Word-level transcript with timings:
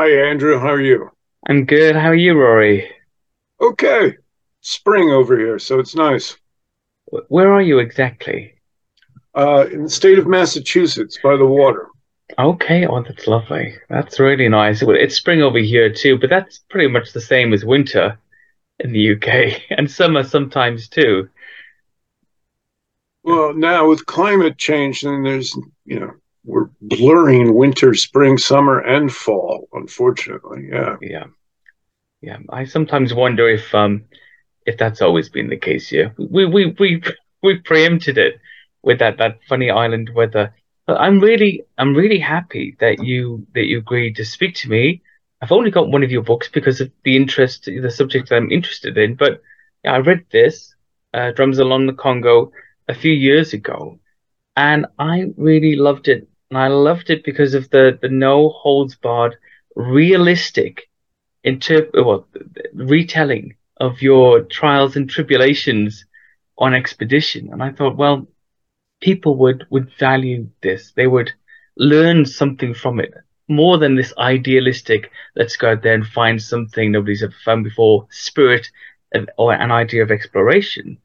Hi, 0.00 0.12
Andrew. 0.30 0.60
How 0.60 0.68
are 0.68 0.80
you? 0.80 1.10
I'm 1.48 1.64
good. 1.64 1.96
How 1.96 2.10
are 2.10 2.14
you, 2.14 2.38
Rory? 2.38 2.88
Okay. 3.60 4.14
Spring 4.60 5.10
over 5.10 5.36
here, 5.36 5.58
so 5.58 5.80
it's 5.80 5.96
nice. 5.96 6.36
Where 7.26 7.52
are 7.52 7.62
you 7.62 7.80
exactly? 7.80 8.54
Uh, 9.34 9.66
in 9.72 9.82
the 9.82 9.90
state 9.90 10.20
of 10.20 10.28
Massachusetts, 10.28 11.18
by 11.20 11.36
the 11.36 11.46
water. 11.46 11.88
Okay, 12.38 12.86
oh, 12.86 13.02
that's 13.02 13.26
lovely. 13.26 13.74
That's 13.88 14.20
really 14.20 14.48
nice. 14.48 14.84
Well, 14.84 14.94
It's 14.94 15.16
spring 15.16 15.42
over 15.42 15.58
here 15.58 15.92
too, 15.92 16.16
but 16.16 16.30
that's 16.30 16.58
pretty 16.70 16.86
much 16.86 17.12
the 17.12 17.20
same 17.20 17.52
as 17.52 17.64
winter 17.64 18.20
in 18.78 18.92
the 18.92 19.14
UK 19.14 19.62
and 19.70 19.90
summer 19.90 20.22
sometimes 20.22 20.88
too. 20.88 21.28
Well, 23.24 23.52
now 23.52 23.88
with 23.88 24.06
climate 24.06 24.58
change, 24.58 25.00
then 25.00 25.24
there's, 25.24 25.58
you 25.84 25.98
know, 25.98 26.12
we're 26.44 26.68
blurring 26.80 27.54
winter, 27.54 27.94
spring, 27.94 28.38
summer, 28.38 28.78
and 28.80 29.12
fall, 29.12 29.68
unfortunately. 29.72 30.68
Yeah. 30.70 30.96
Yeah, 31.00 31.24
yeah. 32.20 32.38
I 32.50 32.64
sometimes 32.64 33.14
wonder 33.14 33.48
if 33.48 33.74
um 33.74 34.04
if 34.66 34.76
that's 34.78 35.02
always 35.02 35.28
been 35.28 35.48
the 35.48 35.56
case 35.56 35.90
Yeah, 35.92 36.10
We 36.18 36.46
we 36.46 36.76
we 36.78 37.02
we 37.42 37.58
preempted 37.58 38.18
it 38.18 38.40
with 38.82 38.98
that 39.00 39.18
that 39.18 39.38
funny 39.48 39.70
island 39.70 40.10
weather. 40.14 40.54
But 40.86 41.00
I'm 41.00 41.20
really 41.20 41.64
I'm 41.76 41.94
really 41.94 42.18
happy 42.18 42.76
that 42.80 43.02
you 43.04 43.46
that 43.54 43.66
you 43.66 43.78
agreed 43.78 44.16
to 44.16 44.24
speak 44.24 44.54
to 44.56 44.68
me. 44.70 45.02
I've 45.40 45.52
only 45.52 45.70
got 45.70 45.90
one 45.90 46.02
of 46.02 46.10
your 46.10 46.22
books 46.22 46.48
because 46.48 46.80
of 46.80 46.90
the 47.04 47.14
interest, 47.16 47.66
the 47.66 47.90
subject 47.90 48.28
that 48.28 48.36
I'm 48.36 48.50
interested 48.50 48.98
in. 48.98 49.14
But 49.14 49.40
yeah, 49.84 49.92
I 49.92 49.98
read 49.98 50.24
this, 50.32 50.74
uh, 51.14 51.30
Drums 51.30 51.58
Along 51.58 51.86
the 51.86 51.92
Congo, 51.92 52.50
a 52.88 52.94
few 52.94 53.12
years 53.12 53.52
ago, 53.52 54.00
and 54.58 54.86
I 54.98 55.32
really 55.36 55.76
loved 55.76 56.08
it. 56.08 56.28
And 56.50 56.58
I 56.58 56.68
loved 56.68 57.10
it 57.10 57.24
because 57.24 57.54
of 57.54 57.70
the 57.70 57.98
the 58.02 58.08
no 58.08 58.50
holds 58.50 58.96
barred, 58.96 59.36
realistic 59.76 60.90
interp 61.46 61.90
well, 61.94 62.26
retelling 62.74 63.56
of 63.78 64.02
your 64.02 64.42
trials 64.42 64.96
and 64.96 65.08
tribulations 65.08 66.04
on 66.58 66.74
expedition. 66.74 67.50
And 67.52 67.62
I 67.62 67.70
thought, 67.70 67.96
well, 67.96 68.26
people 69.00 69.36
would 69.36 69.66
would 69.70 69.90
value 69.98 70.48
this. 70.62 70.92
They 70.96 71.06
would 71.06 71.32
learn 71.76 72.26
something 72.26 72.74
from 72.74 73.00
it 73.00 73.14
more 73.48 73.78
than 73.78 73.94
this 73.94 74.12
idealistic, 74.18 75.10
let's 75.34 75.56
go 75.56 75.72
out 75.72 75.82
there 75.82 75.94
and 75.94 76.06
find 76.06 76.40
something 76.42 76.92
nobody's 76.92 77.22
ever 77.22 77.34
found 77.44 77.64
before, 77.64 78.06
spirit 78.10 78.68
or 79.38 79.54
an 79.54 79.72
idea 79.72 80.02
of 80.02 80.10
exploration. 80.10 80.98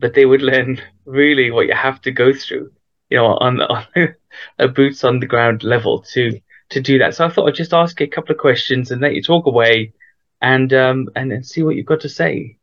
But 0.00 0.14
they 0.14 0.26
would 0.26 0.42
learn 0.42 0.82
really 1.04 1.50
what 1.50 1.66
you 1.66 1.74
have 1.74 2.00
to 2.02 2.10
go 2.10 2.32
through, 2.32 2.72
you 3.14 3.20
know, 3.20 3.26
on, 3.26 3.60
on 3.62 3.86
a 4.58 4.66
boots 4.66 5.04
on 5.04 5.20
the 5.20 5.26
ground 5.26 5.62
level 5.62 6.02
to 6.14 6.40
to 6.70 6.80
do 6.80 6.98
that. 6.98 7.14
So 7.14 7.24
I 7.24 7.30
thought 7.30 7.48
I'd 7.48 7.54
just 7.54 7.72
ask 7.72 8.00
you 8.00 8.06
a 8.06 8.10
couple 8.10 8.32
of 8.32 8.40
questions 8.40 8.90
and 8.90 9.00
let 9.00 9.14
you 9.14 9.22
talk 9.22 9.46
away 9.46 9.92
and 10.42 10.72
um 10.72 11.08
and, 11.14 11.32
and 11.32 11.46
see 11.46 11.62
what 11.62 11.76
you've 11.76 11.86
got 11.86 12.00
to 12.00 12.08
say. 12.08 12.58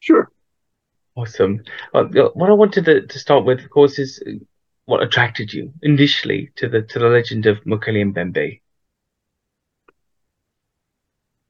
Sure. 0.00 0.30
Awesome. 1.16 1.64
Uh, 1.94 2.04
what 2.34 2.50
I 2.50 2.52
wanted 2.52 2.84
to, 2.84 3.06
to 3.06 3.18
start 3.18 3.44
with, 3.44 3.60
of 3.60 3.70
course, 3.70 3.98
is 3.98 4.22
what 4.84 5.02
attracted 5.02 5.52
you 5.52 5.72
initially 5.82 6.50
to 6.56 6.68
the 6.68 6.82
to 6.82 6.98
the 6.98 7.08
legend 7.08 7.46
of 7.46 7.64
Mokele 7.64 8.12
Mbembe. 8.12 8.60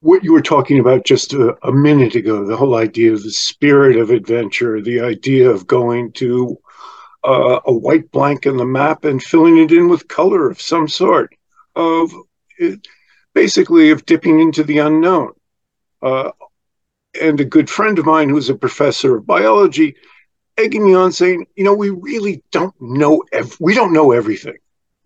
What 0.02 0.24
you 0.24 0.32
were 0.32 0.40
talking 0.40 0.78
about 0.78 1.04
just 1.04 1.34
a, 1.34 1.56
a 1.66 1.72
minute 1.72 2.14
ago, 2.14 2.46
the 2.46 2.56
whole 2.56 2.76
idea 2.76 3.12
of 3.12 3.22
the 3.22 3.32
spirit 3.32 3.96
of 3.96 4.10
adventure, 4.10 4.80
the 4.80 5.00
idea 5.00 5.50
of 5.50 5.66
going 5.66 6.12
to 6.12 6.58
uh, 7.24 7.60
a 7.64 7.72
white 7.72 8.10
blank 8.10 8.46
in 8.46 8.56
the 8.56 8.64
map 8.64 9.04
and 9.04 9.22
filling 9.22 9.58
it 9.58 9.72
in 9.72 9.88
with 9.88 10.08
color 10.08 10.50
of 10.50 10.60
some 10.60 10.88
sort, 10.88 11.34
of 11.76 12.12
it, 12.58 12.86
basically 13.34 13.90
of 13.90 14.06
dipping 14.06 14.40
into 14.40 14.62
the 14.64 14.78
unknown. 14.78 15.32
Uh, 16.02 16.30
and 17.20 17.40
a 17.40 17.44
good 17.44 17.68
friend 17.68 17.98
of 17.98 18.06
mine 18.06 18.28
who's 18.28 18.48
a 18.48 18.54
professor 18.54 19.16
of 19.16 19.26
biology 19.26 19.94
egging 20.56 20.84
me 20.84 20.94
on 20.94 21.12
saying, 21.12 21.46
you 21.56 21.64
know, 21.64 21.74
we 21.74 21.90
really 21.90 22.42
don't 22.50 22.74
know 22.80 23.22
ev- 23.32 23.56
we 23.60 23.74
don't 23.74 23.92
know 23.92 24.12
everything. 24.12 24.56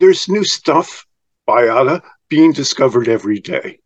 There's 0.00 0.28
new 0.28 0.44
stuff, 0.44 1.06
biota, 1.48 2.02
being 2.28 2.52
discovered 2.52 3.08
every 3.08 3.38
day. 3.38 3.78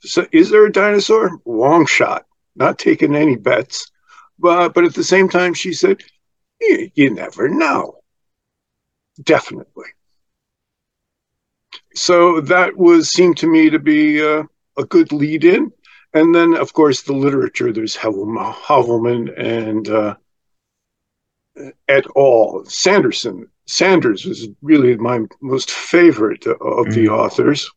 So 0.00 0.26
is 0.32 0.50
there 0.50 0.66
a 0.66 0.72
dinosaur? 0.72 1.40
Long 1.44 1.86
shot. 1.86 2.24
Not 2.54 2.78
taking 2.78 3.14
any 3.16 3.36
bets. 3.36 3.90
But 4.38 4.74
but 4.74 4.84
at 4.84 4.94
the 4.94 5.04
same 5.04 5.28
time, 5.28 5.54
she 5.54 5.72
said, 5.72 6.02
you, 6.60 6.90
you 6.94 7.10
never 7.14 7.48
know. 7.48 8.00
Definitely. 9.22 9.86
So 11.94 12.40
that 12.40 12.76
was 12.76 13.10
seemed 13.10 13.36
to 13.38 13.46
me 13.46 13.70
to 13.70 13.78
be 13.78 14.22
uh, 14.22 14.44
a 14.78 14.84
good 14.84 15.12
lead 15.12 15.44
in. 15.44 15.72
And 16.14 16.34
then, 16.34 16.54
of 16.54 16.72
course, 16.72 17.02
the 17.02 17.12
literature. 17.12 17.72
There's 17.72 17.96
Havel- 17.96 18.26
Havelman 18.66 19.28
and 19.36 19.88
uh, 19.88 20.14
et 21.88 22.06
al. 22.16 22.64
Sanderson. 22.66 23.46
Sanders 23.66 24.24
was 24.24 24.48
really 24.62 24.96
my 24.96 25.20
most 25.40 25.70
favorite 25.70 26.46
of 26.46 26.92
the 26.92 27.08
Mm, 27.08 27.08
authors 27.08 27.70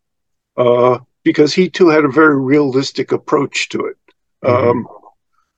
uh, 0.58 1.00
because 1.24 1.54
he 1.54 1.70
too 1.70 1.90
had 1.90 2.06
a 2.06 2.10
very 2.12 2.40
realistic 2.40 3.12
approach 3.12 3.70
to 3.70 3.86
it 3.86 3.98
hmm 4.46 4.72
um, 4.72 4.88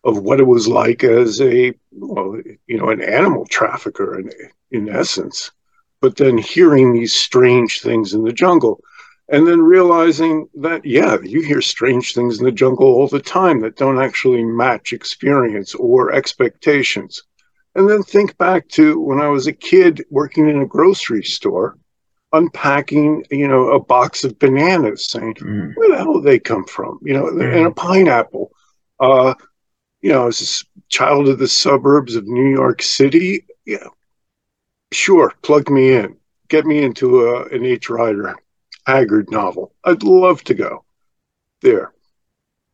of 0.04 0.20
what 0.20 0.40
it 0.40 0.48
was 0.48 0.68
like 0.68 1.04
as 1.04 1.42
a 1.42 1.74
well, 1.96 2.42
you 2.68 2.78
know 2.78 2.90
an 2.90 3.02
animal 3.02 3.46
trafficker 3.46 4.20
in, 4.20 4.32
in 4.72 4.90
essence, 4.90 5.52
but 6.02 6.16
then 6.18 6.38
hearing 6.38 6.94
these 6.94 7.14
strange 7.14 7.82
things 7.82 8.14
in 8.14 8.24
the 8.24 8.34
jungle. 8.34 8.82
And 9.30 9.48
then 9.48 9.62
realizing 9.62 10.50
that, 10.56 10.86
yeah, 10.86 11.18
you 11.24 11.42
hear 11.42 11.62
strange 11.62 12.14
things 12.14 12.40
in 12.40 12.46
the 12.46 12.52
jungle 12.52 12.88
all 12.88 13.08
the 13.08 13.22
time 13.22 13.62
that 13.62 13.78
don't 13.78 14.02
actually 14.02 14.44
match 14.44 14.92
experience 14.92 15.74
or 15.76 16.12
expectations 16.12 17.24
and 17.76 17.90
then 17.90 18.04
think 18.04 18.38
back 18.38 18.68
to 18.70 19.00
when 19.00 19.20
I 19.20 19.28
was 19.28 19.48
a 19.48 19.54
kid 19.54 20.04
working 20.10 20.50
in 20.50 20.62
a 20.62 20.66
grocery 20.66 21.24
store, 21.24 21.78
unpacking, 22.32 23.26
you 23.32 23.48
know, 23.48 23.70
a 23.70 23.80
box 23.80 24.24
of 24.24 24.38
bananas, 24.40 25.08
saying, 25.08 25.36
mm, 25.36 25.74
where 25.76 25.90
the 25.90 25.98
hell 25.98 26.16
did 26.16 26.24
they 26.24 26.40
come 26.40 26.66
from? 26.66 27.00
You 27.04 27.14
know, 27.14 27.28
and 27.28 27.42
a 27.42 27.70
mm. 27.70 27.76
pineapple. 27.76 28.52
Uh, 29.00 29.34
you 30.04 30.12
know, 30.12 30.28
as 30.28 30.66
a 30.78 30.82
child 30.90 31.30
of 31.30 31.40
the 31.40 31.48
suburbs 31.48 32.16
of 32.16 32.28
New 32.28 32.50
York 32.50 32.82
City, 32.82 33.46
yeah, 33.66 33.88
sure, 34.92 35.34
plug 35.42 35.70
me 35.70 35.94
in. 35.94 36.18
Get 36.50 36.66
me 36.66 36.84
into 36.84 37.22
a, 37.22 37.46
an 37.46 37.66
H. 37.66 37.90
Rider 37.90 38.36
Haggard 38.86 39.32
novel. 39.32 39.74
I'd 39.86 40.04
love 40.04 40.44
to 40.44 40.54
go 40.54 40.84
there. 41.62 41.94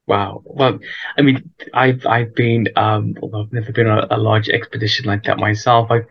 Wow. 0.07 0.41
Well, 0.43 0.79
I 1.17 1.21
mean, 1.21 1.51
I've 1.71 2.03
I've 2.07 2.33
been 2.33 2.67
um, 2.75 3.15
although 3.21 3.43
I've 3.43 3.53
never 3.53 3.71
been 3.71 3.87
on 3.87 3.99
a, 3.99 4.15
a 4.15 4.17
large 4.17 4.49
expedition 4.49 5.05
like 5.05 5.23
that 5.25 5.37
myself. 5.37 5.91
I've 5.91 6.07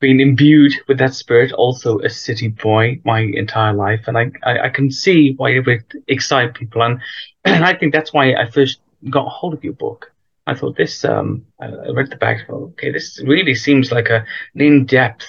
been 0.00 0.18
imbued 0.18 0.72
with 0.88 0.96
that 0.98 1.12
spirit. 1.14 1.52
Also, 1.52 1.98
a 1.98 2.08
city 2.08 2.48
boy 2.48 3.02
my 3.04 3.20
entire 3.20 3.74
life, 3.74 4.04
and 4.06 4.16
I 4.16 4.30
I, 4.42 4.58
I 4.60 4.68
can 4.70 4.90
see 4.90 5.34
why 5.36 5.50
it 5.50 5.66
would 5.66 5.84
excite 6.08 6.54
people, 6.54 6.82
and 6.82 7.00
and 7.44 7.64
I 7.70 7.74
think 7.74 7.92
that's 7.92 8.14
why 8.14 8.32
I 8.32 8.48
first 8.48 8.80
got 9.10 9.28
hold 9.28 9.52
of 9.52 9.62
your 9.62 9.74
book. 9.74 10.13
I 10.46 10.54
thought 10.54 10.76
this 10.76 11.04
um 11.04 11.44
I, 11.60 11.66
read 11.90 12.10
the 12.10 12.16
back. 12.16 12.46
thought, 12.46 12.72
Okay, 12.72 12.92
this 12.92 13.20
really 13.24 13.54
seems 13.54 13.92
like 13.92 14.08
a 14.10 14.24
an 14.54 14.60
in-depth 14.60 15.26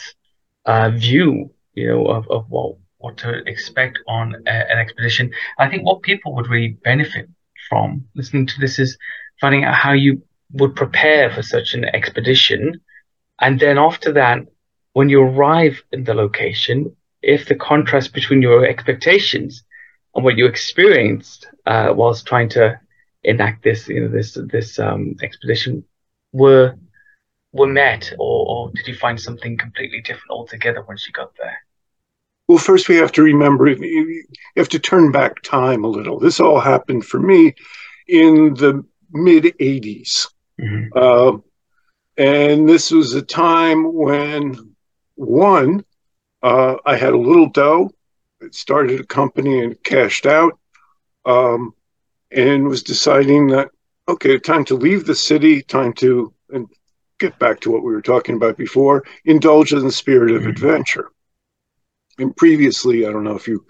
uh 0.66 0.90
view, 0.92 1.52
you 1.74 1.88
know, 1.88 2.06
of 2.08 2.30
of 2.30 2.46
what 2.50 2.78
what 2.98 3.18
to 3.18 3.44
expect 3.48 4.00
on 4.08 4.36
a, 4.48 4.72
an 4.72 4.80
expedition. 4.80 5.32
I 5.60 5.70
think 5.70 5.86
what 5.86 6.02
people 6.02 6.34
would 6.36 6.48
really 6.48 6.78
benefit 6.84 7.30
from 7.70 8.06
listening 8.16 8.48
to 8.48 8.60
this 8.60 8.80
is 8.80 8.98
finding 9.42 9.64
out 9.64 9.76
how 9.76 9.94
you 9.94 10.22
would 10.54 10.76
prepare 10.76 11.32
for 11.32 11.42
such 11.42 11.74
an 11.74 11.86
expedition 11.86 12.82
and 13.40 13.60
then 13.60 13.78
after 13.78 14.12
that, 14.14 14.40
when 14.94 15.10
you 15.10 15.22
arrive 15.22 15.84
in 15.92 16.06
the 16.06 16.14
location, 16.14 16.96
if 17.22 17.48
the 17.48 17.56
contrast 17.56 18.14
between 18.14 18.42
your 18.42 18.66
expectations 18.66 19.64
and 20.14 20.24
what 20.24 20.38
you 20.38 20.46
experienced 20.46 21.48
uh, 21.66 21.92
whilst 21.94 22.26
trying 22.26 22.50
to 22.50 22.80
enact 23.26 23.64
this, 23.64 23.88
you 23.88 24.02
know, 24.02 24.08
this 24.08 24.38
this 24.52 24.80
um, 24.80 25.16
expedition 25.22 25.84
were 26.32 26.76
were 27.52 27.68
met, 27.68 28.12
or, 28.20 28.46
or 28.48 28.72
did 28.76 28.88
you 28.88 28.96
find 28.96 29.20
something 29.20 29.58
completely 29.58 30.02
different 30.02 30.32
altogether 30.32 30.84
once 30.88 31.08
you 31.08 31.14
got 31.14 31.32
there? 31.38 31.58
Well, 32.48 32.58
first 32.58 32.90
we 32.90 32.96
have 32.98 33.12
to 33.14 33.24
remember 33.24 33.68
you 33.68 34.24
have 34.58 34.70
to 34.70 34.80
turn 34.80 35.12
back 35.12 35.42
time 35.42 35.84
a 35.84 35.88
little. 35.88 36.20
This 36.20 36.40
all 36.40 36.60
happened 36.60 37.06
for 37.06 37.20
me 37.20 37.56
in 38.08 38.54
the 38.56 38.84
mid 39.12 39.46
80s. 39.60 40.28
hmm 40.60 40.88
Uh, 40.96 41.38
and 42.18 42.70
this 42.70 42.92
was 42.92 43.14
a 43.14 43.22
time 43.22 43.94
when, 43.94 44.76
one, 45.16 45.84
uh, 46.42 46.76
I 46.86 46.96
had 46.96 47.14
a 47.14 47.18
little 47.18 47.50
dough, 47.50 47.92
started 48.52 49.02
a 49.02 49.06
company 49.06 49.64
and 49.64 49.82
cashed 49.84 50.26
out, 50.26 50.58
um, 51.26 51.74
and 52.36 52.68
was 52.68 52.84
deciding 52.84 53.48
that, 53.48 53.70
okay, 54.08 54.38
time 54.38 54.66
to 54.66 54.76
leave 54.76 55.06
the 55.06 55.16
city, 55.16 55.64
time 55.64 55.94
to 55.94 56.34
and 56.54 56.68
get 57.18 57.40
back 57.40 57.60
to 57.62 57.72
what 57.72 57.84
we 57.84 57.94
were 57.94 58.02
talking 58.02 58.36
about 58.36 58.58
before, 58.58 59.04
indulge 59.24 59.74
in 59.74 59.84
the 59.84 59.92
spirit 59.92 60.32
of 60.32 60.44
hmm 60.44 60.50
adventure. 60.50 61.12
And 62.18 62.36
previously, 62.36 63.06
I 63.06 63.12
don't 63.12 63.24
know 63.24 63.36
if 63.36 63.48
you 63.48 63.66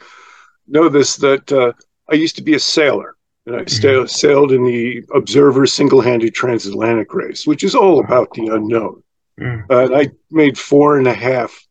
know 0.68 0.90
this, 0.90 1.16
that 1.18 1.52
uh, 1.52 1.74
I 2.12 2.16
used 2.16 2.36
to 2.36 2.44
be 2.44 2.54
a 2.54 2.60
sailor, 2.60 3.16
and 3.46 3.56
I 3.56 3.62
mm-hmm. 3.62 4.06
sailed 4.06 4.52
in 4.52 4.64
the 4.64 5.04
Observer 5.16 5.66
single 5.66 6.02
handed 6.02 6.36
transatlantic 6.36 7.14
race, 7.14 7.48
which 7.48 7.64
is 7.64 7.74
all 7.74 8.00
about 8.00 8.32
the 8.34 8.48
unknown. 8.48 9.02
Uh, 9.42 9.86
and 9.86 9.96
I 9.96 10.12
made 10.30 10.58
four 10.58 10.98
and 10.98 11.08
a 11.08 11.14
half 11.14 11.66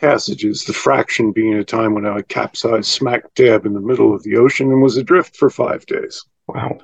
passages, 0.00 0.64
the 0.64 0.72
fraction 0.72 1.32
being 1.32 1.54
a 1.54 1.64
time 1.64 1.94
when 1.94 2.06
I 2.06 2.22
capsized 2.22 2.86
smack 2.86 3.34
dab 3.34 3.66
in 3.66 3.74
the 3.74 3.80
middle 3.80 4.14
of 4.14 4.22
the 4.22 4.36
ocean 4.36 4.70
and 4.70 4.82
was 4.82 4.96
adrift 4.96 5.36
for 5.36 5.50
five 5.50 5.84
days. 5.86 6.24
Wow. 6.46 6.78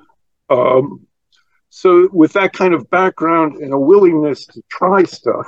Um, 0.50 1.06
so, 1.70 2.08
with 2.12 2.34
that 2.34 2.52
kind 2.52 2.74
of 2.74 2.90
background 2.90 3.56
and 3.56 3.72
a 3.72 3.78
willingness 3.78 4.44
to 4.46 4.62
try 4.68 5.04
stuff, 5.04 5.46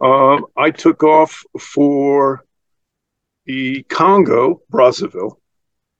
um, 0.00 0.46
I 0.56 0.70
took 0.70 1.02
off 1.02 1.42
for 1.58 2.44
the 3.46 3.82
Congo, 3.84 4.60
Brazzaville, 4.70 5.36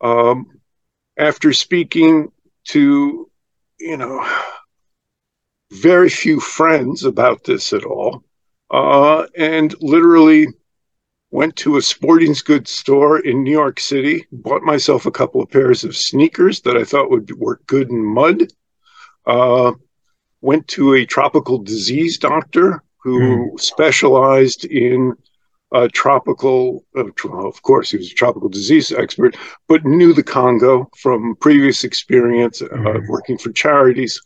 um, 0.00 0.60
after 1.16 1.52
speaking 1.52 2.30
to, 2.68 3.30
you 3.78 3.96
know, 3.96 4.28
very 5.72 6.10
few 6.10 6.38
friends 6.38 7.04
about 7.04 7.44
this 7.44 7.72
at 7.72 7.84
all, 7.84 8.22
uh, 8.70 9.26
and 9.36 9.74
literally 9.80 10.48
went 11.32 11.56
to 11.56 11.78
a 11.78 11.82
sporting 11.82 12.34
goods 12.44 12.70
store 12.70 13.18
in 13.18 13.42
New 13.42 13.50
York 13.50 13.80
City, 13.80 14.26
bought 14.30 14.62
myself 14.62 15.06
a 15.06 15.10
couple 15.10 15.42
of 15.42 15.50
pairs 15.50 15.82
of 15.82 15.96
sneakers 15.96 16.60
that 16.60 16.76
I 16.76 16.84
thought 16.84 17.10
would 17.10 17.32
work 17.38 17.66
good 17.66 17.88
in 17.90 18.04
mud. 18.04 18.52
Uh, 19.26 19.72
went 20.42 20.68
to 20.68 20.92
a 20.92 21.06
tropical 21.06 21.56
disease 21.56 22.18
doctor 22.18 22.82
who 22.98 23.18
mm. 23.20 23.60
specialized 23.60 24.66
in 24.66 25.14
uh, 25.72 25.88
tropical, 25.94 26.84
uh, 26.96 27.04
of 27.30 27.62
course, 27.62 27.90
he 27.90 27.96
was 27.96 28.10
a 28.10 28.14
tropical 28.14 28.50
disease 28.50 28.92
expert, 28.92 29.34
but 29.68 29.86
knew 29.86 30.12
the 30.12 30.22
Congo 30.22 30.90
from 30.98 31.34
previous 31.36 31.82
experience 31.82 32.60
mm. 32.60 33.08
working 33.08 33.38
for 33.38 33.52
charities, 33.52 34.20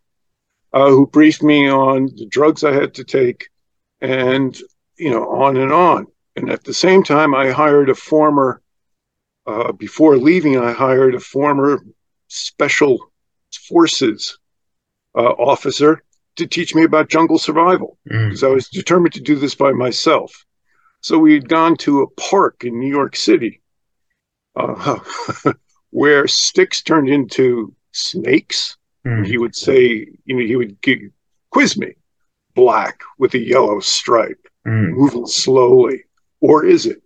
uh, 0.72 0.88
who 0.88 1.06
briefed 1.06 1.44
me 1.44 1.70
on 1.70 2.06
the 2.16 2.26
drugs 2.26 2.64
I 2.64 2.72
had 2.72 2.94
to 2.94 3.04
take 3.04 3.48
and, 4.00 4.58
you 4.98 5.10
know, 5.10 5.30
on 5.30 5.56
and 5.56 5.72
on. 5.72 6.08
And 6.36 6.50
at 6.50 6.64
the 6.64 6.74
same 6.74 7.02
time, 7.02 7.34
I 7.34 7.50
hired 7.50 7.88
a 7.88 7.94
former, 7.94 8.60
uh, 9.46 9.72
before 9.72 10.16
leaving, 10.18 10.58
I 10.58 10.72
hired 10.72 11.14
a 11.14 11.20
former 11.20 11.82
special 12.28 13.10
forces 13.68 14.38
uh, 15.16 15.22
officer 15.22 16.02
to 16.36 16.46
teach 16.46 16.74
me 16.74 16.84
about 16.84 17.08
jungle 17.08 17.38
survival 17.38 17.98
because 18.04 18.42
mm. 18.42 18.48
I 18.48 18.50
was 18.50 18.68
determined 18.68 19.14
to 19.14 19.20
do 19.20 19.36
this 19.36 19.54
by 19.54 19.72
myself. 19.72 20.44
So 21.00 21.18
we 21.18 21.32
had 21.32 21.48
gone 21.48 21.76
to 21.78 22.02
a 22.02 22.10
park 22.10 22.64
in 22.64 22.78
New 22.78 22.88
York 22.88 23.16
City 23.16 23.62
uh, 24.56 24.98
where 25.90 26.26
sticks 26.26 26.82
turned 26.82 27.08
into 27.08 27.74
snakes. 27.92 28.76
Mm. 29.06 29.26
He 29.26 29.38
would 29.38 29.54
say, 29.54 30.06
you 30.24 30.36
know, 30.36 30.44
he 30.44 30.56
would 30.56 30.76
quiz 31.50 31.78
me 31.78 31.94
black 32.54 33.02
with 33.18 33.34
a 33.34 33.38
yellow 33.38 33.80
stripe, 33.80 34.46
mm. 34.66 34.90
moving 34.90 35.26
slowly. 35.26 36.04
Or 36.40 36.64
is 36.64 36.86
it? 36.86 37.02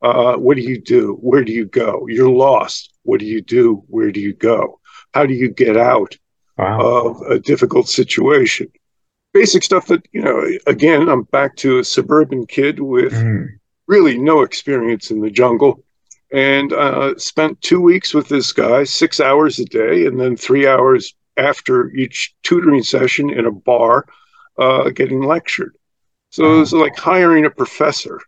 Uh, 0.00 0.34
what 0.36 0.56
do 0.56 0.62
you 0.62 0.80
do? 0.80 1.18
Where 1.20 1.44
do 1.44 1.52
you 1.52 1.66
go? 1.66 2.06
You're 2.08 2.30
lost. 2.30 2.94
What 3.02 3.20
do 3.20 3.26
you 3.26 3.42
do? 3.42 3.82
Where 3.88 4.12
do 4.12 4.20
you 4.20 4.32
go? 4.32 4.80
How 5.12 5.26
do 5.26 5.34
you 5.34 5.48
get 5.48 5.76
out 5.76 6.16
wow. 6.56 6.80
of 6.80 7.22
a 7.22 7.38
difficult 7.38 7.88
situation? 7.88 8.70
Basic 9.32 9.62
stuff 9.62 9.86
that, 9.88 10.06
you 10.12 10.22
know, 10.22 10.46
again, 10.66 11.08
I'm 11.08 11.24
back 11.24 11.56
to 11.56 11.78
a 11.78 11.84
suburban 11.84 12.46
kid 12.46 12.80
with 12.80 13.12
mm. 13.12 13.48
really 13.86 14.18
no 14.18 14.42
experience 14.42 15.10
in 15.10 15.20
the 15.20 15.30
jungle 15.30 15.84
and 16.32 16.72
uh, 16.72 17.16
spent 17.18 17.60
two 17.60 17.80
weeks 17.80 18.14
with 18.14 18.28
this 18.28 18.52
guy, 18.52 18.84
six 18.84 19.20
hours 19.20 19.58
a 19.58 19.64
day, 19.64 20.06
and 20.06 20.20
then 20.20 20.36
three 20.36 20.66
hours 20.66 21.14
after 21.36 21.90
each 21.90 22.34
tutoring 22.42 22.82
session 22.82 23.30
in 23.30 23.46
a 23.46 23.52
bar 23.52 24.06
uh, 24.58 24.90
getting 24.90 25.22
lectured. 25.22 25.74
So 26.30 26.54
it 26.54 26.58
was 26.58 26.72
like 26.72 26.96
hiring 26.96 27.46
a 27.46 27.50
professor 27.50 28.20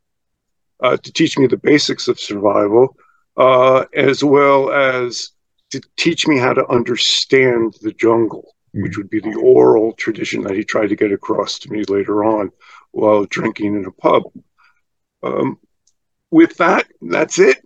uh, 0.82 0.96
to 0.96 1.12
teach 1.12 1.38
me 1.38 1.46
the 1.46 1.56
basics 1.56 2.08
of 2.08 2.18
survival, 2.18 2.96
uh, 3.36 3.84
as 3.94 4.24
well 4.24 4.72
as 4.72 5.30
to 5.70 5.80
teach 5.96 6.26
me 6.26 6.38
how 6.38 6.52
to 6.52 6.66
understand 6.68 7.76
the 7.82 7.92
jungle, 7.92 8.54
mm. 8.74 8.82
which 8.82 8.96
would 8.96 9.10
be 9.10 9.20
the 9.20 9.34
oral 9.34 9.92
tradition 9.92 10.42
that 10.42 10.56
he 10.56 10.64
tried 10.64 10.88
to 10.88 10.96
get 10.96 11.12
across 11.12 11.58
to 11.58 11.70
me 11.70 11.84
later 11.84 12.24
on 12.24 12.50
while 12.92 13.24
drinking 13.24 13.76
in 13.76 13.84
a 13.84 13.92
pub. 13.92 14.24
Um, 15.22 15.58
with 16.30 16.56
that, 16.56 16.86
that's 17.02 17.38
it. 17.38 17.58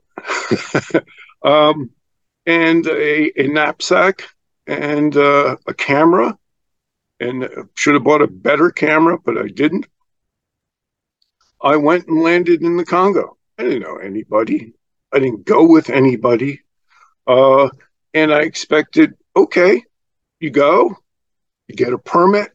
um, 1.42 1.90
and 2.46 2.86
a, 2.86 3.40
a, 3.40 3.48
knapsack 3.48 4.28
and 4.66 5.16
uh, 5.16 5.56
a 5.66 5.74
camera. 5.74 6.38
And 7.20 7.48
should 7.74 7.94
have 7.94 8.04
bought 8.04 8.22
a 8.22 8.26
better 8.26 8.70
camera, 8.70 9.18
but 9.24 9.38
I 9.38 9.46
didn't. 9.46 9.86
I 11.64 11.76
went 11.76 12.06
and 12.08 12.22
landed 12.22 12.62
in 12.62 12.76
the 12.76 12.84
Congo. 12.84 13.38
I 13.58 13.62
didn't 13.62 13.82
know 13.82 13.96
anybody. 13.96 14.74
I 15.12 15.18
didn't 15.18 15.46
go 15.46 15.64
with 15.64 15.88
anybody. 15.88 16.60
Uh, 17.26 17.70
and 18.12 18.34
I 18.34 18.42
expected, 18.42 19.14
okay, 19.34 19.82
you 20.40 20.50
go, 20.50 20.94
you 21.68 21.74
get 21.74 21.94
a 21.94 21.98
permit, 21.98 22.50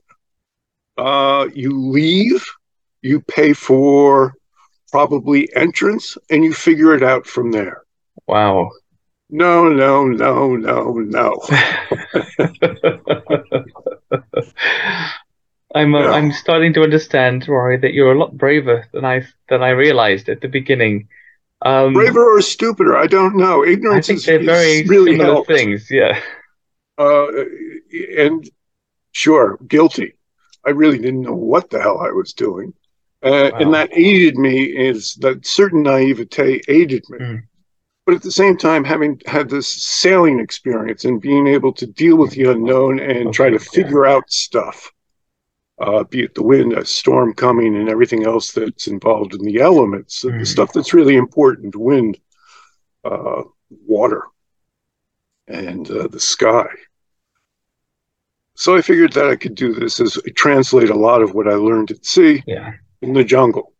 uh, 0.95 1.47
you 1.55 1.89
leave, 1.89 2.45
you 3.01 3.21
pay 3.21 3.53
for 3.53 4.35
probably 4.91 5.49
entrance, 5.55 6.15
and 6.29 6.43
you 6.43 6.53
figure 6.53 6.93
it 6.93 7.01
out 7.01 7.25
from 7.25 7.51
there. 7.51 7.81
Wow. 8.27 8.69
No, 9.31 9.69
no, 9.69 10.05
no, 10.05 10.55
no, 10.55 10.93
no. 10.93 11.41
I'm 15.75 15.93
uh, 15.93 15.99
yeah. 15.99 16.11
I'm 16.11 16.31
starting 16.31 16.73
to 16.73 16.83
understand, 16.83 17.47
Rory, 17.47 17.77
that 17.77 17.93
you're 17.93 18.13
a 18.13 18.17
lot 18.17 18.37
braver 18.37 18.87
than 18.91 19.05
I 19.05 19.25
than 19.49 19.61
I 19.61 19.69
realized 19.69 20.29
at 20.29 20.41
the 20.41 20.47
beginning. 20.47 21.07
Um, 21.61 21.93
braver 21.93 22.37
or 22.37 22.41
stupider, 22.41 22.97
I 22.97 23.07
don't 23.07 23.35
know. 23.35 23.65
Ignorance 23.65 24.09
I 24.09 24.13
think 24.13 24.25
they're 24.25 24.43
very 24.43 24.83
really 24.83 25.13
similar 25.13 25.33
helped. 25.33 25.47
things. 25.47 25.89
Yeah. 25.91 26.19
Uh, 26.97 27.27
and 28.17 28.49
sure, 29.11 29.57
guilty. 29.67 30.13
I 30.65 30.71
really 30.71 30.97
didn't 30.97 31.21
know 31.21 31.35
what 31.35 31.69
the 31.69 31.81
hell 31.81 31.99
I 31.99 32.11
was 32.11 32.33
doing, 32.33 32.73
uh, 33.23 33.51
wow. 33.53 33.59
and 33.59 33.73
that 33.73 33.89
aided 33.93 34.37
me. 34.37 34.63
Is 34.63 35.15
that 35.21 35.45
certain 35.45 35.83
naivete 35.83 36.61
aided 36.67 37.03
me? 37.09 37.19
Mm. 37.19 37.43
But 38.05 38.15
at 38.15 38.21
the 38.23 38.31
same 38.31 38.57
time, 38.57 38.83
having 38.83 39.21
had 39.27 39.49
this 39.49 39.83
sailing 39.83 40.39
experience 40.39 41.05
and 41.05 41.21
being 41.21 41.45
able 41.45 41.73
to 41.73 41.85
deal 41.85 42.17
with 42.17 42.31
the 42.31 42.51
unknown 42.51 42.99
and 42.99 43.27
okay, 43.27 43.31
try 43.31 43.49
to 43.51 43.59
figure 43.59 44.05
yeah. 44.05 44.13
out 44.13 44.31
stuff, 44.31 44.91
uh, 45.79 46.03
be 46.03 46.23
it 46.23 46.35
the 46.35 46.43
wind, 46.43 46.73
a 46.73 46.85
storm 46.85 47.33
coming, 47.33 47.75
and 47.77 47.89
everything 47.89 48.25
else 48.25 48.51
that's 48.51 48.87
involved 48.87 49.33
in 49.33 49.41
the 49.41 49.59
elements, 49.59 50.23
mm-hmm. 50.23 50.39
the 50.39 50.45
stuff 50.45 50.73
that's 50.73 50.93
really 50.93 51.15
important 51.15 51.75
wind, 51.75 52.19
uh, 53.05 53.43
water, 53.85 54.23
and 55.47 55.89
uh, 55.89 56.07
the 56.07 56.19
sky. 56.19 56.67
So 58.55 58.75
I 58.75 58.81
figured 58.81 59.13
that 59.13 59.29
I 59.29 59.37
could 59.37 59.55
do 59.55 59.73
this 59.73 60.01
as 60.01 60.17
translate 60.35 60.89
a 60.89 60.95
lot 60.95 61.21
of 61.21 61.33
what 61.33 61.47
I 61.47 61.53
learned 61.53 61.91
at 61.91 62.05
sea 62.05 62.43
yeah. 62.45 62.73
in 63.01 63.13
the 63.13 63.23
jungle. 63.23 63.73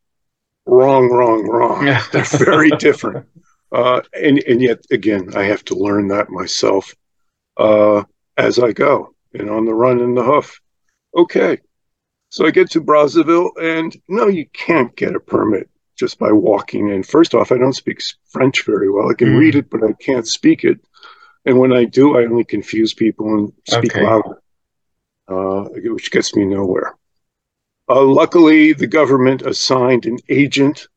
Wrong, 0.66 1.10
wrong, 1.10 1.46
wrong. 1.50 1.84
They're 2.14 2.24
very 2.24 2.70
different. 2.80 3.28
Uh, 3.74 4.02
and, 4.14 4.40
and 4.48 4.62
yet, 4.62 4.80
again, 4.90 5.36
I 5.36 5.44
have 5.44 5.66
to 5.66 5.76
learn 5.76 6.08
that 6.08 6.30
myself 6.30 6.96
uh, 7.58 8.04
as 8.38 8.58
I 8.58 8.72
go 8.72 9.14
and 9.34 9.50
on 9.50 9.66
the 9.66 9.74
run 9.74 10.00
in 10.00 10.16
the 10.16 10.24
hoof. 10.24 10.62
Okay, 11.14 11.58
so 12.30 12.46
I 12.46 12.52
get 12.52 12.72
to 12.72 12.82
Brazzaville, 12.82 13.52
and 13.60 13.96
no, 14.08 14.28
you 14.28 14.46
can't 14.54 14.96
get 14.96 15.16
a 15.16 15.20
permit 15.20 15.70
just 15.96 16.20
by 16.20 16.32
walking 16.32 16.90
in. 16.90 17.04
First 17.04 17.34
off, 17.34 17.52
I 17.52 17.58
don't 17.58 17.74
speak 17.74 18.00
French 18.30 18.66
very 18.66 18.90
well. 18.90 19.10
I 19.10 19.16
can 19.16 19.30
mm. 19.30 19.40
read 19.40 19.56
it, 19.56 19.70
but 19.70 19.84
I 19.84 19.94
can't 19.94 20.28
speak 20.28 20.64
it. 20.64 20.80
And 21.46 21.60
when 21.60 21.74
I 21.74 21.86
do, 21.86 22.18
I 22.18 22.24
only 22.24 22.44
confuse 22.44 22.94
people 22.94 23.34
and 23.34 23.54
speak 23.68 23.96
okay. 23.96 24.06
louder, 24.06 24.42
uh, 25.28 25.70
which 25.74 26.12
gets 26.12 26.36
me 26.36 26.46
nowhere. 26.46 26.96
Uh, 27.90 28.04
luckily, 28.04 28.74
the 28.74 28.88
government 28.88 29.42
assigned 29.42 30.06
an 30.06 30.20
agent 30.30 30.88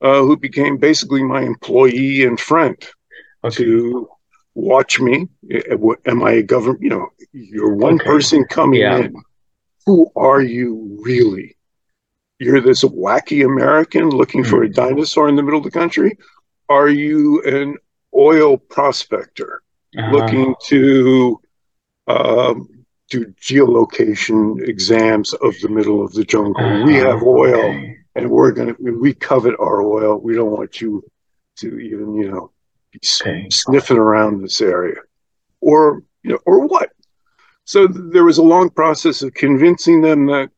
uh, 0.00 0.20
who 0.22 0.36
became 0.36 0.76
basically 0.76 1.22
my 1.22 1.42
employee 1.42 2.24
and 2.24 2.40
friend 2.40 2.76
okay. 3.44 3.64
to 3.64 4.08
watch 4.54 5.00
me. 5.00 5.28
Am 6.06 6.22
I 6.24 6.32
a 6.32 6.42
government? 6.42 6.82
You 6.82 6.90
know, 6.90 7.08
you're 7.32 7.74
one 7.74 7.94
okay. 7.94 8.04
person 8.04 8.44
coming 8.44 8.80
yeah. 8.80 8.98
in 8.98 9.22
who 9.86 10.10
are 10.16 10.40
you 10.40 10.98
really? 11.02 11.56
You're 12.38 12.60
this 12.60 12.82
wacky 12.82 13.44
American 13.44 14.10
looking 14.10 14.42
mm-hmm. 14.42 14.50
for 14.50 14.64
a 14.64 14.66
hmm. 14.66 14.72
dinosaur 14.72 15.28
in 15.28 15.36
the 15.36 15.42
middle 15.42 15.58
of 15.58 15.64
the 15.64 15.70
country? 15.70 16.18
Are 16.68 16.88
you 16.88 17.42
an 17.42 17.76
oil 18.14 18.56
prospector 18.56 19.62
uh-huh. 19.96 20.10
looking 20.10 20.54
to 20.66 21.40
um, 22.06 22.68
do 23.10 23.26
geolocation 23.40 24.66
exams 24.66 25.34
of 25.34 25.54
the 25.60 25.68
middle 25.68 26.04
of 26.04 26.12
the 26.12 26.24
jungle? 26.24 26.64
Uh-huh. 26.64 26.84
We 26.84 26.94
have 26.94 27.22
oil 27.22 27.54
okay. 27.54 27.96
and 28.14 28.30
we're 28.30 28.52
going 28.52 28.74
to, 28.74 28.98
we 29.00 29.14
covet 29.14 29.54
our 29.60 29.82
oil. 29.82 30.18
We 30.18 30.34
don't 30.34 30.50
want 30.50 30.80
you 30.80 31.04
to 31.56 31.78
even, 31.78 32.14
you 32.14 32.30
know, 32.30 32.50
be 32.90 33.00
okay. 33.20 33.46
sniffing 33.50 33.98
around 33.98 34.42
this 34.42 34.60
area, 34.60 35.00
or 35.60 36.02
you 36.22 36.32
know, 36.32 36.38
or 36.44 36.66
what? 36.66 36.90
So 37.64 37.86
there 37.86 38.24
was 38.24 38.38
a 38.38 38.42
long 38.42 38.70
process 38.70 39.22
of 39.22 39.34
convincing 39.34 40.02
them 40.02 40.26
that, 40.26 40.50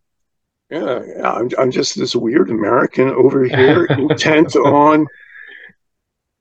yeah, 0.70 1.02
I'm, 1.22 1.50
I'm 1.58 1.70
just 1.70 1.98
this 1.98 2.16
weird 2.16 2.50
American 2.50 3.10
over 3.10 3.44
here, 3.44 3.84
intent 3.90 4.56
on 4.56 5.06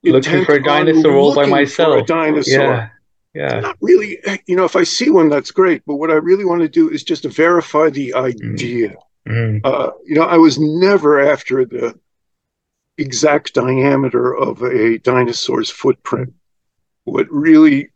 looking 0.03 0.46
for 0.46 0.55
a 0.55 0.63
dinosaur 0.63 1.15
all 1.15 1.36
by 1.36 1.46
myself. 1.46 2.01
a 2.01 2.05
dinosaur. 2.05 2.63
Yeah. 2.63 2.89
Yeah. 3.34 3.62
Not 3.62 3.77
really, 3.82 4.20
you 4.46 4.55
know, 4.55 4.63
if 4.63 4.75
I 4.75 4.84
see 4.84 5.10
one, 5.10 5.27
that's 5.27 5.50
great. 5.50 5.82
But 5.88 5.96
what 5.96 6.12
I 6.12 6.15
really 6.15 6.46
want 6.46 6.62
to 6.62 6.70
do 6.70 6.89
is 6.89 7.03
just 7.03 7.24
to 7.24 7.29
verify 7.29 7.89
the 7.89 8.13
idea. 8.13 8.96
Mm. 9.27 9.62
Uh, 9.63 9.91
you 10.05 10.13
know, 10.13 10.24
I 10.24 10.38
was 10.38 10.60
never 10.60 11.32
after 11.32 11.65
the 11.65 11.98
exact 12.98 13.55
diameter 13.55 14.36
of 14.36 14.62
a 14.62 15.00
dinosaur's 15.00 15.72
footprint. 15.72 16.34
What 17.05 17.27
really, 17.32 17.89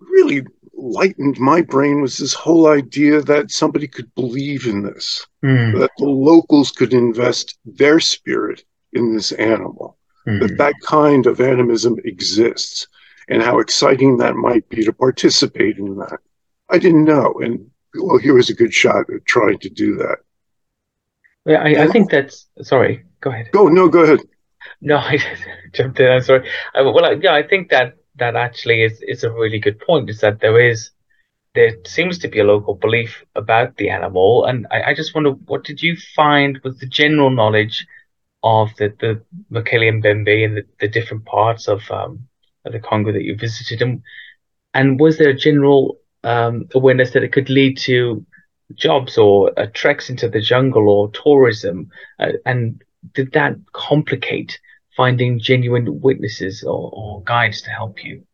really 0.00 0.44
lightened 0.84 1.38
my 1.38 1.62
brain 1.62 2.02
was 2.02 2.18
this 2.18 2.34
whole 2.34 2.68
idea 2.68 3.20
that 3.22 3.50
somebody 3.50 3.88
could 3.88 4.14
believe 4.14 4.66
in 4.66 4.82
this, 4.82 5.26
mm. 5.42 5.78
that 5.78 5.90
the 5.98 6.04
locals 6.04 6.70
could 6.70 6.92
invest 6.92 7.58
their 7.64 7.98
spirit 8.00 8.62
in 8.92 9.14
this 9.14 9.32
animal, 9.32 9.96
mm. 10.28 10.40
that 10.40 10.58
that 10.58 10.74
kind 10.82 11.26
of 11.26 11.40
animism 11.40 11.96
exists, 12.04 12.86
and 13.28 13.42
how 13.42 13.58
exciting 13.58 14.18
that 14.18 14.36
might 14.36 14.68
be 14.68 14.84
to 14.84 14.92
participate 14.92 15.78
in 15.78 15.96
that. 15.96 16.18
I 16.68 16.78
didn't 16.78 17.04
know, 17.04 17.34
and 17.40 17.70
well, 17.94 18.18
here 18.18 18.34
was 18.34 18.50
a 18.50 18.54
good 18.54 18.74
shot 18.74 19.08
at 19.10 19.24
trying 19.24 19.58
to 19.60 19.70
do 19.70 19.96
that. 19.96 20.18
Yeah, 21.46 21.62
I, 21.62 21.84
I 21.84 21.86
think 21.88 22.10
that's 22.10 22.46
sorry. 22.62 23.04
Go 23.20 23.30
ahead. 23.30 23.50
Go 23.52 23.68
no, 23.68 23.88
go 23.88 24.00
ahead. 24.00 24.20
No, 24.80 24.96
I 24.98 25.18
jumped 25.72 26.00
in. 26.00 26.10
I'm 26.10 26.22
sorry. 26.22 26.48
I, 26.74 26.82
well, 26.82 27.04
I, 27.04 27.12
yeah, 27.12 27.34
I 27.34 27.42
think 27.42 27.70
that 27.70 27.96
that 28.16 28.36
actually 28.36 28.82
is 28.82 29.02
is 29.02 29.24
a 29.24 29.30
really 29.32 29.58
good 29.58 29.78
point. 29.80 30.10
Is 30.10 30.20
that 30.20 30.40
there 30.40 30.60
is 30.60 30.90
there 31.54 31.72
seems 31.86 32.18
to 32.18 32.28
be 32.28 32.40
a 32.40 32.44
local 32.44 32.74
belief 32.74 33.24
about 33.34 33.76
the 33.76 33.90
animal, 33.90 34.44
and 34.44 34.66
I, 34.70 34.90
I 34.90 34.94
just 34.94 35.14
wonder 35.14 35.30
what 35.30 35.64
did 35.64 35.82
you 35.82 35.96
find 36.14 36.58
was 36.64 36.78
the 36.78 36.86
general 36.86 37.30
knowledge 37.30 37.86
of 38.42 38.68
the 38.78 38.92
the 39.00 39.20
Mokele 39.52 39.90
Mbembe 40.00 40.44
and 40.44 40.56
the, 40.58 40.62
the 40.80 40.88
different 40.88 41.24
parts 41.24 41.68
of 41.68 41.80
um 41.90 42.26
of 42.64 42.72
the 42.72 42.80
Congo 42.80 43.12
that 43.12 43.22
you 43.24 43.36
visited, 43.36 43.82
and 43.82 44.02
and 44.74 45.00
was 45.00 45.18
there 45.18 45.30
a 45.30 45.34
general 45.36 45.98
um, 46.24 46.66
awareness 46.74 47.12
that 47.12 47.22
it 47.24 47.32
could 47.32 47.50
lead 47.50 47.76
to 47.78 48.24
jobs 48.74 49.18
or 49.18 49.52
uh, 49.58 49.66
treks 49.74 50.10
into 50.10 50.28
the 50.28 50.40
jungle 50.40 50.88
or 50.88 51.10
tourism, 51.10 51.88
uh, 52.18 52.32
and 52.46 52.82
did 53.14 53.32
that 53.32 53.54
complicate 53.72 54.58
finding 54.96 55.38
genuine 55.38 56.00
witnesses 56.00 56.62
or, 56.62 56.90
or 56.92 57.22
guides 57.22 57.62
to 57.62 57.70
help 57.70 58.04
you? 58.04 58.24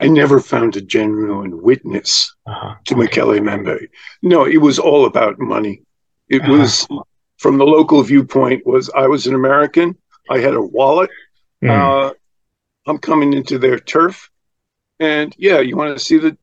I 0.00 0.06
never 0.06 0.38
found 0.40 0.76
a 0.76 0.80
genuine 0.80 1.60
witness 1.60 2.34
uh-huh. 2.46 2.76
to 2.84 2.94
okay. 2.94 3.06
Mokele 3.06 3.40
Mbembe. 3.40 3.88
No, 4.22 4.46
it 4.46 4.58
was 4.58 4.78
all 4.78 5.06
about 5.06 5.38
money. 5.38 5.82
It 6.28 6.42
uh-huh. 6.42 6.52
was 6.52 6.86
from 7.38 7.58
the 7.58 7.64
local 7.64 8.02
viewpoint 8.02 8.66
was 8.66 8.90
I 8.90 9.06
was 9.06 9.26
an 9.26 9.34
American. 9.34 9.96
I 10.30 10.38
had 10.38 10.54
a 10.54 10.62
wallet. 10.62 11.10
Mm. 11.62 11.70
Uh, 11.70 12.14
I'm 12.86 12.98
coming 12.98 13.32
into 13.32 13.58
their 13.58 13.78
turf, 13.78 14.30
and 15.00 15.34
yeah, 15.38 15.60
you 15.60 15.76
want 15.76 15.96
to 15.96 16.04
see 16.04 16.18
the 16.18 16.36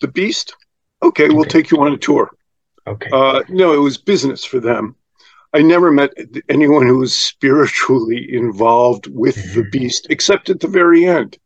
the 0.00 0.08
beast? 0.08 0.54
Okay, 1.02 1.24
okay. 1.24 1.34
we'll 1.34 1.44
take 1.44 1.70
you 1.70 1.80
on 1.80 1.92
a 1.92 1.98
tour. 1.98 2.30
Okay. 2.86 3.10
Uh, 3.12 3.42
no, 3.48 3.74
it 3.74 3.78
was 3.78 3.98
business 3.98 4.44
for 4.44 4.60
them. 4.60 4.96
I 5.52 5.62
never 5.62 5.90
met 5.90 6.12
anyone 6.48 6.86
who 6.86 6.98
was 6.98 7.14
spiritually 7.14 8.34
involved 8.34 9.06
with 9.06 9.36
mm-hmm. 9.36 9.60
the 9.60 9.70
beast, 9.70 10.06
except 10.10 10.50
at 10.50 10.60
the 10.60 10.68
very 10.68 11.06
end. 11.06 11.38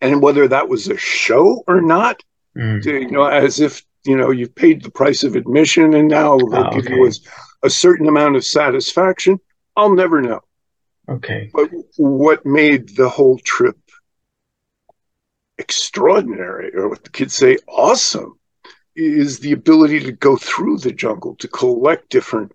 And 0.00 0.22
whether 0.22 0.46
that 0.48 0.68
was 0.68 0.88
a 0.88 0.96
show 0.96 1.64
or 1.66 1.80
not, 1.80 2.22
mm. 2.56 2.84
you 2.84 3.10
know, 3.10 3.24
as 3.24 3.58
if 3.58 3.82
you 4.04 4.16
know 4.16 4.30
you've 4.30 4.54
paid 4.54 4.82
the 4.82 4.90
price 4.90 5.24
of 5.24 5.34
admission 5.34 5.94
and 5.94 6.08
now 6.08 6.36
they'll 6.36 6.66
oh, 6.66 6.70
give 6.70 6.86
okay. 6.86 6.94
you 6.94 7.10
a 7.62 7.70
certain 7.70 8.06
amount 8.06 8.36
of 8.36 8.44
satisfaction. 8.44 9.40
I'll 9.76 9.94
never 9.94 10.20
know. 10.20 10.40
Okay. 11.08 11.50
But 11.52 11.70
what 11.96 12.46
made 12.46 12.90
the 12.96 13.08
whole 13.08 13.38
trip 13.38 13.76
extraordinary, 15.58 16.74
or 16.74 16.88
what 16.88 17.04
the 17.04 17.10
kids 17.10 17.34
say, 17.34 17.56
awesome, 17.66 18.38
is 18.96 19.40
the 19.40 19.52
ability 19.52 20.00
to 20.00 20.12
go 20.12 20.36
through 20.36 20.78
the 20.78 20.92
jungle 20.92 21.34
to 21.36 21.48
collect 21.48 22.10
different 22.10 22.52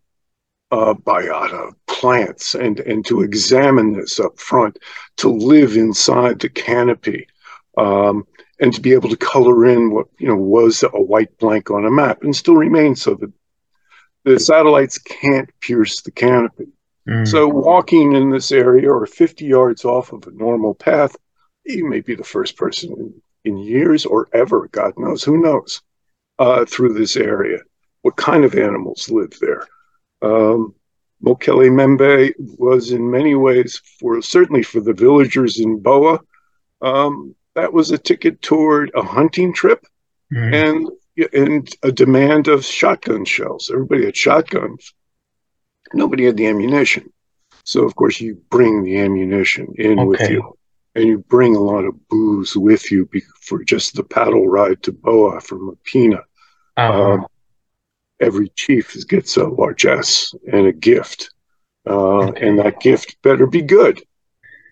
uh, 0.72 0.94
biota 0.94 1.74
plants 1.88 2.56
and 2.56 2.80
and 2.82 3.06
to 3.06 3.22
examine 3.22 3.94
this 3.94 4.20
up 4.20 4.40
front, 4.40 4.78
to 5.18 5.30
live 5.30 5.76
inside 5.76 6.40
the 6.40 6.50
canopy, 6.50 7.28
um, 7.78 8.26
and 8.60 8.74
to 8.74 8.82
be 8.82 8.94
able 8.94 9.10
to 9.10 9.18
color 9.18 9.66
in 9.66 9.92
what 9.92 10.08
you 10.18 10.28
know 10.28 10.36
was 10.36 10.84
a 10.84 11.02
white 11.02 11.38
blank 11.38 11.72
on 11.72 11.86
a 11.86 11.92
map 11.92 12.24
and 12.24 12.36
still 12.36 12.56
remains 12.56 13.02
so 13.02 13.16
that 13.16 13.32
the 14.26 14.40
satellites 14.40 14.98
can't 14.98 15.50
pierce 15.62 16.02
the 16.02 16.12
canopy. 16.12 16.68
Mm. 17.08 17.28
So 17.28 17.48
walking 17.48 18.14
in 18.14 18.30
this 18.30 18.52
area 18.52 18.92
or 18.92 19.06
50 19.06 19.46
yards 19.46 19.86
off 19.86 20.12
of 20.14 20.28
a 20.28 20.32
normal 20.32 20.76
path, 20.76 21.16
you 21.66 21.88
may 21.88 22.02
be 22.02 22.16
the 22.16 22.24
first 22.24 22.58
person 22.58 22.92
in, 22.92 23.22
in 23.46 23.58
years 23.58 24.06
or 24.06 24.28
ever, 24.34 24.68
God 24.72 24.94
knows, 24.98 25.24
who 25.24 25.42
knows, 25.42 25.82
uh, 26.38 26.66
through 26.66 26.94
this 26.94 27.16
area. 27.16 27.60
What 28.02 28.18
kind 28.18 28.44
of 28.46 28.56
animals 28.56 29.10
live 29.10 29.34
there? 29.42 29.68
Um, 30.22 30.76
Mokele 31.24 31.70
Mbembe 31.70 32.34
was 32.58 32.92
in 32.92 33.12
many 33.12 33.36
ways, 33.36 33.82
for 34.00 34.22
certainly 34.22 34.64
for 34.64 34.80
the 34.80 34.94
villagers 34.94 35.60
in 35.60 35.82
Boha, 35.82 36.20
um, 36.82 37.36
that 37.56 37.74
was 37.74 37.92
a 37.92 37.98
ticket 37.98 38.42
toward 38.42 38.92
a 38.96 39.02
hunting 39.02 39.54
trip 39.54 39.86
mm. 40.34 40.54
and 40.54 40.90
and 41.34 41.76
a 41.84 41.92
demand 41.92 42.48
of 42.48 42.64
shotgun 42.64 43.26
shells. 43.26 43.70
Everybody 43.70 44.06
had 44.06 44.16
shotguns. 44.16 44.94
Nobody 45.94 46.26
had 46.26 46.38
the 46.38 46.48
ammunition. 46.48 47.12
So 47.66 47.84
of 47.84 47.96
course 47.96 48.22
you 48.22 48.42
bring 48.50 48.84
the 48.84 49.00
ammunition 49.00 49.74
in 49.78 50.00
okay. 50.00 50.08
with 50.08 50.30
you, 50.30 50.58
and 50.96 51.06
you 51.06 51.18
bring 51.18 51.58
a 51.58 51.60
lot 51.60 51.84
of 51.84 52.08
booze 52.08 52.56
with 52.56 52.90
you 52.92 53.10
for 53.42 53.64
just 53.64 53.96
the 53.96 54.04
paddle 54.04 54.48
ride 54.48 54.82
to 54.84 54.94
Boha 54.94 55.44
from 55.44 55.70
Mapina. 55.70 56.24
Uh-huh. 56.78 57.12
Um, 57.12 57.26
every 58.20 58.50
chief 58.50 58.96
gets 59.08 59.38
a 59.38 59.46
largesse 59.46 60.34
and 60.52 60.68
a 60.68 60.72
gift, 60.72 61.32
uh, 61.88 62.32
and 62.34 62.60
that 62.60 62.80
gift 62.80 63.18
better 63.22 63.48
be 63.48 63.62
good. 63.62 64.02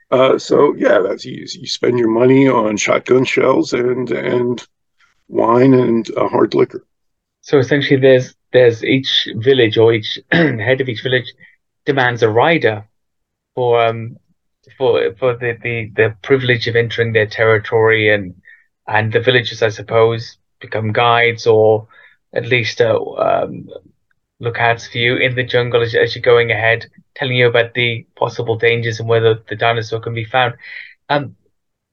Uh, 0.10 0.38
so 0.38 0.74
yeah, 0.76 1.00
that's 1.00 1.26
you, 1.26 1.46
you 1.52 1.68
spend 1.68 2.00
your 2.00 2.10
money 2.10 2.48
on 2.48 2.78
shotgun 2.78 3.26
shells 3.26 3.74
and 3.74 4.12
and 4.12 4.66
wine 5.28 5.74
and 5.74 6.10
uh, 6.16 6.28
hard 6.28 6.54
liquor. 6.54 6.86
So 7.42 7.60
essentially, 7.60 8.00
there's 8.00 8.36
there's 8.54 8.84
each 8.84 9.28
village 9.36 9.78
or 9.78 9.94
each 9.94 10.20
head 10.32 10.82
of 10.82 10.90
each 10.90 11.04
village 11.04 11.32
demands 11.86 12.24
a 12.24 12.30
rider 12.30 12.86
for 13.56 13.86
um 13.86 14.18
for 14.78 15.14
for 15.16 15.36
the, 15.36 15.58
the 15.62 15.92
the 15.96 16.16
privilege 16.22 16.68
of 16.68 16.76
entering 16.76 17.14
their 17.14 17.28
territory 17.28 18.14
and 18.14 18.36
and 18.88 19.12
the 19.12 19.20
villagers, 19.20 19.62
I 19.62 19.70
suppose, 19.70 20.38
become 20.60 20.94
guides 20.94 21.46
or 21.46 21.88
at 22.38 22.46
least 22.46 22.80
uh, 22.80 23.00
um, 23.18 23.68
lookouts 24.40 24.88
for 24.88 25.00
you 25.00 25.16
in 25.16 25.36
the 25.36 25.44
jungle 25.44 25.82
as, 25.82 25.96
as, 25.96 26.16
you're 26.16 26.22
going 26.22 26.52
ahead, 26.52 26.86
telling 27.16 27.36
you 27.36 27.48
about 27.48 27.74
the 27.74 28.06
possible 28.16 28.58
dangers 28.58 29.00
and 29.00 29.10
whether 29.10 29.42
the 29.50 29.56
dinosaur 29.56 30.00
can 30.00 30.14
be 30.14 30.24
found. 30.24 30.54
Um, 31.10 31.36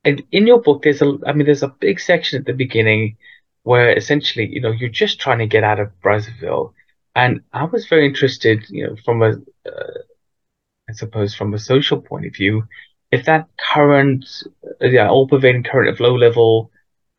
and 0.04 0.22
in 0.30 0.46
your 0.46 0.60
book, 0.60 0.82
there's 0.82 1.00
a, 1.00 1.18
I 1.26 1.32
mean, 1.32 1.46
there's 1.46 1.62
a 1.62 1.68
big 1.68 1.98
section 1.98 2.38
at 2.38 2.46
the 2.46 2.52
beginning 2.52 3.16
where 3.62 3.96
essentially, 3.96 4.46
you 4.46 4.60
know, 4.60 4.70
you're 4.70 4.90
just 4.90 5.18
trying 5.18 5.38
to 5.38 5.46
get 5.46 5.64
out 5.64 5.80
of 5.80 5.88
Brazzaville. 6.02 6.74
And 7.16 7.40
I 7.52 7.64
was 7.64 7.86
very 7.86 8.06
interested, 8.06 8.64
you 8.68 8.86
know, 8.86 8.96
from 9.04 9.22
a, 9.22 9.30
uh, 9.66 9.98
I 10.90 10.92
suppose, 10.92 11.34
from 11.34 11.54
a 11.54 11.58
social 11.58 12.02
point 12.02 12.26
of 12.26 12.34
view, 12.34 12.68
if 13.10 13.24
that 13.24 13.48
current, 13.72 14.26
uh, 14.82 14.86
yeah, 14.86 15.08
all 15.08 15.26
pervading 15.26 15.62
current 15.62 15.88
of 15.88 16.00
low 16.00 16.14
level 16.14 16.70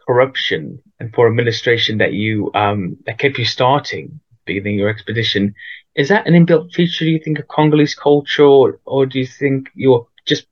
corruption 0.08 0.82
and 1.00 1.14
poor 1.14 1.28
administration 1.28 1.98
that 2.00 2.14
you, 2.14 2.52
um, 2.54 2.98
that 3.06 3.18
kept 3.18 3.38
you 3.38 3.46
starting, 3.46 4.20
beginning 4.46 4.78
your 4.78 4.90
expedition, 4.90 5.56
is 5.96 6.10
that 6.10 6.28
an 6.28 6.34
inbuilt 6.34 6.74
feature, 6.74 7.06
do 7.06 7.12
you 7.12 7.20
think, 7.24 7.40
of 7.40 7.48
Congolese 7.48 7.96
culture, 7.96 8.44
or, 8.44 8.80
or 8.86 9.06
do 9.06 9.20
you 9.20 9.26
think 9.26 9.70
you're 9.74 10.08
just 10.26 10.46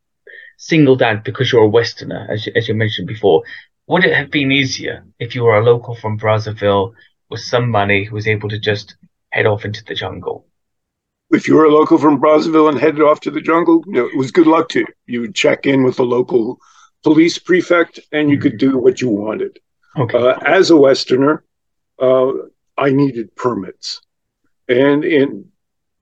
singled 0.57 1.01
out 1.01 1.24
because 1.24 1.51
you're 1.51 1.63
a 1.63 1.69
Westerner, 1.69 2.27
as 2.29 2.45
you, 2.45 2.53
as 2.55 2.67
you 2.67 2.74
mentioned 2.74 3.07
before? 3.07 3.43
would 3.88 4.05
it 4.05 4.15
have 4.15 4.31
been 4.31 4.51
easier 4.51 5.05
if 5.19 5.36
you 5.36 5.43
were 5.43 5.57
a 5.57 5.63
local 5.63 5.95
from 5.95 6.17
Brazzaville 6.17 6.93
with 7.29 7.41
some 7.41 7.69
money 7.69 8.05
who 8.05 8.15
was 8.15 8.27
able 8.27 8.50
to 8.50 8.60
just 8.60 8.95
head 9.31 9.45
off 9.45 9.65
into 9.65 9.83
the 9.83 9.95
jungle? 9.95 10.48
If 11.31 11.48
you 11.48 11.55
were 11.55 11.65
a 11.65 11.72
local 11.72 11.98
from 11.98 12.22
Brazzaville 12.22 12.69
and 12.69 12.79
headed 12.79 13.01
off 13.01 13.19
to 13.22 13.31
the 13.31 13.41
jungle, 13.41 13.83
you 13.88 13.93
know, 13.93 14.05
it 14.05 14.17
was 14.17 14.31
good 14.31 14.48
luck 14.48 14.69
to 14.69 14.79
you. 14.79 14.86
You 15.05 15.22
would 15.22 15.36
check 15.36 15.65
in 15.65 15.83
with 15.83 15.98
the 15.98 16.03
local 16.03 16.60
police 17.03 17.38
prefect 17.38 18.00
and 18.12 18.29
you 18.29 18.38
mm-hmm. 18.38 18.43
could 18.43 18.57
do 18.57 18.77
what 18.77 19.01
you 19.01 19.10
wanted. 19.10 19.60
Okay. 19.98 20.17
Uh, 20.17 20.39
as 20.45 20.72
a 20.72 20.77
Westerner, 20.77 21.43
uh, 22.00 22.31
I 22.77 22.91
needed 22.91 23.36
permits. 23.36 24.01
And 24.67 25.03
in 25.03 25.45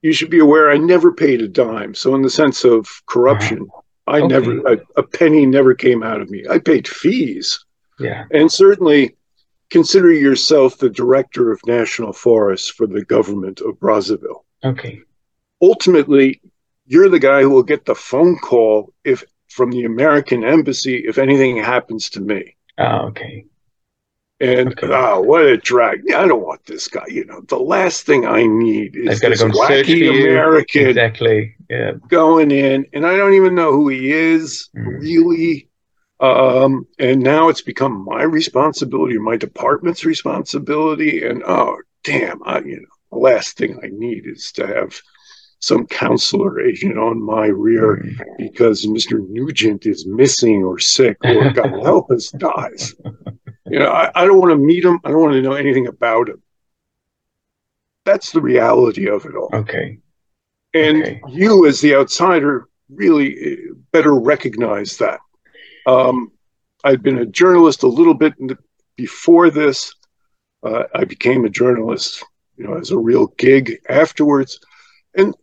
you 0.01 0.13
should 0.13 0.29
be 0.29 0.39
aware 0.39 0.71
I 0.71 0.77
never 0.77 1.11
paid 1.11 1.41
a 1.41 1.47
dime. 1.47 1.93
So 1.93 2.15
in 2.15 2.21
the 2.21 2.29
sense 2.29 2.63
of 2.63 2.87
corruption, 3.05 3.67
I 4.07 4.17
Okay. 4.17 4.27
never, 4.27 4.57
a, 4.61 4.77
a 4.97 5.03
penny 5.03 5.45
never 5.45 5.75
came 5.75 6.01
out 6.01 6.21
of 6.21 6.29
me. 6.29 6.43
I 6.49 6.57
paid 6.57 6.87
fees. 6.87 7.63
Yeah. 7.99 8.25
And 8.31 8.51
certainly 8.51 9.15
consider 9.69 10.11
yourself 10.11 10.77
the 10.77 10.89
director 10.89 11.51
of 11.51 11.61
national 11.67 12.13
forests 12.13 12.67
for 12.67 12.87
the 12.87 13.05
government 13.05 13.61
of 13.61 13.79
Brazzaville. 13.79 14.43
Okay. 14.63 15.01
Ultimately, 15.61 16.41
you're 16.87 17.09
the 17.09 17.19
guy 17.19 17.43
who 17.43 17.51
will 17.51 17.63
get 17.63 17.85
the 17.85 17.95
phone 17.95 18.37
call 18.39 18.93
if 19.03 19.23
from 19.51 19.71
the 19.71 19.83
American 19.85 20.43
embassy 20.43 21.03
if 21.07 21.17
anything 21.17 21.57
happens 21.57 22.09
to 22.11 22.21
me. 22.21 22.55
Ah, 22.77 23.03
okay. 23.05 23.45
And 24.39 24.69
Okay. 24.69 24.87
oh, 24.89 25.21
what 25.21 25.45
a 25.45 25.57
drag! 25.57 26.11
I 26.11 26.25
don't 26.27 26.41
want 26.41 26.65
this 26.65 26.87
guy. 26.87 27.05
You 27.07 27.25
know, 27.25 27.41
the 27.41 27.59
last 27.59 28.07
thing 28.07 28.25
I 28.25 28.45
need 28.47 28.95
is 28.95 29.19
They've 29.19 29.21
got 29.21 29.27
to 29.27 29.31
this 29.33 29.39
go 29.41 29.45
and 29.45 29.55
search 29.55 29.85
for 29.87 29.93
wacky. 29.93 30.23
American 30.23 30.87
Exactly. 30.87 31.55
Yeah. 31.69 31.91
going 32.07 32.49
in, 32.49 32.87
and 32.93 33.05
I 33.05 33.15
don't 33.17 33.35
even 33.35 33.53
know 33.53 33.71
who 33.71 33.89
he 33.89 34.11
is 34.11 34.69
Mm. 34.75 34.99
really. 34.99 35.67
Um, 36.19 36.85
and 36.99 37.21
now 37.21 37.49
it's 37.49 37.61
become 37.63 38.05
my 38.05 38.21
responsibility, 38.23 39.17
my 39.17 39.37
department's 39.37 40.05
responsibility, 40.05 41.23
and 41.25 41.43
oh 41.45 41.77
damn, 42.03 42.41
I 42.43 42.59
you 42.59 42.77
know 42.81 42.95
the 43.11 43.17
last 43.19 43.57
thing 43.57 43.79
I 43.83 43.89
need 43.91 44.23
is 44.25 44.51
to 44.53 44.65
have 44.67 45.01
some 45.61 45.85
counselor 45.87 46.59
agent 46.59 46.97
on 46.97 47.21
my 47.21 47.45
rear 47.45 48.03
because 48.37 48.85
Mr. 48.85 49.25
Nugent 49.29 49.85
is 49.85 50.05
missing 50.05 50.63
or 50.63 50.79
sick 50.79 51.17
or 51.23 51.49
God 51.53 51.71
help 51.83 52.11
us 52.11 52.31
dies. 52.31 52.95
You 53.69 53.79
know, 53.79 53.91
I, 53.91 54.11
I 54.15 54.25
don't 54.25 54.39
want 54.39 54.51
to 54.51 54.57
meet 54.57 54.83
him. 54.83 54.99
I 55.05 55.09
don't 55.11 55.21
want 55.21 55.33
to 55.33 55.41
know 55.41 55.53
anything 55.53 55.87
about 55.87 56.29
him. 56.29 56.41
That's 58.05 58.31
the 58.31 58.41
reality 58.41 59.07
of 59.07 59.25
it 59.25 59.35
all. 59.35 59.49
Okay. 59.53 59.99
And 60.73 61.03
Okay. 61.03 61.21
you, 61.29 61.67
as 61.67 61.79
the 61.81 61.95
outsider, 61.95 62.67
really 62.89 63.53
uh, 63.53 63.73
better 63.91 64.15
recognize 64.15 64.97
that. 64.97 65.19
Um, 65.85 66.31
I'd 66.83 67.03
been 67.03 67.19
a 67.19 67.25
journalist 67.25 67.83
a 67.83 67.87
little 67.87 68.13
bit 68.15 68.33
in 68.39 68.47
the, 68.47 68.57
before 68.95 69.51
this. 69.51 69.93
Uh, 70.63 70.83
I 70.95 71.03
became 71.05 71.45
a 71.45 71.49
journalist, 71.49 72.23
you 72.57 72.65
know, 72.65 72.77
as 72.77 72.91
a 72.91 72.97
real 72.97 73.27
gig 73.37 73.79
afterwards. 73.89 74.59
And 75.15 75.35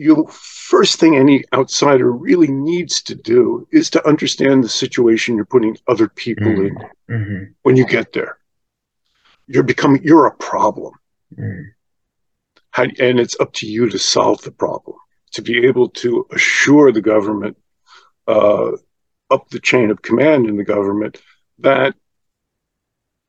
you 0.00 0.26
first 0.30 0.98
thing 0.98 1.14
any 1.16 1.44
outsider 1.52 2.10
really 2.10 2.48
needs 2.48 3.02
to 3.02 3.14
do 3.14 3.68
is 3.70 3.90
to 3.90 4.08
understand 4.08 4.64
the 4.64 4.68
situation 4.68 5.36
you're 5.36 5.44
putting 5.44 5.76
other 5.86 6.08
people 6.08 6.52
Mm. 6.52 6.66
in 6.66 6.74
hmm 7.18 7.44
when 7.62 7.76
you 7.76 7.84
get 7.84 8.12
there. 8.12 8.38
You're 9.46 9.70
becoming 9.74 10.02
you're 10.02 10.26
a 10.26 10.36
problem. 10.52 10.94
Mm. 11.38 11.64
How, 12.70 12.84
and 12.84 13.20
it's 13.20 13.38
up 13.40 13.52
to 13.54 13.66
you 13.66 13.90
to 13.90 13.98
solve 13.98 14.40
the 14.42 14.52
problem, 14.52 14.96
to 15.32 15.42
be 15.42 15.66
able 15.66 15.88
to 16.02 16.26
assure 16.30 16.92
the 16.92 17.02
government, 17.02 17.56
uh, 18.26 18.70
up 19.34 19.50
the 19.50 19.60
chain 19.60 19.90
of 19.90 20.00
command 20.00 20.46
in 20.48 20.56
the 20.56 20.64
government, 20.76 21.20
that, 21.58 21.94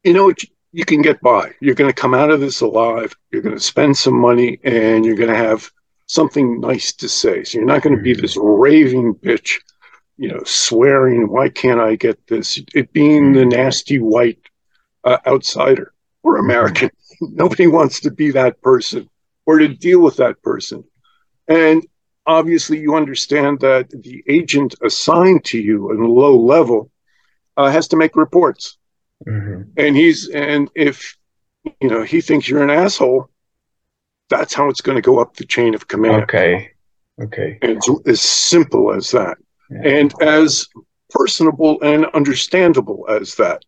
you 0.04 0.14
know, 0.14 0.32
you 0.72 0.86
can 0.86 1.02
get 1.02 1.20
by. 1.22 1.52
You're 1.60 1.76
going 1.82 1.94
to 1.94 2.02
come 2.04 2.14
out 2.14 2.32
of 2.32 2.40
this 2.40 2.62
alive. 2.62 3.14
You're 3.32 3.42
going 3.42 3.58
to 3.58 3.70
spend 3.74 3.98
some 3.98 4.18
money 4.30 4.60
and 4.64 5.04
you're 5.04 5.22
going 5.24 5.36
to 5.36 5.44
have 5.50 5.70
something 6.12 6.60
nice 6.60 6.92
to 6.92 7.08
say. 7.08 7.42
So 7.46 7.58
you're 7.58 7.68
not 7.68 7.84
going 7.84 7.96
to 7.96 8.02
be 8.02 8.14
this 8.14 8.38
raving 8.38 9.16
bitch, 9.16 9.62
you 10.18 10.28
know, 10.28 10.42
swearing, 10.44 11.30
why 11.30 11.48
can't 11.48 11.80
I 11.80 11.96
get 11.96 12.28
this? 12.28 12.62
It 12.76 12.92
being 12.92 13.32
the 13.32 13.46
nasty 13.46 13.98
white 13.98 14.40
uh, 15.06 15.20
outsider 15.26 15.94
or 16.22 16.38
American. 16.38 16.90
Nobody 17.22 17.68
wants 17.68 18.02
to 18.02 18.12
be 18.12 18.32
that 18.32 18.62
person 18.62 19.10
or 19.46 19.60
to 19.60 19.70
deal 19.70 20.02
with 20.02 20.18
that 20.18 20.42
person. 20.44 20.84
And 21.48 21.88
obviously, 22.26 22.80
you 22.80 22.96
understand 22.96 23.62
that 23.62 23.90
the 23.90 24.22
agent 24.28 24.76
assigned 24.84 25.46
to 25.46 25.60
you 25.60 25.92
at 25.94 25.98
a 25.98 26.12
low 26.12 26.38
level 26.38 26.92
uh, 27.56 27.72
has 27.72 27.88
to 27.90 27.96
make 27.96 28.18
reports. 28.18 28.78
hmm 29.26 29.62
And 29.78 29.96
he's, 29.96 30.28
and 30.28 30.70
if, 30.76 31.16
you 31.80 31.88
know, 31.88 32.04
he 32.04 32.20
thinks 32.20 32.50
you're 32.50 32.64
an 32.64 32.70
asshole, 32.70 33.30
that's 34.32 34.54
how 34.56 34.68
it's 34.70 34.82
going 34.82 34.96
to 34.96 35.02
go 35.02 35.20
up 35.20 35.36
the 35.36 35.46
chain 35.46 35.76
of 35.76 35.88
command. 35.88 36.24
Okay. 36.24 36.72
Okay. 37.22 37.60
And 37.62 37.72
it's 37.78 37.90
as 38.08 38.22
simple 38.22 38.92
as 38.92 39.12
that 39.12 39.38
Yeah. 39.70 39.82
and 40.00 40.14
as 40.22 40.68
personable 41.12 41.80
and 41.82 42.06
understandable 42.08 43.06
as 43.10 43.36
that. 43.36 43.64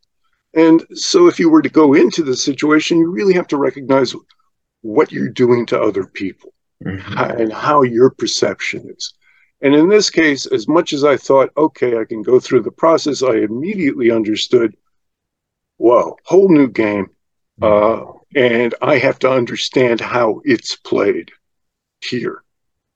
And 0.54 0.84
so, 0.94 1.26
if 1.26 1.38
you 1.38 1.48
were 1.50 1.62
to 1.62 1.68
go 1.68 1.94
into 1.94 2.22
the 2.22 2.36
situation, 2.36 2.98
you 2.98 3.10
really 3.10 3.34
have 3.34 3.48
to 3.48 3.56
recognize 3.56 4.14
what 4.82 5.12
you're 5.12 5.28
doing 5.28 5.66
to 5.66 5.80
other 5.80 6.06
people 6.06 6.52
Mhm. 6.82 7.40
and 7.40 7.52
how 7.52 7.82
your 7.82 8.10
perception 8.10 8.88
is. 8.96 9.14
And 9.60 9.74
in 9.74 9.88
this 9.88 10.10
case, 10.10 10.46
as 10.46 10.68
much 10.68 10.92
as 10.92 11.04
I 11.04 11.16
thought, 11.16 11.50
okay, 11.56 11.98
I 11.98 12.04
can 12.04 12.22
go 12.22 12.38
through 12.38 12.62
the 12.62 12.70
process, 12.70 13.22
I 13.22 13.34
immediately 13.36 14.10
understood, 14.10 14.76
whoa, 15.78 16.16
whole 16.24 16.48
new 16.48 16.68
game. 16.68 17.06
Uh, 17.62 18.02
and 18.34 18.74
I 18.82 18.98
have 18.98 19.18
to 19.20 19.30
understand 19.30 20.00
how 20.00 20.40
it's 20.44 20.76
played 20.76 21.30
here, 22.00 22.42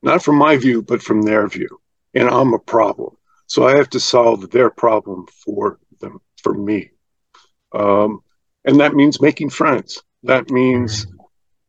not 0.03 0.22
from 0.22 0.37
my 0.37 0.57
view, 0.57 0.83
but 0.83 1.03
from 1.03 1.22
their 1.22 1.46
view. 1.48 1.81
And 2.14 2.29
I'm 2.29 2.55
a 2.55 2.59
problem. 2.59 3.16
So 3.46 3.66
I 3.66 3.77
have 3.77 3.90
to 3.90 4.01
solve 4.01 4.51
their 4.51 4.70
problem 4.70 5.27
for 5.44 5.79
them, 6.01 6.20
for 6.42 6.55
me. 6.55 6.90
Um, 7.72 8.22
and 8.64 8.81
that 8.81 8.94
means 8.94 9.20
making 9.20 9.51
friends. 9.51 10.03
That 10.24 10.51
means 10.51 11.07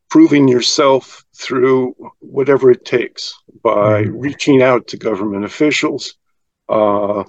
proving 0.09 0.47
yourself 0.47 1.23
through 1.35 1.95
whatever 2.19 2.71
it 2.71 2.83
takes 2.83 3.33
by 3.63 4.03
Mhm. 4.03 4.13
reaching 4.15 4.61
out 4.61 4.87
to 4.87 4.97
government 4.97 5.45
officials, 5.45 6.15
uh, 6.67 7.23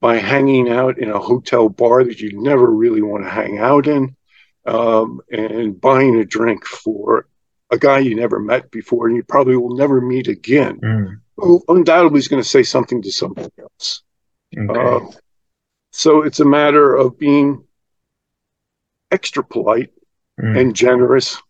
by 0.00 0.16
hanging 0.16 0.68
out 0.68 0.98
in 0.98 1.10
a 1.10 1.18
hotel 1.18 1.68
bar 1.68 2.04
that 2.04 2.20
you 2.20 2.42
never 2.42 2.70
really 2.70 3.02
want 3.02 3.24
to 3.24 3.30
hang 3.30 3.58
out 3.58 3.86
in, 3.86 4.16
um, 4.66 5.20
and 5.30 5.80
buying 5.80 6.16
a 6.16 6.24
drink 6.24 6.64
for 6.64 7.26
a 7.70 7.78
guy 7.78 7.98
you 7.98 8.14
never 8.14 8.38
met 8.38 8.70
before 8.70 9.06
and 9.08 9.16
you 9.16 9.22
probably 9.24 9.56
will 9.56 9.76
never 9.76 10.00
meet 10.00 10.28
again, 10.28 10.78
Mm. 10.80 11.20
who 11.36 11.62
undoubtedly 11.68 12.18
is 12.18 12.28
going 12.28 12.42
to 12.42 12.48
say 12.48 12.62
something 12.62 13.02
to 13.02 13.12
somebody 13.12 13.50
else. 13.60 14.02
Okay. 14.56 14.78
Um, 14.78 15.10
so 15.92 16.22
it's 16.22 16.40
a 16.40 16.44
matter 16.44 16.94
of 16.94 17.18
being 17.18 17.64
extra 19.10 19.42
polite 19.44 19.92
Mm. 20.40 20.60
and 20.60 20.76
generous. 20.76 21.40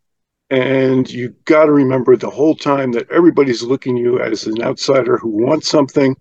And 0.49 1.11
you 1.11 1.35
got 1.45 1.67
to 1.67 1.73
remember 1.73 2.17
the 2.17 2.31
whole 2.31 2.55
time 2.55 2.93
that 2.93 3.11
everybody's 3.11 3.65
looking 3.65 3.97
at 3.97 4.03
you 4.03 4.21
as 4.21 4.47
an 4.47 4.63
outsider 4.63 5.19
who 5.19 5.31
wants 5.31 5.69
something, 5.69 6.17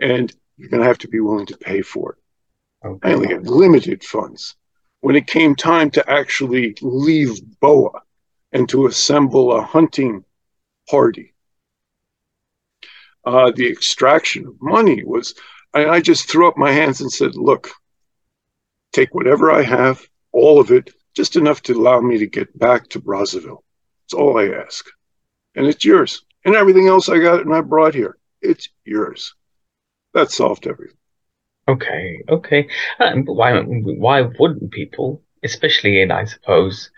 and 0.00 0.32
you're 0.56 0.68
going 0.68 0.82
to 0.82 0.86
have 0.86 0.98
to 0.98 1.08
be 1.08 1.18
willing 1.18 1.46
to 1.46 1.56
pay 1.58 1.82
for 1.82 2.12
it. 2.12 2.18
I 2.84 2.88
Okay. 2.88 3.14
only 3.14 3.28
have 3.34 3.48
limited 3.48 4.04
funds. 4.04 4.54
When 5.00 5.16
it 5.16 5.26
came 5.26 5.54
time 5.54 5.90
to 5.92 6.10
actually 6.10 6.76
leave 6.80 7.40
Boha 7.62 8.00
and 8.52 8.68
to 8.68 8.86
assemble 8.86 9.52
a 9.52 9.62
hunting 9.62 10.24
party, 10.88 11.34
uh, 13.24 13.52
the 13.54 13.68
extraction 13.68 14.46
of 14.46 14.60
money 14.60 15.02
was, 15.04 15.34
I, 15.74 15.86
I 15.86 16.00
just 16.00 16.28
threw 16.28 16.48
up 16.48 16.56
my 16.56 16.72
hands 16.72 17.00
and 17.00 17.12
said, 17.12 17.34
look, 17.34 17.70
take 18.92 19.14
whatever 19.14 19.50
I 19.50 19.62
have, 19.62 20.00
all 20.32 20.60
of 20.60 20.70
it, 20.70 20.90
just 21.14 21.36
enough 21.36 21.62
to 21.62 21.74
allow 21.74 22.00
me 22.00 22.18
to 22.18 22.26
get 22.26 22.56
back 22.58 22.88
to 22.88 23.00
Brazzaville. 23.00 23.62
That's 24.04 24.14
all 24.14 24.38
I 24.38 24.48
ask. 24.48 24.86
And 25.54 25.66
it's 25.66 25.84
yours. 25.84 26.22
And 26.44 26.54
everything 26.54 26.86
else 26.86 27.08
I 27.08 27.18
got 27.18 27.40
and 27.40 27.54
I 27.54 27.60
brought 27.60 27.94
here, 27.94 28.16
it's 28.40 28.68
yours. 28.84 29.34
That 30.14 30.30
solved 30.30 30.66
everything. 30.66 30.96
Okay, 31.68 32.22
okay. 32.28 32.68
Um, 33.00 33.24
why 33.24 33.60
why 33.60 34.22
wouldn't 34.38 34.70
people, 34.70 35.22
especially 35.42 36.00
in, 36.00 36.10
I 36.12 36.24
suppose, 36.24 36.90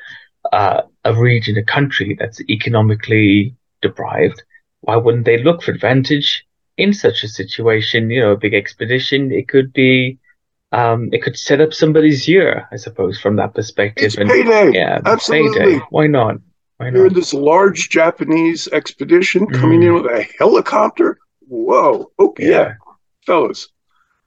uh, 0.52 0.83
a 1.04 1.14
region, 1.14 1.57
a 1.57 1.64
country 1.64 2.16
that's 2.18 2.40
economically 2.50 3.54
deprived, 3.81 4.42
why 4.81 4.96
wouldn't 4.96 5.24
they 5.24 5.42
look 5.42 5.62
for 5.62 5.72
advantage 5.72 6.44
in 6.76 6.92
such 6.92 7.22
a 7.24 7.28
situation? 7.28 8.11
You 8.11 8.20
know, 8.20 8.33
a 8.33 8.37
big 8.37 8.54
expedition, 8.54 9.33
it 9.33 9.48
could 9.48 9.72
be, 9.72 10.18
um, 10.72 11.09
it 11.12 11.22
could 11.22 11.38
set 11.38 11.61
up 11.61 11.72
somebody's 11.72 12.28
year, 12.28 12.68
I 12.70 12.76
suppose, 12.76 13.18
from 13.18 13.37
that 13.37 13.54
perspective. 13.54 14.04
It's 14.07 14.16
And 14.16 14.28
payday. 14.28 14.72
yeah, 14.74 15.00
Absolutely. 15.07 15.59
payday. 15.59 15.78
Why 15.90 16.07
not? 16.07 16.37
Why 16.76 16.90
not? 16.90 16.96
You're 16.98 17.09
not? 17.09 17.14
this 17.14 17.33
large 17.33 17.88
Japanese 17.88 18.68
expedition 18.68 19.46
coming 19.46 19.83
in 19.83 19.94
with 19.94 20.04
a 20.07 20.26
helicopter. 20.38 21.18
Whoa. 21.48 22.12
Okay. 22.20 22.50
Yeah, 22.50 22.74
fellas. 23.26 23.68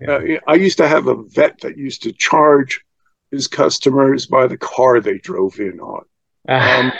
Yeah. 0.02 0.16
Uh, 0.16 0.40
I 0.48 0.56
used 0.56 0.78
to 0.78 0.88
have 0.88 1.08
a 1.08 1.22
vet 1.24 1.60
that 1.62 1.78
used 1.78 2.04
to 2.04 2.12
charge 2.12 2.82
his 3.30 3.48
customers 3.48 4.26
by 4.26 4.48
the 4.48 4.58
car 4.58 5.00
they 5.00 5.18
drove 5.20 5.60
in 5.60 5.80
on. 5.80 6.06
Um, 6.50 6.92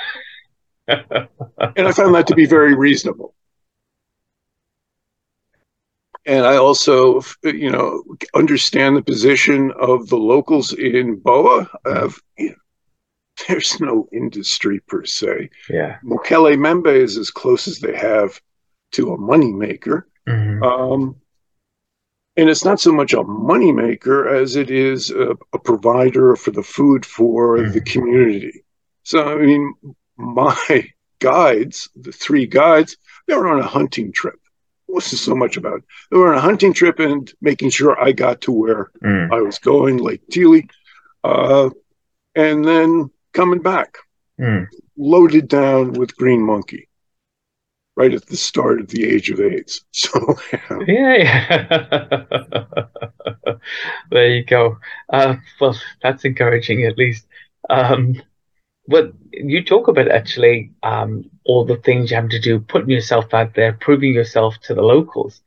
and 0.88 1.88
I 1.88 1.92
found 1.92 2.16
that 2.16 2.28
to 2.28 2.36
be 2.36 2.46
very 2.46 2.76
reasonable. 2.76 3.34
And 6.26 6.46
I 6.46 6.58
also, 6.58 7.22
you 7.44 7.72
know, 7.72 8.04
understand 8.36 8.96
the 8.96 9.02
position 9.02 9.72
of 9.80 10.08
the 10.10 10.18
locals 10.18 10.72
in 10.74 11.20
Boha. 11.20 11.68
Of 11.86 12.22
you 12.38 12.50
know, 12.50 12.56
there's 13.48 13.80
no 13.80 14.08
industry 14.14 14.80
per 14.82 15.04
se. 15.04 15.50
yeah. 15.70 15.98
Mokele 16.04 16.56
Mbembe 16.58 16.94
is 16.96 17.18
as 17.18 17.32
close 17.32 17.68
as 17.68 17.80
they 17.80 17.96
have 17.96 18.40
to 18.92 19.14
a 19.14 19.18
moneymaker. 19.18 20.04
Mhm. 20.30 20.64
Um, 20.64 21.16
and 22.42 22.50
it's 22.50 22.66
not 22.66 22.80
so 22.80 22.92
much 22.92 23.14
a 23.14 23.18
moneymaker 23.18 24.42
as 24.42 24.56
it 24.56 24.72
is 24.72 25.12
a, 25.12 25.36
a 25.54 25.60
provider 25.60 26.36
for 26.36 26.50
the 26.50 26.64
food 26.64 27.06
for 27.06 27.60
mm. 27.60 27.72
the 27.72 27.82
community. 27.82 28.64
So, 29.04 29.40
I 29.40 29.46
mean, 29.46 29.76
my 30.18 30.90
guides, 31.20 31.88
the 31.96 32.12
three 32.12 32.48
guides, 32.48 32.98
they 33.28 33.36
were 33.36 33.48
on 33.48 33.60
a 33.60 33.68
hunting 33.68 34.12
trip. 34.12 34.40
It 34.90 34.94
wasn't 34.96 35.20
so 35.20 35.36
much 35.36 35.56
about 35.56 35.84
they 36.10 36.18
were 36.18 36.34
on 36.34 36.40
a 36.40 36.42
hunting 36.42 36.74
trip 36.74 36.98
and 36.98 37.32
making 37.42 37.70
sure 37.70 38.02
I 38.02 38.12
got 38.12 38.42
to 38.42 38.52
where 38.52 38.90
mm. 39.04 39.32
I 39.32 39.40
was 39.40 39.60
going, 39.60 39.98
Lake 39.98 40.28
Tele, 40.32 40.68
uh, 41.24 41.70
and 42.34 42.66
then 42.66 43.12
coming 43.34 43.62
back, 43.62 44.00
mm. 44.40 44.66
loaded 44.98 45.48
down 45.48 45.94
with 45.94 46.18
green 46.18 46.42
monkey 46.42 46.90
right 47.96 48.14
at 48.14 48.26
the 48.28 48.38
start 48.38 48.80
of 48.80 48.88
the 48.88 49.06
age 49.06 49.30
of 49.30 49.40
AIDS. 49.40 49.82
So 49.92 50.36
yeah, 50.88 51.66
there 54.12 54.36
you 54.36 54.44
go. 54.46 54.78
Uh, 55.10 55.36
well, 55.60 55.76
that's 56.02 56.26
encouraging 56.26 56.86
at 56.86 56.98
least. 56.98 57.28
Um, 57.70 58.22
but 58.88 59.14
you 59.32 59.64
talk 59.64 59.88
about 59.88 60.10
actually 60.10 60.72
um, 60.84 61.30
all 61.46 61.66
the 61.66 61.78
things 61.78 62.12
you 62.12 62.18
have 62.18 62.30
to 62.30 62.40
do, 62.40 62.60
putting 62.60 62.90
yourself 62.90 63.34
out 63.34 63.54
there, 63.54 63.74
proving 63.74 64.14
yourself 64.14 64.56
to 64.64 64.74
the 64.74 64.82
locals, 64.82 65.42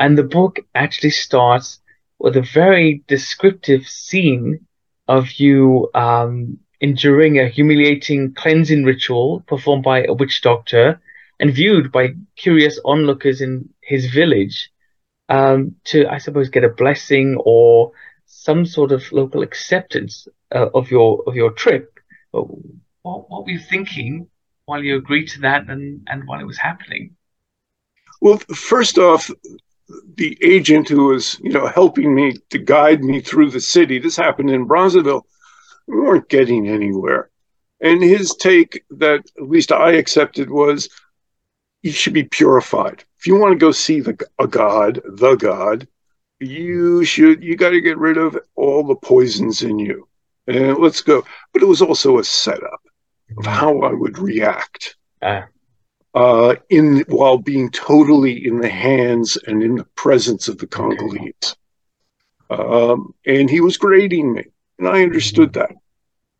and 0.00 0.18
the 0.18 0.24
book 0.24 0.58
actually 0.74 1.10
starts 1.10 1.80
with 2.18 2.36
a 2.36 2.42
very 2.42 3.02
descriptive 3.08 3.86
scene 3.86 4.60
of 5.08 5.32
you 5.32 5.90
um, 5.94 6.58
enduring 6.80 7.38
a 7.38 7.48
humiliating 7.48 8.34
cleansing 8.34 8.84
ritual 8.84 9.40
performed 9.46 9.84
by 9.84 10.04
a 10.04 10.12
witch 10.12 10.42
doctor 10.42 11.00
and 11.42 11.52
viewed 11.52 11.90
by 11.90 12.14
curious 12.36 12.78
onlookers 12.84 13.40
in 13.40 13.68
his 13.80 14.06
village 14.06 14.70
um, 15.28 15.74
to, 15.86 16.06
I 16.06 16.18
suppose, 16.18 16.48
get 16.48 16.62
a 16.62 16.68
blessing 16.68 17.36
or 17.44 17.90
some 18.26 18.64
sort 18.64 18.92
of 18.92 19.02
local 19.10 19.42
acceptance 19.42 20.28
uh, 20.54 20.68
of 20.72 20.88
your 20.88 21.24
of 21.26 21.34
your 21.34 21.50
trip. 21.50 21.98
But 22.32 22.44
what, 23.02 23.28
what 23.28 23.44
were 23.44 23.50
you 23.50 23.58
thinking 23.58 24.28
while 24.66 24.84
you 24.84 24.96
agreed 24.96 25.26
to 25.30 25.40
that 25.40 25.68
and, 25.68 26.06
and 26.08 26.28
while 26.28 26.38
it 26.38 26.46
was 26.46 26.58
happening? 26.58 27.16
Well, 28.20 28.38
first 28.54 28.98
off, 28.98 29.28
the 30.14 30.38
agent 30.42 30.88
who 30.88 31.06
was, 31.06 31.40
you 31.42 31.50
know, 31.50 31.66
helping 31.66 32.14
me 32.14 32.36
to 32.50 32.58
guide 32.58 33.02
me 33.02 33.20
through 33.20 33.50
the 33.50 33.60
city. 33.60 33.98
This 33.98 34.16
happened 34.16 34.50
in 34.50 34.68
Brazzaville. 34.68 35.22
We 35.88 36.00
weren't 36.00 36.28
getting 36.28 36.68
anywhere. 36.68 37.30
And 37.80 38.00
his 38.00 38.36
take 38.36 38.84
that 38.90 39.24
at 39.36 39.48
least 39.48 39.72
I 39.72 39.94
accepted 39.94 40.48
was 40.48 40.88
you 41.82 41.92
should 41.92 42.12
be 42.12 42.24
purified. 42.24 43.04
If 43.18 43.26
you 43.26 43.36
want 43.36 43.52
to 43.52 43.58
go 43.58 43.72
see 43.72 44.00
the 44.00 44.18
a 44.38 44.46
god, 44.46 45.00
the 45.04 45.34
god, 45.36 45.86
you 46.40 47.04
should 47.04 47.42
you 47.42 47.56
got 47.56 47.70
to 47.70 47.80
get 47.80 47.98
rid 47.98 48.16
of 48.16 48.38
all 48.54 48.84
the 48.84 48.96
poisons 48.96 49.62
in 49.62 49.78
you. 49.78 50.08
And 50.46 50.78
let's 50.78 51.02
go. 51.02 51.24
But 51.52 51.62
it 51.62 51.66
was 51.66 51.82
also 51.82 52.18
a 52.18 52.24
setup 52.24 52.80
of 53.38 53.46
how 53.46 53.80
I 53.80 53.92
would 53.92 54.18
react. 54.18 54.96
Uh. 55.20 55.42
Uh, 56.14 56.56
in 56.68 57.02
while 57.08 57.38
being 57.38 57.70
totally 57.70 58.46
in 58.46 58.60
the 58.60 58.68
hands 58.68 59.38
and 59.46 59.62
in 59.62 59.76
the 59.76 59.86
presence 59.94 60.46
of 60.46 60.58
the 60.58 60.66
Congolese. 60.66 61.56
Um, 62.50 63.14
and 63.24 63.48
he 63.48 63.62
was 63.62 63.78
grading 63.78 64.34
me, 64.34 64.44
and 64.78 64.86
I 64.86 65.02
understood 65.02 65.52
mm-hmm. 65.52 65.72
that. 65.72 65.76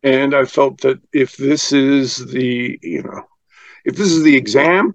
And 0.03 0.35
I 0.35 0.45
felt 0.45 0.81
that 0.81 1.01
if 1.11 1.37
this 1.37 1.71
is 1.71 2.17
the, 2.17 2.77
you 2.83 3.01
know, 3.01 3.23
if 3.83 3.95
this 3.95 4.11
is 4.11 4.21
the 4.21 4.35
exam, 4.35 4.93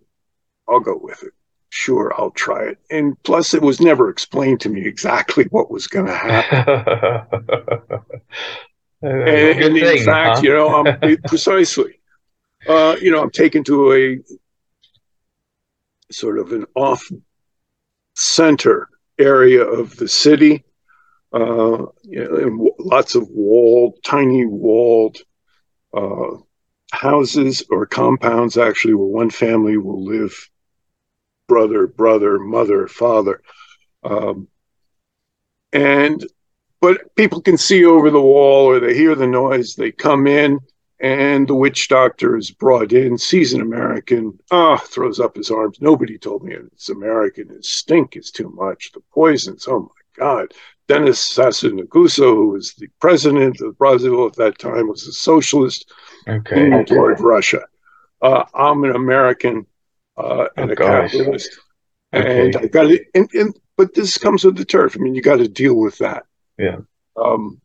I'll 0.68 0.80
go 0.80 0.98
with 1.00 1.22
it. 1.22 1.32
Sure, 1.70 2.12
I'll 2.16 2.30
try 2.30 2.64
it. 2.64 2.78
And 2.90 3.20
plus, 3.22 3.54
it 3.54 3.62
was 3.62 3.80
never 3.80 4.08
explained 4.08 4.60
to 4.62 4.68
me 4.68 4.86
exactly 4.86 5.44
what 5.50 5.70
was 5.70 5.86
going 5.86 6.06
to 6.06 6.14
happen. 6.14 7.26
and, 9.02 9.62
and 9.62 9.76
in 9.76 10.04
fact, 10.04 10.38
huh? 10.38 10.42
you 10.42 10.50
know, 10.50 10.68
I'm, 10.68 11.16
precisely, 11.28 12.00
uh, 12.66 12.96
you 13.00 13.10
know, 13.10 13.22
I'm 13.22 13.30
taken 13.30 13.64
to 13.64 13.92
a 13.92 14.18
sort 16.10 16.38
of 16.38 16.52
an 16.52 16.64
off 16.74 17.06
center 18.16 18.88
area 19.18 19.62
of 19.62 19.96
the 19.96 20.08
city. 20.08 20.64
Uh, 21.32 21.84
you 22.04 22.24
know, 22.24 22.70
lots 22.78 23.14
of 23.14 23.28
walled, 23.28 23.98
tiny 24.02 24.46
walled 24.46 25.18
uh, 25.92 26.36
houses 26.92 27.62
or 27.70 27.84
compounds, 27.84 28.56
actually, 28.56 28.94
where 28.94 29.06
one 29.06 29.28
family 29.28 29.76
will 29.76 30.02
live 30.02 30.48
brother, 31.48 31.86
brother, 31.86 32.38
mother, 32.38 32.86
father. 32.86 33.42
Um, 34.04 34.48
and 35.72 36.24
but 36.80 37.14
people 37.16 37.40
can 37.40 37.58
see 37.58 37.84
over 37.84 38.10
the 38.10 38.20
wall 38.20 38.66
or 38.66 38.78
they 38.78 38.94
hear 38.94 39.16
the 39.16 39.26
noise. 39.26 39.74
They 39.74 39.90
come 39.90 40.28
in, 40.28 40.60
and 41.00 41.48
the 41.48 41.54
witch 41.54 41.88
doctor 41.88 42.36
is 42.36 42.52
brought 42.52 42.92
in, 42.92 43.18
sees 43.18 43.52
an 43.52 43.60
American, 43.60 44.38
ah, 44.52 44.76
throws 44.76 45.18
up 45.18 45.36
his 45.36 45.50
arms. 45.50 45.78
Nobody 45.80 46.18
told 46.18 46.44
me 46.44 46.54
it's 46.54 46.88
American. 46.88 47.48
His 47.48 47.68
stink 47.68 48.16
is 48.16 48.30
too 48.30 48.50
much. 48.50 48.92
The 48.92 49.00
poisons, 49.12 49.66
oh 49.66 49.80
my 49.80 50.24
God. 50.24 50.52
Denis 50.86 51.18
Sassou 51.18 51.78
Nguesso, 51.78 52.34
who 52.34 52.48
was 52.48 52.74
the 52.74 52.88
president 52.98 53.60
of 53.60 53.76
Brazil 53.76 54.26
at 54.26 54.36
that 54.36 54.58
time, 54.58 54.88
was 54.88 55.06
a 55.06 55.12
socialist 55.12 55.92
okay. 56.26 56.84
toward 56.84 57.20
Russia. 57.20 57.64
Uh, 58.22 58.44
I'm 58.54 58.84
an 58.84 58.96
American 58.96 59.66
uh, 60.18 60.48
and 60.56 60.70
oh, 60.70 60.72
a 60.72 60.76
gosh. 60.76 61.12
capitalist. 61.12 61.58
Okay. 62.12 62.46
And 62.46 62.56
I 62.56 62.66
got 62.66 62.90
it. 62.90 63.06
And, 63.14 63.28
and, 63.34 63.58
but 63.76 63.94
this 63.94 64.18
comes 64.18 64.44
with 64.44 64.56
the 64.56 64.64
turf. 64.64 64.96
I 64.96 65.00
mean, 65.00 65.14
you 65.14 65.22
got 65.22 65.36
to 65.36 65.48
deal 65.48 65.74
with 65.74 65.98
that. 65.98 66.24
Yeah. 66.58 66.78
Um, 67.16 67.60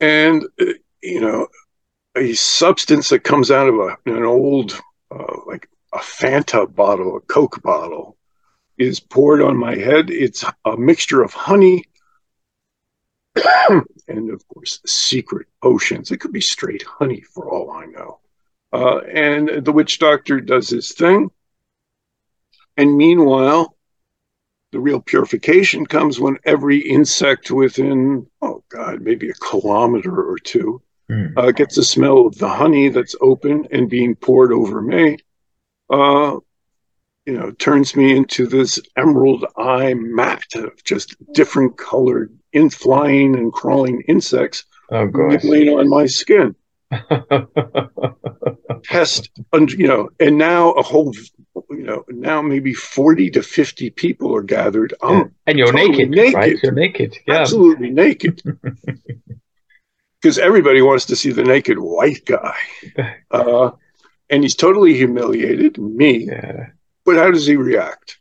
and 0.00 0.44
uh, 0.60 0.72
you 1.02 1.20
know, 1.20 1.48
a 2.16 2.32
substance 2.34 3.08
that 3.10 3.20
comes 3.20 3.50
out 3.50 3.68
of 3.68 3.74
a, 3.76 3.96
an 4.06 4.24
old, 4.24 4.80
uh, 5.10 5.36
like 5.46 5.68
a 5.92 5.98
Fanta 5.98 6.72
bottle, 6.72 7.16
a 7.16 7.20
Coke 7.20 7.62
bottle, 7.62 8.16
is 8.78 9.00
poured 9.00 9.42
on 9.42 9.56
my 9.56 9.76
head. 9.76 10.10
It's 10.10 10.44
a 10.64 10.76
mixture 10.76 11.22
of 11.22 11.32
honey 11.32 11.84
and, 14.08 14.30
of 14.30 14.46
course, 14.48 14.80
secret 14.86 15.46
potions. 15.62 16.10
It 16.10 16.18
could 16.18 16.32
be 16.32 16.40
straight 16.40 16.82
honey 16.82 17.20
for 17.20 17.50
all 17.50 17.70
I 17.70 17.86
know. 17.86 18.20
Uh, 18.72 18.98
and 18.98 19.64
the 19.64 19.72
witch 19.72 19.98
doctor 19.98 20.40
does 20.40 20.68
his 20.68 20.92
thing. 20.92 21.30
And 22.76 22.96
meanwhile, 22.96 23.76
the 24.72 24.80
real 24.80 25.00
purification 25.00 25.86
comes 25.86 26.20
when 26.20 26.38
every 26.44 26.78
insect 26.78 27.50
within, 27.50 28.26
oh 28.40 28.62
God, 28.68 29.00
maybe 29.00 29.28
a 29.28 29.34
kilometer 29.34 30.22
or 30.22 30.38
two 30.38 30.80
mm. 31.10 31.32
uh, 31.36 31.50
gets 31.50 31.76
a 31.76 31.84
smell 31.84 32.26
of 32.26 32.38
the 32.38 32.48
honey 32.48 32.88
that's 32.88 33.16
open 33.20 33.66
and 33.72 33.90
being 33.90 34.14
poured 34.14 34.52
over 34.52 34.80
me. 34.80 35.18
Uh, 35.88 36.36
you 37.26 37.38
know, 37.38 37.50
turns 37.52 37.94
me 37.96 38.16
into 38.16 38.46
this 38.46 38.78
emerald 38.96 39.44
eye 39.56 39.94
mat 39.94 40.54
of 40.54 40.82
just 40.84 41.16
different 41.32 41.76
colored 41.76 42.36
in 42.52 42.70
flying 42.70 43.36
and 43.36 43.52
crawling 43.52 44.02
insects 44.08 44.64
oh, 44.90 45.06
on 45.78 45.88
my 45.88 46.06
skin. 46.06 46.54
test, 48.84 49.30
you 49.68 49.86
know, 49.86 50.08
and 50.18 50.36
now 50.38 50.72
a 50.72 50.82
whole, 50.82 51.12
you 51.70 51.84
know, 51.84 52.04
now 52.08 52.42
maybe 52.42 52.74
40 52.74 53.30
to 53.30 53.42
50 53.42 53.90
people 53.90 54.34
are 54.34 54.42
gathered. 54.42 54.94
And 55.02 55.58
you're 55.58 55.72
totally 55.72 55.90
naked, 55.90 56.10
naked, 56.10 56.34
right? 56.34 56.56
You're 56.62 56.72
naked. 56.72 57.16
Yeah. 57.26 57.34
Absolutely 57.40 57.90
naked. 57.90 58.42
Because 60.22 60.36
everybody 60.38 60.82
wants 60.82 61.06
to 61.06 61.16
see 61.16 61.30
the 61.30 61.42
naked 61.42 61.78
white 61.78 62.26
guy. 62.26 62.54
Uh, 63.30 63.70
and 64.28 64.42
he's 64.42 64.54
totally 64.54 64.92
humiliated, 64.92 65.78
me. 65.78 66.26
Yeah. 66.26 66.66
But 67.06 67.16
how 67.16 67.30
does 67.30 67.46
he 67.46 67.56
react? 67.56 68.18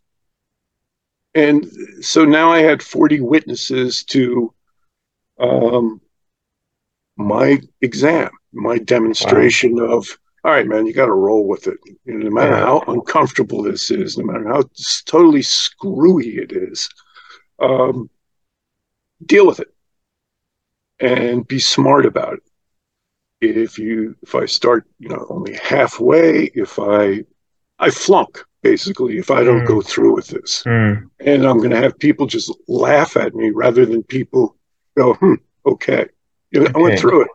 And 1.35 1.69
so 1.99 2.23
now 2.23 2.51
I 2.51 2.59
had 2.59 2.81
40 2.81 3.19
witnesses 3.19 4.05
to 4.05 4.53
um, 5.39 5.99
my 7.17 7.59
exam 7.81 8.29
my 8.53 8.77
demonstration 8.77 9.75
wow. 9.75 9.97
of 9.97 10.07
all 10.43 10.51
right, 10.51 10.67
man, 10.67 10.85
you 10.85 10.93
got 10.93 11.07
to 11.07 11.13
roll 11.13 11.47
with 11.47 11.67
it. 11.67 11.77
You 12.05 12.17
know, 12.17 12.29
no 12.29 12.31
matter 12.31 12.51
yeah. 12.51 12.65
how 12.65 12.83
uncomfortable 12.87 13.61
this 13.61 13.91
is, 13.91 14.17
no 14.17 14.25
matter 14.25 14.47
how 14.47 14.63
totally 15.05 15.41
screwy 15.41 16.37
it 16.37 16.53
is, 16.53 16.89
um, 17.59 18.09
deal 19.25 19.45
with 19.45 19.59
it 19.59 19.67
and 20.99 21.45
be 21.47 21.59
smart 21.59 22.05
about 22.05 22.35
it. 22.35 22.43
If 23.41 23.77
you, 23.77 24.15
if 24.21 24.33
I 24.35 24.45
start, 24.45 24.85
you 24.99 25.09
know, 25.09 25.25
only 25.29 25.55
halfway, 25.55 26.45
if 26.55 26.79
I, 26.79 27.23
I 27.77 27.89
flunk 27.89 28.43
basically 28.61 29.17
if 29.17 29.31
I 29.31 29.43
don't 29.43 29.63
mm. 29.63 29.67
go 29.67 29.81
through 29.81 30.15
with 30.15 30.27
this, 30.27 30.63
mm. 30.63 31.09
and 31.19 31.45
I'm 31.45 31.57
going 31.57 31.69
to 31.69 31.77
have 31.77 31.99
people 31.99 32.27
just 32.27 32.53
laugh 32.67 33.15
at 33.17 33.35
me 33.35 33.51
rather 33.51 33.85
than 33.85 34.03
people 34.03 34.55
go, 34.97 35.13
hmm, 35.15 35.35
okay, 35.65 36.05
you 36.51 36.61
know, 36.61 36.65
okay. 36.67 36.79
I 36.79 36.81
went 36.81 36.99
through 36.99 37.23
it 37.23 37.29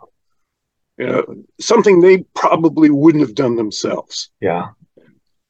you 0.99 1.07
know, 1.07 1.45
something 1.61 2.01
they 2.01 2.19
probably 2.35 2.91
wouldn't 2.91 3.27
have 3.27 3.35
done 3.35 3.57
themselves. 3.57 4.31
Yeah. 4.41 4.69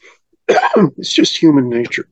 it's 0.48 1.12
just 1.12 1.37
human 1.37 1.68
nature. 1.68 2.09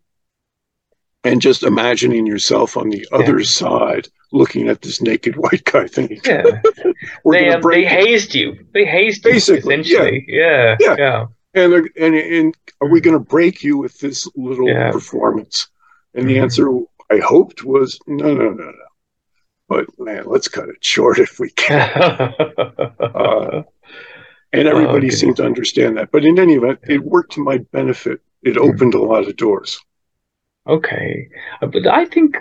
and 1.24 1.40
just 1.40 1.62
imagining 1.62 2.26
yourself 2.26 2.76
on 2.76 2.90
the 2.90 3.06
other 3.12 3.38
yeah. 3.38 3.46
side 3.46 4.08
looking 4.32 4.68
at 4.68 4.82
this 4.82 5.00
naked 5.00 5.36
white 5.36 5.64
guy 5.64 5.86
thinking, 5.86 6.20
yeah. 6.24 6.42
they, 7.30 7.50
um, 7.50 7.60
they 7.62 7.84
hazed 7.84 8.34
you. 8.34 8.66
They 8.72 8.84
hazed 8.84 9.22
Basically, 9.22 9.74
you, 9.74 9.80
essentially. 9.80 10.24
Yeah. 10.26 10.76
Yeah. 10.80 10.96
yeah. 10.98 11.26
And, 11.54 11.88
and, 11.96 12.14
and 12.14 12.56
are 12.80 12.88
we 12.88 13.00
going 13.00 13.16
to 13.16 13.24
break 13.24 13.62
you 13.62 13.76
with 13.76 14.00
this 14.00 14.26
little 14.34 14.68
yeah. 14.68 14.90
performance? 14.90 15.68
And 16.14 16.26
the 16.26 16.34
mm-hmm. 16.34 16.42
answer 16.44 16.68
I 17.10 17.18
hoped 17.18 17.62
was 17.62 17.98
no, 18.06 18.32
no, 18.34 18.50
no, 18.50 18.64
no. 18.64 18.72
But 19.68 19.86
man, 19.98 20.24
let's 20.26 20.48
cut 20.48 20.68
it 20.68 20.84
short 20.84 21.18
if 21.26 21.38
we 21.38 21.50
can. 21.50 21.90
uh, 23.00 23.62
and 24.52 24.68
everybody 24.68 25.08
oh, 25.08 25.10
seemed 25.10 25.36
to 25.36 25.44
understand 25.44 25.96
that. 25.96 26.10
But 26.10 26.24
in 26.24 26.38
any 26.38 26.54
event, 26.54 26.80
it 26.82 27.02
worked 27.02 27.32
to 27.32 27.44
my 27.44 27.58
benefit. 27.58 28.20
It 28.42 28.56
opened 28.56 28.94
a 28.94 29.02
lot 29.02 29.26
of 29.28 29.36
doors. 29.36 29.80
Okay. 30.66 31.28
Uh, 31.60 31.66
but 31.66 31.86
I 31.86 32.04
think 32.04 32.36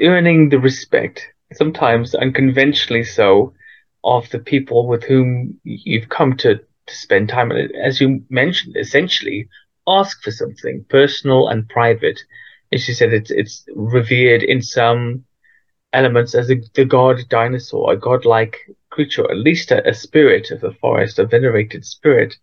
earning 0.00 0.48
the 0.48 0.58
respect, 0.58 1.26
sometimes 1.52 2.14
unconventionally 2.14 3.04
so, 3.04 3.54
of 4.04 4.28
the 4.30 4.38
people 4.38 4.86
with 4.86 5.04
whom 5.04 5.58
you've 5.64 6.08
come 6.08 6.36
to, 6.38 6.56
to 6.56 6.94
spend 6.94 7.28
time. 7.28 7.52
As 7.52 8.00
you 8.00 8.24
mentioned, 8.30 8.76
essentially 8.76 9.48
ask 9.86 10.22
for 10.22 10.30
something 10.30 10.84
personal 10.88 11.48
and 11.48 11.68
private. 11.68 12.20
As 12.72 12.86
you 12.88 12.94
said, 12.94 13.12
it's 13.12 13.30
it's 13.30 13.64
revered 13.74 14.42
in 14.42 14.62
some 14.62 15.24
elements 15.92 16.34
as 16.34 16.50
a, 16.50 16.56
the 16.74 16.84
god 16.84 17.20
dinosaur, 17.28 17.92
a 17.92 17.96
godlike 17.96 18.56
creature, 18.90 19.30
at 19.30 19.36
least 19.36 19.70
a, 19.70 19.88
a 19.88 19.94
spirit 19.94 20.50
of 20.50 20.60
the 20.60 20.72
forest, 20.72 21.18
a 21.18 21.26
venerated 21.26 21.84
spirit. 21.84 22.36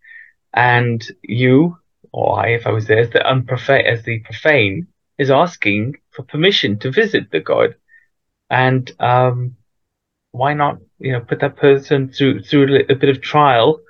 And 0.54 1.04
you, 1.22 1.78
or 2.12 2.40
I, 2.40 2.48
if 2.50 2.66
I 2.66 2.70
was 2.70 2.86
there, 2.86 2.98
as 3.00 3.10
the 3.10 3.20
unprofane, 3.20 3.86
as 3.86 4.02
the 4.04 4.20
profane, 4.20 4.88
is 5.18 5.30
asking 5.30 5.96
for 6.10 6.22
permission 6.24 6.78
to 6.80 6.90
visit 6.90 7.30
the 7.30 7.40
god, 7.40 7.74
and 8.50 8.90
um, 9.00 9.56
why 10.32 10.54
not, 10.54 10.78
you 10.98 11.12
know, 11.12 11.20
put 11.20 11.40
that 11.40 11.56
person 11.56 12.08
through 12.08 12.42
through 12.42 12.84
a 12.88 12.94
bit 12.94 13.10
of 13.10 13.20
trial 13.20 13.80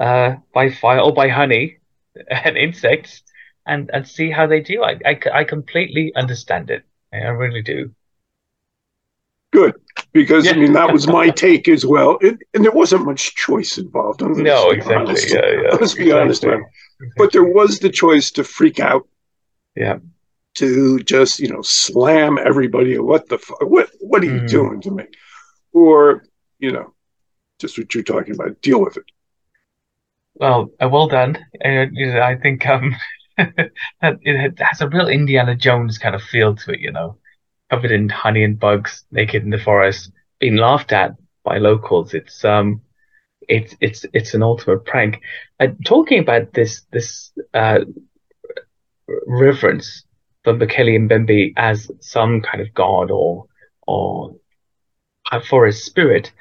uh, 0.00 0.36
by 0.54 0.70
fire 0.70 1.00
or 1.00 1.12
by 1.12 1.28
honey 1.28 1.78
and 2.30 2.56
insects, 2.56 3.22
and 3.66 3.90
and 3.92 4.06
see 4.08 4.30
how 4.30 4.46
they 4.46 4.60
do. 4.60 4.82
I 4.82 4.98
I, 5.04 5.20
I 5.32 5.44
completely 5.44 6.12
understand 6.16 6.70
it. 6.70 6.84
I 7.12 7.18
really 7.28 7.62
do. 7.62 7.92
Good, 9.52 9.74
because 10.12 10.46
yeah. 10.46 10.52
I 10.52 10.56
mean 10.56 10.72
that 10.74 10.92
was 10.92 11.08
my 11.08 11.30
take 11.46 11.68
as 11.68 11.84
well, 11.84 12.18
it, 12.20 12.38
and 12.54 12.64
there 12.64 12.72
wasn't 12.72 13.04
much 13.04 13.34
choice 13.34 13.78
involved. 13.78 14.20
No, 14.22 14.70
exactly. 14.70 15.16
Yeah, 15.28 15.62
yeah. 15.62 15.68
Let's 15.80 15.94
be 15.94 16.02
exactly. 16.04 16.12
honest, 16.12 16.46
man. 16.46 16.64
But 17.16 17.32
there 17.32 17.44
was 17.44 17.78
the 17.78 17.90
choice 17.90 18.30
to 18.32 18.44
freak 18.44 18.78
out. 18.78 19.08
Yeah 19.74 19.98
to 20.54 20.98
just 21.00 21.38
you 21.38 21.48
know 21.48 21.62
slam 21.62 22.38
everybody 22.38 22.98
what 22.98 23.28
the 23.28 23.38
fuck 23.38 23.60
what 23.62 23.88
what 24.00 24.22
are 24.22 24.26
you 24.26 24.40
mm. 24.40 24.48
doing 24.48 24.80
to 24.80 24.90
me 24.90 25.04
or 25.72 26.24
you 26.58 26.72
know 26.72 26.92
just 27.58 27.78
what 27.78 27.94
you're 27.94 28.02
talking 28.02 28.34
about 28.34 28.60
deal 28.60 28.80
with 28.80 28.96
it 28.96 29.04
well 30.34 30.70
uh, 30.82 30.88
well 30.88 31.06
done 31.06 31.38
uh, 31.64 31.86
i 32.20 32.36
think 32.42 32.66
um 32.66 32.94
that 33.36 33.70
it 34.22 34.58
has 34.58 34.80
a 34.80 34.88
real 34.88 35.08
indiana 35.08 35.54
jones 35.54 35.98
kind 35.98 36.14
of 36.14 36.22
feel 36.22 36.54
to 36.54 36.72
it 36.72 36.80
you 36.80 36.90
know 36.90 37.16
covered 37.70 37.90
in 37.90 38.08
honey 38.08 38.44
and 38.44 38.58
bugs 38.58 39.04
naked 39.10 39.42
in 39.42 39.50
the 39.50 39.58
forest 39.58 40.10
being 40.38 40.56
laughed 40.56 40.92
at 40.92 41.12
by 41.44 41.58
locals 41.58 42.14
it's 42.14 42.44
um 42.44 42.80
it's 43.48 43.74
it's 43.80 44.04
it's 44.12 44.34
an 44.34 44.42
ultimate 44.42 44.84
prank 44.84 45.20
uh, 45.60 45.68
talking 45.84 46.18
about 46.18 46.52
this 46.52 46.82
this 46.92 47.32
uh 47.54 47.80
reverence 49.26 50.04
for 50.44 50.52
and 50.52 50.60
Mbembe 51.10 51.52
as 51.56 51.90
some 52.00 52.40
kind 52.40 52.60
of 52.60 52.72
god 52.74 53.10
or 53.10 53.46
or 53.86 54.34
for 55.48 55.66
his 55.66 55.84
spirit. 55.84 56.32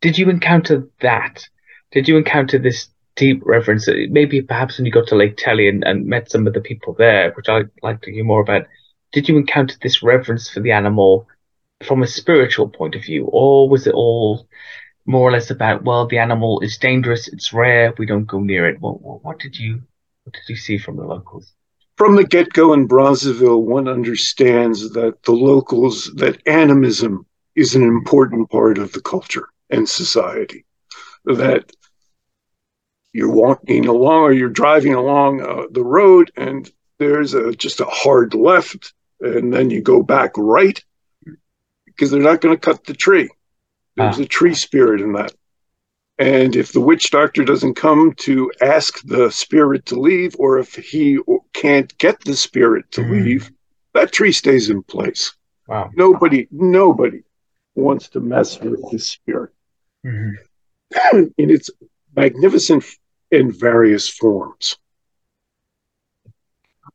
Did 0.00 0.18
you 0.18 0.28
encounter 0.30 0.88
that? 1.00 1.48
Did 1.92 2.08
you 2.08 2.16
encounter 2.16 2.58
this 2.58 2.88
deep 3.16 3.42
reverence? 3.44 3.88
Maybe 4.10 4.42
perhaps 4.42 4.78
when 4.78 4.86
you 4.86 4.92
got 4.92 5.08
to 5.08 5.16
Lake 5.16 5.36
Tele 5.36 5.68
and, 5.68 5.82
and 5.84 6.06
met 6.06 6.30
some 6.30 6.46
of 6.46 6.52
the 6.52 6.60
people 6.60 6.94
there, 6.94 7.32
which 7.32 7.48
I'd 7.48 7.70
like 7.82 8.02
to 8.02 8.12
hear 8.12 8.24
more 8.24 8.42
about. 8.42 8.66
Did 9.12 9.28
you 9.28 9.36
encounter 9.36 9.76
this 9.80 10.02
reverence 10.02 10.50
for 10.50 10.60
the 10.60 10.72
animal 10.72 11.26
from 11.84 12.02
a 12.02 12.06
spiritual 12.06 12.68
point 12.68 12.94
of 12.94 13.04
view, 13.04 13.26
or 13.26 13.68
was 13.68 13.86
it 13.86 13.94
all 13.94 14.48
more 15.04 15.28
or 15.28 15.32
less 15.32 15.50
about 15.50 15.84
well, 15.84 16.06
the 16.06 16.18
animal 16.18 16.60
is 16.60 16.78
dangerous, 16.78 17.28
it's 17.28 17.52
rare, 17.52 17.94
we 17.98 18.06
don't 18.06 18.24
go 18.24 18.40
near 18.40 18.68
it? 18.68 18.80
What, 18.80 19.00
what, 19.00 19.24
what 19.24 19.38
did 19.38 19.58
you 19.58 19.82
what 20.24 20.34
did 20.34 20.48
you 20.48 20.56
see 20.56 20.78
from 20.78 20.96
the 20.96 21.04
locals? 21.04 21.52
from 21.96 22.16
the 22.16 22.24
get 22.24 22.52
go 22.52 22.72
in 22.72 22.88
Brazzaville, 22.88 23.62
one 23.62 23.88
understands 23.88 24.90
that 24.92 25.22
the 25.22 25.32
locals, 25.32 26.12
that 26.16 26.46
animism 26.46 27.26
is 27.54 27.74
an 27.74 27.82
important 27.82 28.50
part 28.50 28.78
of 28.78 28.92
the 28.92 29.00
culture 29.00 29.48
and 29.70 29.88
society. 29.88 30.64
That 31.24 31.70
you're 33.12 33.32
walking 33.32 33.86
along 33.86 34.22
or 34.22 34.32
you're 34.32 34.50
driving 34.50 34.94
along 34.94 35.40
uh, 35.40 35.66
the 35.70 35.82
road 35.82 36.30
and 36.36 36.70
there's 36.98 37.34
a, 37.34 37.52
just 37.52 37.80
a 37.80 37.86
hard 37.86 38.34
left, 38.34 38.92
and 39.20 39.52
then 39.52 39.70
you 39.70 39.80
go 39.80 40.02
back 40.02 40.32
right 40.36 40.82
because 41.84 42.10
they're 42.10 42.20
not 42.20 42.40
going 42.40 42.54
to 42.54 42.60
cut 42.60 42.84
the 42.84 42.94
tree. 42.94 43.28
There's 43.96 44.18
ah. 44.18 44.22
a 44.22 44.26
tree 44.26 44.54
spirit 44.54 45.00
in 45.00 45.12
that. 45.14 45.32
And 46.18 46.56
if 46.56 46.72
the 46.72 46.80
witch 46.80 47.10
doctor 47.10 47.44
doesn't 47.44 47.74
come 47.74 48.14
to 48.20 48.50
ask 48.62 49.02
the 49.04 49.30
spirit 49.30 49.86
to 49.86 50.00
leave, 50.00 50.34
or 50.38 50.58
if 50.58 50.74
he 50.74 51.18
can't 51.52 51.96
get 51.98 52.20
the 52.20 52.34
spirit 52.34 52.90
to 52.92 53.02
mm. 53.02 53.10
leave, 53.10 53.50
that 53.92 54.12
tree 54.12 54.32
stays 54.32 54.70
in 54.70 54.82
place. 54.82 55.34
Wow. 55.68 55.90
Nobody, 55.94 56.48
nobody 56.50 57.22
wants 57.74 58.08
to 58.10 58.20
mess 58.20 58.58
with 58.60 58.90
the 58.90 58.98
spirit. 58.98 59.52
Mm-hmm. 60.06 61.18
in 61.38 61.50
its 61.50 61.70
magnificent 62.14 62.84
in 63.30 63.52
various 63.52 64.08
forms. 64.08 64.78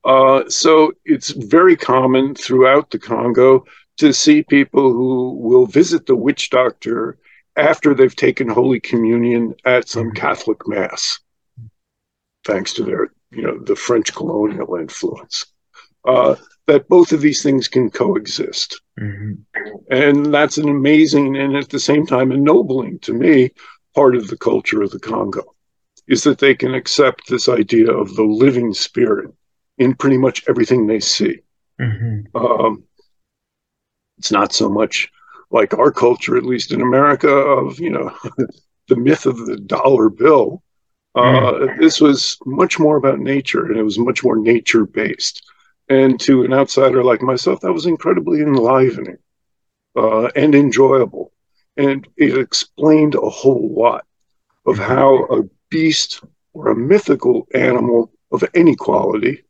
Uh, 0.03 0.49
so 0.49 0.93
it's 1.05 1.29
very 1.29 1.75
common 1.75 2.33
throughout 2.33 2.89
the 2.89 2.99
Congo 2.99 3.65
to 3.97 4.13
see 4.13 4.43
people 4.43 4.91
who 4.91 5.33
will 5.35 5.65
visit 5.65 6.05
the 6.05 6.15
witch 6.15 6.49
doctor 6.49 7.19
after 7.55 7.93
they've 7.93 8.15
taken 8.15 8.49
Holy 8.49 8.79
Communion 8.79 9.53
at 9.65 9.87
some 9.87 10.07
mm-hmm. 10.07 10.15
Catholic 10.15 10.67
Mass, 10.67 11.19
thanks 12.45 12.73
to 12.73 12.83
their, 12.83 13.11
you 13.31 13.43
know, 13.43 13.59
the 13.59 13.75
French 13.75 14.13
colonial 14.13 14.75
influence. 14.75 15.45
Uh, 16.03 16.35
that 16.67 16.87
both 16.87 17.11
of 17.11 17.21
these 17.21 17.43
things 17.43 17.67
can 17.67 17.89
coexist. 17.89 18.81
Mm-hmm. 18.99 19.33
And 19.91 20.33
that's 20.33 20.57
an 20.57 20.69
amazing 20.69 21.37
and 21.37 21.55
at 21.55 21.69
the 21.69 21.79
same 21.79 22.05
time 22.05 22.31
ennobling 22.31 22.99
to 22.99 23.13
me 23.13 23.51
part 23.93 24.15
of 24.15 24.27
the 24.27 24.37
culture 24.37 24.81
of 24.81 24.91
the 24.91 24.99
Congo 24.99 25.43
is 26.07 26.23
that 26.23 26.39
they 26.39 26.55
can 26.55 26.73
accept 26.73 27.27
this 27.27 27.49
idea 27.49 27.91
of 27.91 28.15
the 28.15 28.23
living 28.23 28.73
spirit 28.73 29.31
in 29.77 29.95
pretty 29.95 30.17
much 30.17 30.43
everything 30.47 30.87
they 30.87 30.99
see. 30.99 31.39
Mm-hmm. 31.79 32.37
Um, 32.37 32.83
it's 34.17 34.31
not 34.31 34.53
so 34.53 34.69
much 34.69 35.09
like 35.49 35.73
our 35.73 35.91
culture, 35.91 36.37
at 36.37 36.45
least 36.45 36.71
in 36.71 36.81
America, 36.81 37.29
of 37.29 37.79
you 37.79 37.89
know 37.89 38.15
the 38.87 38.95
myth 38.95 39.25
of 39.25 39.45
the 39.45 39.57
dollar 39.57 40.09
bill. 40.09 40.63
Uh, 41.13 41.21
mm. 41.21 41.79
This 41.79 41.99
was 41.99 42.37
much 42.45 42.79
more 42.79 42.95
about 42.95 43.19
nature, 43.19 43.65
and 43.65 43.77
it 43.77 43.83
was 43.83 43.99
much 43.99 44.23
more 44.23 44.37
nature 44.37 44.85
based. 44.85 45.43
And 45.89 46.19
to 46.21 46.43
an 46.43 46.53
outsider 46.53 47.03
like 47.03 47.21
myself, 47.21 47.59
that 47.61 47.73
was 47.73 47.85
incredibly 47.85 48.39
enlivening 48.39 49.17
uh, 49.97 50.27
and 50.35 50.55
enjoyable, 50.55 51.33
and 51.75 52.07
it 52.15 52.37
explained 52.37 53.15
a 53.15 53.29
whole 53.29 53.73
lot 53.75 54.05
of 54.65 54.75
mm-hmm. 54.75 54.83
how 54.83 55.25
a 55.25 55.43
beast 55.69 56.23
or 56.53 56.69
a 56.69 56.75
mythical 56.75 57.47
animal 57.53 58.11
of 58.31 58.43
any 58.53 58.75
quality, 58.75 59.43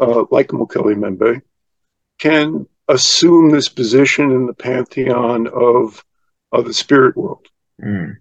uh, 0.00 0.24
like 0.30 0.48
Mokele 0.48 0.96
Mbembe, 0.96 1.42
can 2.18 2.66
assume 2.88 3.50
this 3.50 3.68
position 3.68 4.32
in 4.32 4.46
the 4.46 4.54
pantheon 4.54 5.46
of 5.48 6.04
of 6.52 6.64
the 6.64 6.74
spirit 6.74 7.16
world. 7.16 7.46
Mm. 7.82 8.16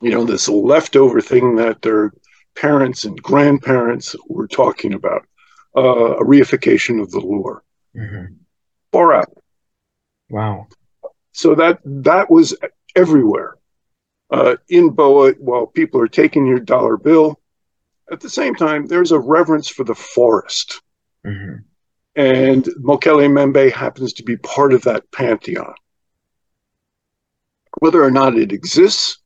You 0.00 0.10
know, 0.10 0.24
this 0.24 0.48
leftover 0.48 1.20
thing 1.20 1.56
that 1.56 1.82
their 1.82 2.12
parents 2.56 3.04
and 3.04 3.22
grandparents 3.22 4.16
were 4.28 4.48
talking 4.48 4.94
about, 4.94 5.22
uh, 5.76 6.16
a 6.16 6.24
reification 6.24 7.00
of 7.00 7.10
the 7.10 7.20
lore. 7.20 7.62
Mm-hmm. 7.96 8.34
Far 8.90 9.12
out. 9.14 9.32
Wow. 10.28 10.66
So 11.32 11.54
that 11.54 11.78
that 11.84 12.30
was 12.30 12.56
everywhere. 12.96 13.56
Uh, 14.30 14.56
in 14.68 14.90
Boha, 14.90 15.38
while 15.38 15.66
people 15.66 16.00
are 16.00 16.08
taking 16.08 16.46
your 16.46 16.58
dollar 16.58 16.96
bill, 16.96 17.38
at 18.10 18.20
the 18.20 18.30
same 18.30 18.54
time, 18.54 18.86
there's 18.86 19.12
a 19.12 19.18
reverence 19.18 19.68
for 19.68 19.84
the 19.84 19.94
forest. 19.94 20.80
Mm-hmm. 21.26 21.56
And 22.14 22.64
Mokele 22.64 23.28
Mbembe 23.28 23.72
happens 23.72 24.12
to 24.14 24.22
be 24.22 24.36
part 24.36 24.72
of 24.72 24.82
that 24.82 25.10
pantheon. 25.12 25.74
Whether 27.78 28.02
or 28.02 28.10
not 28.10 28.36
it 28.36 28.52
exists 28.52 29.18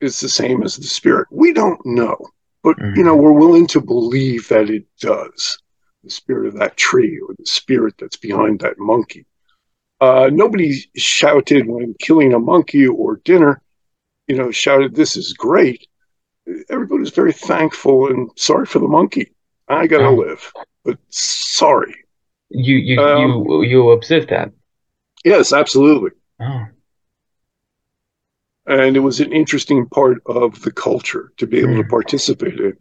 is 0.00 0.20
the 0.20 0.28
same 0.28 0.62
as 0.62 0.76
the 0.76 0.84
spirit. 0.84 1.26
We 1.30 1.52
don't 1.52 1.84
know, 1.84 2.16
but 2.62 2.76
mm-hmm. 2.76 2.96
you 2.96 3.04
know 3.04 3.16
we're 3.16 3.32
willing 3.32 3.66
to 3.68 3.80
believe 3.80 4.48
that 4.48 4.70
it 4.70 4.84
does. 5.00 5.58
the 6.04 6.10
spirit 6.10 6.46
of 6.46 6.54
that 6.54 6.76
tree 6.76 7.18
or 7.20 7.34
the 7.38 7.46
spirit 7.46 7.94
that's 7.98 8.16
behind 8.16 8.60
that 8.60 8.78
monkey. 8.78 9.26
Uh, 10.00 10.30
nobody 10.32 10.80
shouted 10.96 11.66
when 11.66 11.94
killing 12.00 12.32
a 12.32 12.38
monkey 12.38 12.86
or 12.86 13.16
dinner, 13.24 13.60
you 14.26 14.36
know, 14.36 14.50
shouted, 14.50 14.94
This 14.94 15.16
is 15.16 15.34
great. 15.34 15.86
Everybody 16.70 17.00
was 17.00 17.10
very 17.10 17.32
thankful 17.32 18.08
and 18.08 18.30
sorry 18.36 18.64
for 18.64 18.78
the 18.78 18.88
monkey. 18.88 19.32
I 19.68 19.86
got 19.86 19.98
to 19.98 20.06
oh. 20.06 20.14
live, 20.14 20.52
but 20.84 20.98
sorry. 21.08 21.94
You 22.50 22.76
you 22.76 23.00
um, 23.00 23.44
you 23.48 23.62
you 23.62 23.90
observed 23.90 24.30
that? 24.30 24.50
Yes, 25.24 25.52
absolutely. 25.52 26.10
Oh. 26.40 26.66
And 28.66 28.96
it 28.96 29.00
was 29.00 29.20
an 29.20 29.32
interesting 29.32 29.86
part 29.86 30.22
of 30.26 30.62
the 30.62 30.70
culture 30.70 31.32
to 31.38 31.46
be 31.46 31.58
able 31.58 31.74
mm. 31.74 31.82
to 31.82 31.88
participate 31.88 32.58
in. 32.58 32.76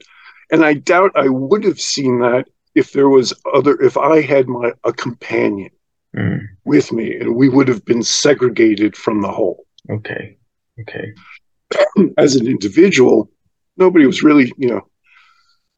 And 0.51 0.65
I 0.65 0.73
doubt 0.73 1.11
I 1.15 1.29
would 1.29 1.63
have 1.63 1.79
seen 1.79 2.19
that 2.19 2.47
if 2.75 2.93
there 2.93 3.09
was 3.09 3.33
other 3.53 3.79
if 3.81 3.97
I 3.97 4.21
had 4.21 4.47
my 4.47 4.71
a 4.83 4.93
companion 4.93 5.71
mm. 6.15 6.39
with 6.65 6.91
me 6.91 7.15
and 7.19 7.35
we 7.35 7.49
would 7.49 7.67
have 7.67 7.85
been 7.85 8.03
segregated 8.03 8.95
from 8.95 9.21
the 9.21 9.31
whole. 9.31 9.65
Okay. 9.89 10.37
Okay. 10.81 11.13
As 12.17 12.35
an 12.35 12.47
individual, 12.47 13.29
nobody 13.77 14.05
was 14.05 14.23
really, 14.23 14.51
you 14.57 14.69
know, 14.69 14.88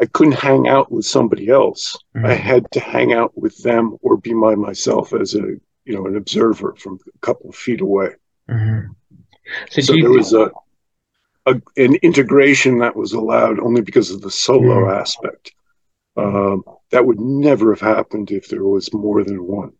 I 0.01 0.05
couldn't 0.07 0.33
hang 0.33 0.67
out 0.67 0.91
with 0.91 1.05
somebody 1.05 1.49
else. 1.49 1.97
Mm-hmm. 2.15 2.25
I 2.25 2.33
had 2.33 2.69
to 2.71 2.79
hang 2.79 3.13
out 3.13 3.37
with 3.37 3.61
them 3.61 3.97
or 4.01 4.17
be 4.17 4.33
by 4.33 4.55
myself 4.55 5.13
as 5.13 5.35
a 5.35 5.55
you 5.85 5.95
know 5.95 6.07
an 6.07 6.17
observer 6.17 6.75
from 6.75 6.99
a 7.13 7.17
couple 7.19 7.49
of 7.49 7.55
feet 7.55 7.81
away. 7.81 8.09
Mm-hmm. 8.49 8.91
So, 9.69 9.81
so 9.81 9.93
you, 9.93 10.03
there 10.03 10.11
was 10.11 10.33
a, 10.33 10.51
a, 11.45 11.61
an 11.77 11.95
integration 12.01 12.79
that 12.79 12.95
was 12.95 13.13
allowed 13.13 13.59
only 13.59 13.81
because 13.81 14.09
of 14.09 14.21
the 14.21 14.31
solo 14.31 14.81
mm-hmm. 14.81 14.99
aspect. 14.99 15.53
Um, 16.17 16.63
that 16.91 17.05
would 17.05 17.19
never 17.19 17.73
have 17.73 17.81
happened 17.81 18.31
if 18.31 18.49
there 18.49 18.63
was 18.63 18.93
more 18.93 19.23
than 19.23 19.45
one. 19.45 19.73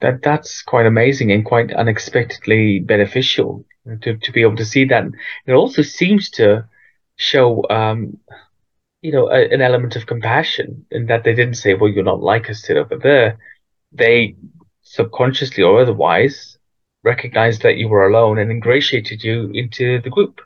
That 0.00 0.22
that's 0.22 0.62
quite 0.62 0.86
amazing 0.86 1.32
and 1.32 1.44
quite 1.44 1.72
unexpectedly 1.72 2.78
beneficial 2.78 3.64
to 4.02 4.16
to 4.16 4.32
be 4.32 4.42
able 4.42 4.56
to 4.56 4.64
see 4.64 4.84
that. 4.84 5.04
It 5.46 5.52
also 5.52 5.82
seems 5.82 6.30
to 6.30 6.68
show 7.16 7.64
um, 7.70 8.18
you 9.02 9.10
know, 9.10 9.28
a, 9.28 9.52
an 9.52 9.60
element 9.60 9.96
of 9.96 10.06
compassion 10.06 10.86
in 10.90 11.06
that 11.06 11.24
they 11.24 11.34
didn't 11.34 11.56
say, 11.56 11.74
well, 11.74 11.90
you're 11.90 12.04
not 12.04 12.22
like 12.22 12.48
us, 12.48 12.62
sit 12.62 12.76
over 12.76 12.96
there. 12.96 13.38
They 13.90 14.36
subconsciously 14.82 15.62
or 15.62 15.82
otherwise 15.82 16.56
recognized 17.02 17.62
that 17.62 17.76
you 17.76 17.88
were 17.88 18.06
alone 18.06 18.38
and 18.38 18.50
ingratiated 18.50 19.24
you 19.24 19.50
into 19.52 20.00
the 20.00 20.10
group. 20.10 20.40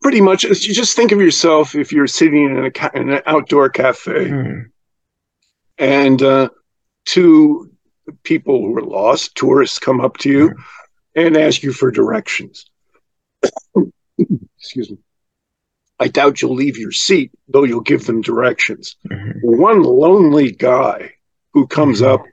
Pretty 0.00 0.22
much, 0.22 0.44
you 0.44 0.74
just 0.74 0.96
think 0.96 1.12
of 1.12 1.20
yourself 1.20 1.74
if 1.74 1.92
you're 1.92 2.06
sitting 2.06 2.44
in, 2.44 2.56
a, 2.64 2.98
in 2.98 3.10
an 3.10 3.22
outdoor 3.26 3.68
cafe 3.68 4.30
mm. 4.30 4.64
and 5.76 6.22
uh, 6.22 6.48
two 7.04 7.70
people 8.22 8.58
who 8.58 8.76
are 8.78 8.82
lost, 8.82 9.34
tourists, 9.34 9.78
come 9.78 10.00
up 10.00 10.16
to 10.18 10.30
you 10.30 10.50
mm. 10.50 10.56
and 11.14 11.36
ask 11.36 11.62
you 11.62 11.72
for 11.72 11.90
directions. 11.90 12.70
Excuse 14.58 14.90
me 14.90 14.98
I 15.98 16.08
doubt 16.08 16.42
you'll 16.42 16.54
leave 16.54 16.76
your 16.76 16.92
seat, 16.92 17.32
though 17.48 17.64
you'll 17.64 17.80
give 17.80 18.06
them 18.06 18.20
directions. 18.20 18.96
Mm-hmm. 19.08 19.38
One 19.42 19.82
lonely 19.82 20.52
guy 20.52 21.14
who 21.52 21.66
comes 21.66 22.00
mm-hmm. 22.00 22.14
up, 22.14 22.24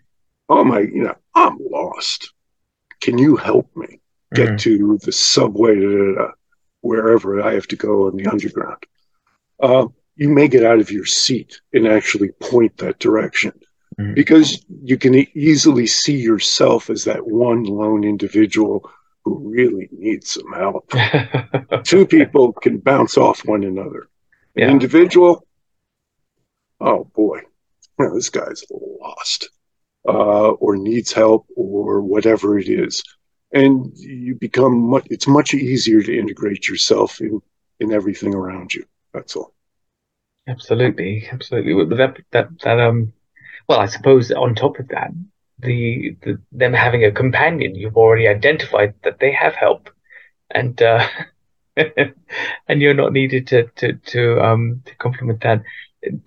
oh 0.50 0.64
my, 0.64 0.80
you 0.80 1.04
know, 1.04 1.16
I'm 1.34 1.58
lost. 1.60 2.34
Can 3.02 3.18
you 3.18 3.36
help 3.36 3.70
me 3.76 4.02
get 4.34 4.50
mm-hmm. 4.50 4.56
to 4.58 5.00
the 5.02 5.12
subway, 5.12 5.76
to 5.76 6.32
wherever 6.82 7.42
I 7.42 7.54
have 7.54 7.68
to 7.68 7.76
go 7.76 8.10
in 8.10 8.18
the 8.18 8.28
underground? 8.28 8.84
Uh, 9.62 9.88
you 10.16 10.30
may 10.30 10.48
get 10.48 10.66
out 10.66 10.80
of 10.80 10.92
your 10.92 11.06
seat 11.06 11.62
and 11.72 11.88
actually 11.88 12.30
point 12.42 12.78
that 12.78 13.00
direction 13.00 13.54
mm-hmm. 14.00 14.14
because 14.14 14.64
you 14.84 14.98
can 14.98 15.16
easily 15.38 15.88
see 15.88 16.18
yourself 16.18 16.90
as 16.90 17.06
that 17.06 17.26
one 17.26 17.64
lone 17.64 18.04
individual 18.04 18.90
who 19.24 19.50
really 19.50 19.90
needs 19.92 20.32
some 20.32 20.52
help. 20.54 20.92
Two 21.84 22.06
people 22.06 22.54
can 22.54 22.78
bounce 22.78 23.18
off 23.18 23.46
one 23.46 23.64
another. 23.64 24.10
Yeah. 24.56 24.70
Individual, 24.70 25.48
oh 26.80 27.06
boy, 27.16 27.42
this 27.98 28.30
guy's 28.30 28.64
lost 28.70 29.50
uh, 30.08 30.50
or 30.52 30.76
needs 30.76 31.12
help 31.12 31.48
or 31.56 32.02
whatever 32.02 32.60
it 32.60 32.68
is. 32.68 33.04
And 33.54 33.92
you 33.96 34.36
become 34.36 34.90
much, 34.90 35.08
it's 35.10 35.28
much 35.28 35.54
easier 35.54 36.02
to 36.02 36.18
integrate 36.18 36.68
yourself 36.68 37.22
in, 37.22 37.42
in 37.80 37.92
everything 37.92 38.34
around 38.34 38.74
you. 38.74 38.86
That's 39.14 39.36
all. 39.36 39.54
Absolutely. 40.48 41.28
Absolutely. 41.32 41.96
That, 41.96 42.18
that, 42.32 42.50
that, 42.64 42.80
um, 42.80 43.14
well, 43.70 43.80
I 43.80 43.86
suppose 43.86 44.32
on 44.32 44.56
top 44.56 44.80
of 44.80 44.90
that, 44.90 45.12
the, 45.64 46.16
the 46.22 46.40
them 46.52 46.74
having 46.74 47.04
a 47.04 47.12
companion, 47.12 47.76
you've 47.76 47.98
already 47.98 48.28
identified 48.28 48.94
that 49.04 49.20
they 49.20 49.32
have 49.32 49.56
help, 49.56 49.90
and 50.52 50.82
uh, 50.82 51.08
and 51.76 52.82
you're 52.82 52.94
not 52.94 53.14
needed 53.14 53.48
to 53.48 53.68
to 53.76 53.94
to 53.94 54.42
um 54.42 54.82
to 54.86 54.96
complement 54.96 55.42
that. 55.42 55.62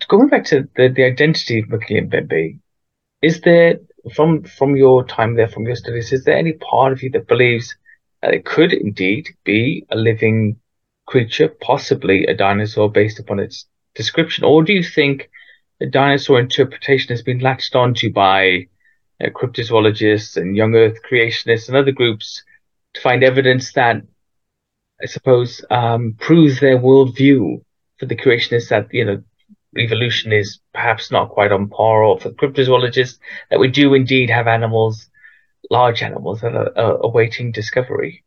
Going 0.07 0.27
back 0.29 0.45
to 0.45 0.67
the 0.75 0.89
the 0.89 1.03
identity 1.03 1.59
of 1.59 1.65
Mokele 1.67 2.09
Mbembe, 2.09 2.59
is 3.21 3.41
there 3.41 3.79
from 4.13 4.43
from 4.43 4.75
your 4.75 5.05
time 5.05 5.35
there, 5.35 5.47
from 5.47 5.65
your 5.65 5.75
studies, 5.75 6.11
is 6.11 6.23
there 6.23 6.37
any 6.37 6.53
part 6.53 6.91
of 6.91 7.03
you 7.03 7.09
that 7.11 7.27
believes 7.27 7.75
that 8.21 8.33
it 8.33 8.45
could 8.45 8.73
indeed 8.73 9.29
be 9.43 9.85
a 9.89 9.95
living 9.95 10.57
creature, 11.05 11.47
possibly 11.47 12.25
a 12.25 12.33
dinosaur 12.35 12.91
based 12.91 13.19
upon 13.19 13.39
its 13.39 13.65
description, 13.95 14.43
or 14.43 14.63
do 14.63 14.73
you 14.73 14.83
think 14.83 15.29
the 15.79 15.87
dinosaur 15.87 16.39
interpretation 16.39 17.09
has 17.09 17.21
been 17.21 17.39
latched 17.39 17.75
onto 17.75 18.11
by 18.11 18.67
uh, 19.23 19.29
cryptozoologists 19.29 20.37
and 20.37 20.55
young 20.55 20.75
Earth 20.75 20.99
creationists 21.09 21.67
and 21.67 21.77
other 21.77 21.91
groups 21.91 22.43
to 22.93 23.01
find 23.01 23.23
evidence 23.23 23.73
that, 23.73 24.01
I 25.01 25.05
suppose, 25.05 25.63
um, 25.69 26.15
proves 26.19 26.59
their 26.59 26.77
worldview 26.77 27.63
for 27.97 28.05
the 28.05 28.15
creationists 28.15 28.69
that 28.69 28.87
you 28.91 29.05
know 29.05 29.23
evolution 29.77 30.31
is 30.31 30.59
perhaps 30.73 31.11
not 31.11 31.29
quite 31.29 31.51
on 31.51 31.67
par, 31.67 32.03
or 32.03 32.19
for 32.19 32.31
cryptozoologists 32.31 33.19
that 33.49 33.59
we 33.59 33.67
do 33.67 33.93
indeed 33.93 34.29
have 34.29 34.47
animals, 34.47 35.09
large 35.69 36.01
animals 36.01 36.41
that 36.41 36.55
are, 36.55 36.77
are 36.77 36.97
awaiting 37.03 37.51
discovery. 37.51 38.23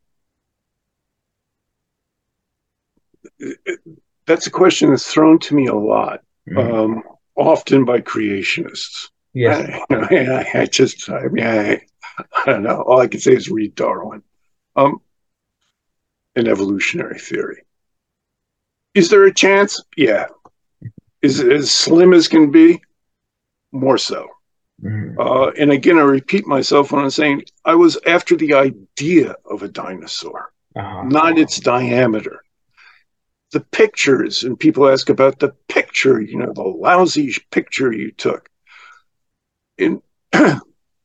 That's 4.27 4.47
a 4.47 4.51
question 4.51 4.91
that's 4.91 5.11
thrown 5.11 5.39
to 5.41 5.55
me 5.55 5.67
a 5.67 5.75
lot, 5.75 6.21
mm-hmm. 6.49 6.59
um, 6.59 7.03
often 7.37 7.85
by 7.85 8.01
creationists. 8.01 9.09
Yeah. 9.33 9.81
I, 9.91 10.17
I, 10.17 10.61
I, 10.61 10.67
just, 10.67 11.09
I 11.09 11.29
mean, 11.29 11.47
I, 11.47 11.81
I 12.37 12.45
don't 12.47 12.63
know. 12.63 12.83
All 12.83 13.01
I 13.01 13.07
can 13.07 13.21
say 13.21 13.35
is 13.35 13.51
read 13.51 13.75
Darwin. 13.75 14.23
Um, 14.77 15.01
an 16.37 16.49
evolutionary 16.49 17.19
theory. 17.19 17.63
Is 18.95 19.11
there 19.11 19.25
a 19.25 19.35
chance? 19.35 19.83
Yeah. 19.97 20.27
Is 21.23 21.41
it 21.41 21.53
as 21.53 21.71
slim 21.71 22.13
as 22.13 22.29
can 22.29 22.51
be? 22.51 22.81
More 23.73 23.99
so. 23.99 24.29
Mm-hmm. 24.83 25.21
Uh, 25.21 25.51
and 25.59 25.71
again, 25.71 25.99
I 25.99 26.03
repeat 26.03 26.47
myself 26.47 26.91
when 26.91 27.03
I'm 27.03 27.11
saying 27.11 27.45
I 27.65 27.75
was 27.75 27.99
after 28.07 28.37
the 28.37 28.55
idea 28.55 29.37
of 29.45 29.63
a 29.63 29.69
dinosaur, 29.69 30.53
uh-huh. 30.75 31.03
not 31.05 31.39
its 31.39 31.61
diameter. 31.61 32.43
The 33.53 33.61
pictures, 33.61 34.45
and 34.45 34.59
people 34.59 34.89
ask 34.89 35.11
about 35.11 35.41
the 35.41 35.51
picture, 35.69 36.21
you 36.21 36.39
know, 36.39 36.53
the 36.53 36.63
lousy 36.63 37.35
picture 37.51 37.93
you 37.93 38.13
took 38.13 38.49
in 39.81 40.03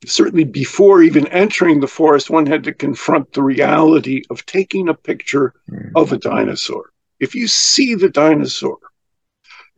certainly 0.05 0.43
before 0.43 1.01
even 1.01 1.27
entering 1.27 1.79
the 1.79 1.88
forest, 1.88 2.29
one 2.29 2.45
had 2.45 2.63
to 2.65 2.73
confront 2.73 3.33
the 3.33 3.43
reality 3.43 4.23
of 4.29 4.45
taking 4.45 4.89
a 4.89 4.93
picture 4.93 5.53
mm. 5.69 5.91
of 5.95 6.11
a 6.11 6.17
dinosaur. 6.17 6.91
If 7.19 7.35
you 7.35 7.47
see 7.47 7.95
the 7.95 8.09
dinosaur, 8.09 8.78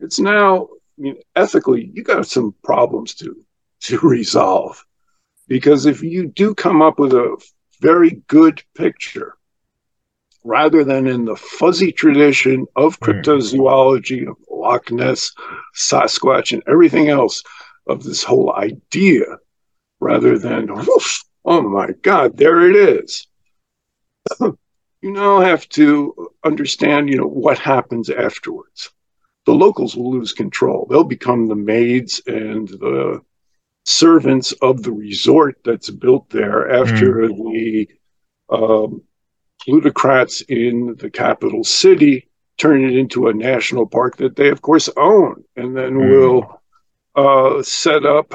it's 0.00 0.18
now, 0.18 0.64
I 0.64 0.66
mean, 0.98 1.16
ethically, 1.34 1.90
you 1.92 2.02
got 2.02 2.26
some 2.26 2.54
problems 2.62 3.14
to 3.16 3.36
to 3.80 3.98
resolve. 4.00 4.84
Because 5.46 5.86
if 5.86 6.02
you 6.02 6.26
do 6.26 6.54
come 6.54 6.82
up 6.82 6.98
with 6.98 7.12
a 7.12 7.42
very 7.80 8.22
good 8.26 8.62
picture, 8.74 9.34
rather 10.44 10.84
than 10.84 11.06
in 11.06 11.24
the 11.24 11.36
fuzzy 11.36 11.92
tradition 11.92 12.66
of 12.76 12.96
hmm. 12.96 13.04
cryptozoology, 13.04 14.28
of 14.28 14.36
Loch 14.50 14.90
Ness, 14.90 15.32
Sasquatch, 15.74 16.52
and 16.52 16.62
everything 16.66 17.08
else, 17.08 17.42
of 17.88 18.02
this 18.02 18.22
whole 18.22 18.54
idea 18.54 19.24
rather 20.00 20.38
than, 20.38 20.68
oh 21.44 21.62
my 21.62 21.90
God, 22.02 22.36
there 22.36 22.68
it 22.68 22.76
is. 22.76 23.26
you 24.40 24.56
now 25.12 25.40
have 25.40 25.68
to 25.70 26.30
understand, 26.44 27.08
you 27.08 27.16
know, 27.16 27.26
what 27.26 27.58
happens 27.58 28.10
afterwards. 28.10 28.90
The 29.46 29.54
locals 29.54 29.96
will 29.96 30.10
lose 30.10 30.32
control. 30.32 30.86
They'll 30.88 31.04
become 31.04 31.46
the 31.46 31.56
maids 31.56 32.20
and 32.26 32.68
the 32.68 33.22
servants 33.84 34.52
of 34.60 34.82
the 34.82 34.92
resort 34.92 35.58
that's 35.64 35.88
built 35.88 36.28
there 36.28 36.70
after 36.70 37.28
mm. 37.28 37.52
the 37.52 37.88
um, 38.54 39.02
plutocrats 39.62 40.42
in 40.42 40.94
the 40.98 41.10
capital 41.10 41.64
city 41.64 42.28
turn 42.58 42.84
it 42.84 42.96
into 42.96 43.28
a 43.28 43.34
national 43.34 43.86
park 43.86 44.16
that 44.16 44.36
they, 44.36 44.50
of 44.50 44.60
course, 44.60 44.90
own, 44.96 45.44
and 45.56 45.76
then 45.76 45.92
mm. 45.92 46.10
will 46.10 46.57
uh, 47.14 47.62
set 47.62 48.04
up 48.04 48.34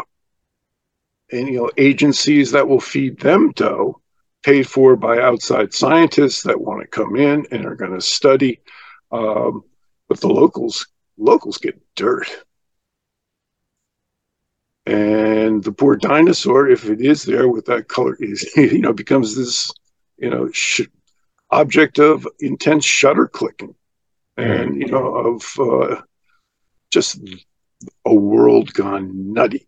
and, 1.31 1.47
you 1.47 1.57
know 1.57 1.71
agencies 1.77 2.51
that 2.51 2.67
will 2.67 2.79
feed 2.79 3.19
them 3.19 3.51
dough, 3.51 4.01
paid 4.43 4.67
for 4.67 4.95
by 4.95 5.19
outside 5.19 5.73
scientists 5.73 6.43
that 6.43 6.59
want 6.59 6.81
to 6.81 6.87
come 6.87 7.15
in 7.15 7.45
and 7.51 7.65
are 7.65 7.75
going 7.75 7.93
to 7.93 8.01
study. 8.01 8.61
Um, 9.11 9.63
but 10.07 10.19
the 10.19 10.27
locals 10.27 10.87
locals 11.17 11.57
get 11.57 11.81
dirt. 11.95 12.27
And 14.85 15.63
the 15.63 15.71
poor 15.71 15.95
dinosaur, 15.95 16.67
if 16.67 16.85
it 16.85 16.99
is 16.99 17.23
there 17.23 17.47
with 17.47 17.65
that 17.65 17.87
color, 17.87 18.17
is 18.19 18.51
you 18.57 18.79
know 18.79 18.93
becomes 18.93 19.35
this 19.35 19.71
you 20.17 20.29
know 20.29 20.49
sh- 20.51 20.81
object 21.51 21.99
of 21.99 22.27
intense 22.39 22.85
shutter 22.85 23.27
clicking, 23.27 23.75
and 24.37 24.75
you 24.75 24.87
know 24.87 25.15
of 25.15 25.45
uh, 25.59 26.01
just 26.91 27.21
a 28.05 28.13
world 28.13 28.73
gone 28.73 29.33
nutty. 29.33 29.67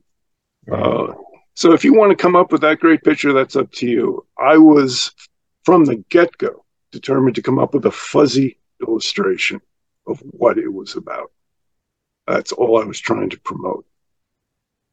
Uh, 0.72 1.14
so 1.54 1.74
if 1.74 1.84
you 1.84 1.94
want 1.94 2.12
to 2.12 2.22
come 2.22 2.36
up 2.36 2.52
with 2.52 2.62
that 2.62 2.80
great 2.80 3.04
picture, 3.04 3.34
that's 3.34 3.56
up 3.56 3.72
to 3.74 3.88
you. 3.88 4.26
I 4.38 4.58
was 4.58 5.12
from 5.64 5.86
the 5.86 6.04
get 6.10 6.38
go 6.38 6.66
determined 6.92 7.36
to 7.36 7.42
come 7.42 7.60
up 7.60 7.74
with 7.74 7.86
a 7.86 7.92
fuzzy 7.92 8.58
illustration 8.82 9.62
of 10.08 10.20
what 10.20 10.58
it 10.58 10.72
was 10.72 10.96
about. 10.96 11.32
That's 12.28 12.52
all 12.52 12.82
I 12.82 12.86
was 12.86 13.00
trying 13.00 13.30
to 13.30 13.40
promote. 13.40 13.86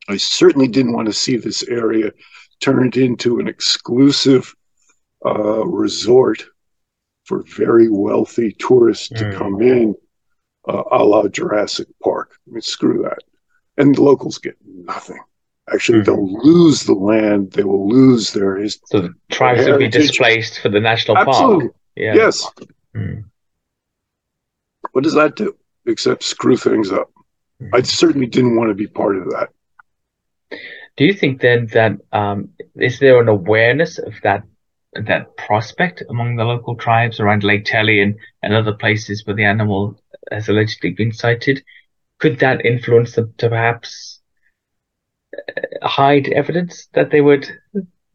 I 0.09 0.17
certainly 0.17 0.69
didn't 0.69 0.95
want 0.95 1.07
to 1.07 1.13
see 1.13 1.37
this 1.37 1.63
area 1.65 2.13
turned 2.61 2.97
into 2.97 3.39
an 3.39 3.49
exclusive 3.49 4.55
uh, 5.25 5.65
resort 5.65 6.45
for 7.25 7.45
very 7.57 7.89
wealthy 7.89 8.53
tourists 8.59 9.09
mm. 9.09 9.19
to 9.19 9.37
come 9.37 9.63
in, 9.63 9.95
uh, 10.69 10.83
a 10.91 11.05
la 11.05 11.29
Jurassic 11.29 11.87
Park. 12.03 12.37
I 12.49 12.53
mean, 12.53 12.61
screw 12.61 13.03
that. 13.03 13.23
And 13.77 13.95
the 13.95 14.03
locals 14.03 14.39
get 14.39 14.57
nothing. 14.65 15.21
Actually, 15.73 16.01
mm. 16.01 16.05
they'll 16.07 16.43
lose 16.43 16.85
the 16.85 16.95
land. 16.95 17.53
They 17.53 17.65
will 17.65 17.89
lose 17.89 18.33
their 18.33 18.57
history. 18.57 18.87
So 18.87 19.01
the 19.01 19.15
tribes 19.31 19.65
will 19.65 19.79
be 19.79 19.89
displaced 19.89 20.61
for 20.61 20.69
the 20.69 20.81
national 20.81 21.17
Absolutely. 21.19 21.67
park. 21.67 21.77
Yeah. 21.97 22.15
Yes. 22.15 22.51
Mm. 22.95 23.25
What 24.93 25.05
does 25.05 25.15
that 25.15 25.37
do 25.37 25.57
except 25.87 26.23
screw 26.23 26.57
things 26.57 26.93
up? 26.93 27.11
I 27.73 27.81
mm. 27.81 27.87
certainly 27.87 28.27
didn't 28.27 28.57
want 28.57 28.71
to 28.71 28.75
be 28.75 28.87
part 28.87 29.17
of 29.17 29.31
that. 29.31 29.49
Do 30.97 31.05
you 31.05 31.15
think 31.15 31.41
then 31.41 31.69
that 31.69 31.93
um, 32.13 32.51
is 32.77 32.99
there 32.99 33.21
an 33.21 33.29
awareness 33.29 33.99
of 33.99 34.15
that 34.23 34.43
that 34.95 35.35
prospect 35.39 36.03
among 36.11 36.37
the 36.37 36.45
local 36.45 36.77
tribes 36.77 37.19
around 37.19 37.45
Lake 37.45 37.65
Tele 37.65 38.03
and, 38.03 38.17
and 38.43 38.53
other 38.53 38.75
places 38.75 39.25
where 39.25 39.35
the 39.35 39.45
animal 39.45 39.99
has 40.31 40.49
allegedly 40.49 40.91
been 40.91 41.13
sighted? 41.13 41.65
Could 42.23 42.39
that 42.39 42.65
influence 42.65 43.17
them 43.17 43.35
to 43.39 43.49
perhaps 43.49 44.21
uh, 45.37 45.89
hide 45.89 46.29
evidence 46.29 46.89
that 46.95 47.11
they 47.11 47.21
would 47.21 47.45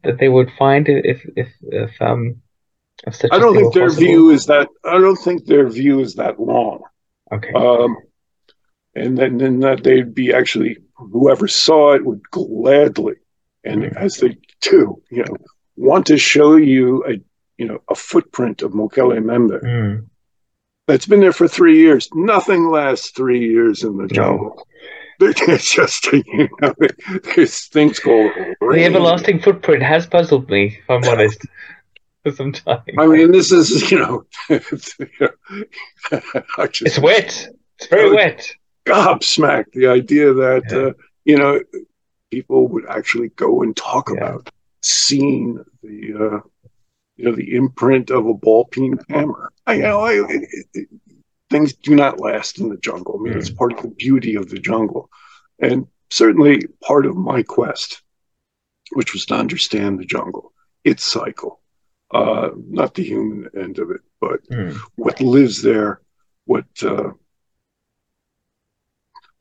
that 0.02 0.18
they 0.18 0.30
would 0.30 0.50
find 0.58 0.88
if 0.88 1.20
if 1.36 1.50
if 1.60 2.00
um 2.00 2.40
if 3.06 3.14
such 3.16 3.30
I 3.30 3.38
don't 3.38 3.54
think 3.54 3.74
their 3.74 3.88
possible? 3.88 4.06
view 4.06 4.30
is 4.30 4.46
that 4.46 4.68
I 4.82 4.96
don't 4.98 5.22
think 5.26 5.44
their 5.44 5.68
view 5.68 6.00
is 6.00 6.14
that 6.14 6.40
long. 6.40 6.84
Okay. 7.30 7.52
Um, 7.52 7.98
and 8.94 9.18
then 9.18 9.36
then 9.36 9.60
that 9.60 9.84
they'd 9.84 10.14
be 10.14 10.32
actually 10.32 10.78
whoever 10.96 11.46
saw 11.46 11.92
it 11.92 12.04
would 12.06 12.22
gladly, 12.30 13.16
and 13.62 13.82
mm. 13.82 13.96
as 13.96 14.16
they 14.16 14.38
do, 14.62 15.02
you 15.10 15.24
know, 15.24 15.36
want 15.76 16.06
to 16.06 16.16
show 16.16 16.56
you 16.56 17.04
a 17.06 17.12
you 17.58 17.66
know 17.68 17.80
a 17.90 17.94
footprint 17.94 18.62
of 18.62 18.72
Mokele 18.72 19.18
Mbembe 19.20 19.62
mm. 19.62 20.06
That's 20.88 21.06
been 21.06 21.20
there 21.20 21.32
for 21.32 21.46
three 21.46 21.78
years. 21.78 22.08
Nothing 22.14 22.70
lasts 22.70 23.10
three 23.10 23.48
years 23.48 23.84
in 23.84 23.96
the 23.96 24.08
jungle. 24.08 24.66
No. 25.20 25.32
It's 25.48 25.74
just 25.74 26.12
you 26.12 26.48
know, 26.60 26.72
there's 27.34 27.66
things 27.66 27.98
called 27.98 28.30
the 28.60 28.84
everlasting 28.84 29.40
footprint 29.40 29.82
has 29.82 30.06
puzzled 30.06 30.48
me. 30.48 30.78
If 30.80 30.88
I'm 30.88 31.02
honest. 31.02 31.44
for 32.22 32.30
some 32.30 32.52
time. 32.52 32.82
I 32.96 33.06
mean, 33.08 33.32
this 33.32 33.50
is 33.50 33.90
you 33.90 33.98
know, 33.98 34.24
it's, 34.48 34.96
you 34.96 35.08
know 35.20 36.66
just, 36.68 36.82
it's 36.82 36.98
wet. 37.00 37.48
It's 37.80 37.88
very 37.88 38.14
wet 38.14 38.48
gobsmacked 38.86 39.72
the 39.72 39.88
idea 39.88 40.32
that 40.32 40.62
yeah. 40.70 40.78
uh, 40.78 40.92
you 41.24 41.36
know 41.36 41.60
people 42.30 42.68
would 42.68 42.86
actually 42.86 43.30
go 43.30 43.62
and 43.62 43.76
talk 43.76 44.10
yeah. 44.10 44.18
about 44.18 44.50
seeing 44.82 45.64
the 45.82 46.14
uh, 46.14 46.48
you 47.18 47.24
know 47.24 47.34
the 47.34 47.54
imprint 47.54 48.10
of 48.10 48.26
a 48.26 48.34
ball 48.34 48.64
peen 48.64 48.98
hammer. 49.10 49.52
I 49.66 49.74
you 49.74 49.82
know 49.82 50.00
I, 50.00 50.12
it, 50.12 50.66
it, 50.72 50.88
things 51.50 51.74
do 51.74 51.94
not 51.94 52.20
last 52.20 52.58
in 52.58 52.68
the 52.68 52.76
jungle. 52.76 53.18
I 53.18 53.22
mean, 53.22 53.34
mm. 53.34 53.36
it's 53.36 53.50
part 53.50 53.72
of 53.72 53.82
the 53.82 53.88
beauty 53.88 54.36
of 54.36 54.48
the 54.48 54.58
jungle, 54.58 55.10
and 55.58 55.86
certainly 56.10 56.62
part 56.80 57.06
of 57.06 57.16
my 57.16 57.42
quest, 57.42 58.02
which 58.92 59.12
was 59.12 59.26
to 59.26 59.34
understand 59.34 59.98
the 59.98 60.04
jungle, 60.04 60.52
its 60.84 61.04
cycle, 61.04 61.60
uh, 62.12 62.50
not 62.56 62.94
the 62.94 63.02
human 63.02 63.50
end 63.58 63.78
of 63.80 63.90
it, 63.90 64.00
but 64.20 64.40
mm. 64.48 64.76
what 64.94 65.20
lives 65.20 65.60
there, 65.60 66.00
what 66.44 66.66
uh, 66.82 67.10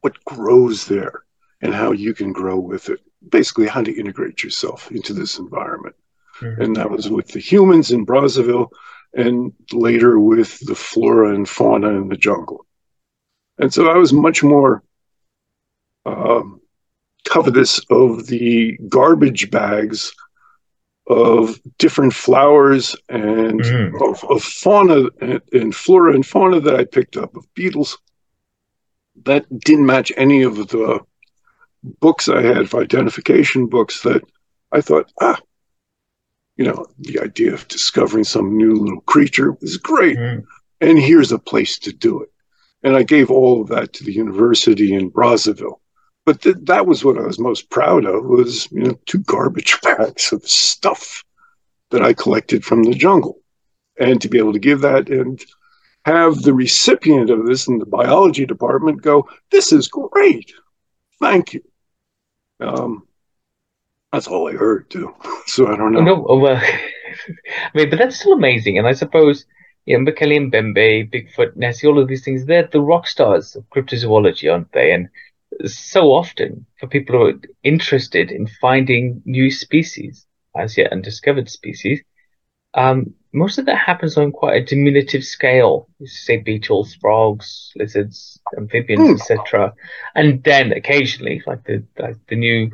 what 0.02 0.24
grows 0.26 0.88
there 0.88 1.24
and 1.62 1.74
how 1.74 1.92
you 1.92 2.14
can 2.14 2.34
grow 2.34 2.58
with 2.58 2.90
it. 2.90 3.02
Basically, 3.30 3.68
how 3.68 3.84
to 3.84 4.00
integrate 4.00 4.44
yourself 4.44 4.92
into 4.92 5.14
this 5.14 5.38
environment. 5.38 5.96
Mm-hmm. 6.40 6.62
And 6.62 6.76
that 6.76 6.90
was 6.90 7.10
with 7.10 7.28
the 7.30 7.40
humans 7.40 7.92
in 7.92 8.06
Brazzaville 8.06 8.70
and 9.14 9.54
later 9.72 10.20
with 10.20 10.60
the 10.66 10.76
flora 10.76 11.34
and 11.34 11.48
fauna 11.48 11.90
in 11.90 12.10
the 12.10 12.18
jungle. 12.18 12.66
And 13.58 13.74
so 13.74 13.90
I 13.90 13.98
was 13.98 14.14
much 14.14 14.44
more 14.44 14.84
um, 16.06 16.62
covetous 17.28 17.80
of 17.90 18.28
the 18.28 18.78
garbage 18.88 19.50
bags 19.50 20.14
of 21.08 21.60
different 21.78 22.14
flowers 22.14 22.96
and 23.10 23.62
mm. 23.62 24.10
of, 24.10 24.24
of, 24.30 24.44
fauna 24.44 25.06
and, 25.22 25.42
and, 25.54 25.76
flora 25.76 26.14
and 26.14 26.26
fauna 26.26 26.60
that 26.60 26.76
I 26.76 26.84
picked 26.84 27.16
up, 27.16 27.36
of 27.36 27.52
beetles 27.54 27.98
that 29.24 29.46
didn't 29.60 29.86
match 29.86 30.12
any 30.18 30.44
of 30.44 30.56
the 30.56 31.00
books 32.00 32.28
I 32.28 32.42
had, 32.42 32.74
identification 32.74 33.68
books 33.68 34.04
that 34.04 34.22
I 34.72 34.82
thought, 34.82 35.12
ah, 35.22 35.40
you 36.58 36.66
know, 36.66 36.86
the 37.00 37.20
idea 37.20 37.54
of 37.54 37.68
discovering 37.68 38.24
some 38.24 38.58
new 38.58 38.74
little 38.76 39.02
creature 39.02 39.52
was 39.62 39.78
great. 39.78 40.18
Mm. 40.18 40.46
And 40.82 41.00
here's 41.00 41.32
a 41.32 41.40
place 41.40 41.78
to 41.80 41.94
do 41.94 42.22
it. 42.22 42.30
And 42.84 42.96
I 42.96 43.04
gave 43.04 43.32
all 43.32 43.62
of 43.62 43.68
that 43.70 43.94
to 43.94 44.04
the 44.04 44.14
university 44.14 44.94
in 44.94 45.12
Brazzaville. 45.12 45.80
But 46.26 46.42
th- 46.42 46.58
that 46.64 46.86
was 46.86 47.06
what 47.06 47.18
I 47.18 47.22
was 47.22 47.40
most 47.40 47.70
proud 47.70 48.06
of 48.06 48.26
was, 48.26 48.70
you 48.72 48.82
know, 48.82 49.00
two 49.06 49.20
garbage 49.20 49.80
bags 49.84 50.34
of 50.34 50.48
stuff 50.48 51.24
that 51.92 52.02
I 52.02 52.14
collected 52.14 52.66
from 52.66 52.84
the 52.84 52.94
jungle. 52.94 53.40
And 54.00 54.22
to 54.22 54.30
be 54.30 54.38
able 54.38 54.54
to 54.54 54.60
give 54.60 54.82
that 54.82 55.10
and 55.10 55.44
have 56.06 56.42
the 56.42 56.54
recipient 56.54 57.30
of 57.30 57.46
this 57.46 57.68
in 57.68 57.80
the 57.80 57.86
biology 57.86 58.46
department 58.46 59.02
go, 59.02 59.28
This 59.52 59.72
is 59.72 59.88
great. 59.88 60.52
Thank 61.20 61.54
you. 61.54 61.64
Um, 62.60 63.07
that's 64.12 64.28
all 64.28 64.50
I 64.50 64.54
heard 64.54 64.90
too. 64.90 65.14
So 65.48 65.66
I 65.68 65.78
don't 65.78 65.94
know. 65.94 66.02
No, 66.02 66.26
well, 66.28 66.58
I 66.62 67.70
mean, 67.74 67.90
but 67.90 67.98
that's 67.98 68.20
still 68.20 68.34
amazing. 68.34 68.78
And 68.78 68.86
I 68.86 68.92
suppose, 68.92 69.46
you 69.86 69.98
know, 69.98 70.12
Mokele 70.12 70.52
Mbembe, 70.52 71.10
Bigfoot, 71.10 71.56
Nessie, 71.56 71.88
all 71.88 72.00
of 72.00 72.10
these 72.10 72.26
things, 72.26 72.46
they're 72.46 72.68
the 72.68 72.82
rock 72.82 73.08
stars 73.08 73.56
of 73.56 73.64
cryptozoology, 73.70 74.52
aren't 74.52 74.74
they? 74.74 74.92
And 74.92 75.08
so 75.66 76.12
often 76.12 76.66
for 76.80 76.88
people 76.88 77.18
who 77.18 77.28
are 77.28 77.40
interested 77.64 78.30
in 78.30 78.46
finding 78.46 79.22
new 79.24 79.50
species, 79.50 80.28
as 80.56 80.78
yet 80.78 80.92
undiscovered 80.92 81.50
species, 81.50 82.02
um, 82.74 83.14
most 83.34 83.58
of 83.58 83.66
that 83.66 83.78
happens 83.78 84.18
on 84.18 84.32
quite 84.32 84.62
a 84.62 84.66
diminutive 84.66 85.24
scale. 85.24 85.88
You 86.00 86.08
say 86.08 86.38
beetles, 86.38 86.94
frogs, 86.96 87.72
lizards, 87.76 88.40
amphibians, 88.58 89.10
mm. 89.10 89.14
etc. 89.14 89.74
And 90.16 90.44
then 90.44 90.74
occasionally, 90.74 91.42
like 91.48 91.64
the 91.64 91.84
like 91.98 92.18
the 92.28 92.36
new 92.36 92.72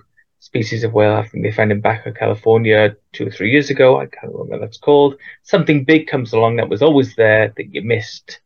species 0.53 0.83
of 0.83 0.93
whale, 0.93 1.15
I 1.15 1.27
think 1.27 1.43
they 1.43 1.51
found 1.51 1.71
in 1.71 1.81
Baja 1.81 2.11
California 2.11 2.95
two 3.11 3.25
or 3.25 3.31
three 3.31 3.51
years 3.51 3.71
ago. 3.71 3.99
I 3.99 4.05
can't 4.05 4.31
remember 4.31 4.51
what 4.51 4.61
that's 4.61 4.77
called. 4.77 5.15
Something 5.41 5.83
big 5.83 6.05
comes 6.05 6.31
along 6.31 6.57
that 6.57 6.69
was 6.69 6.83
always 6.83 7.15
there 7.15 7.51
that 7.57 7.73
you 7.73 7.81
missed. 7.81 8.39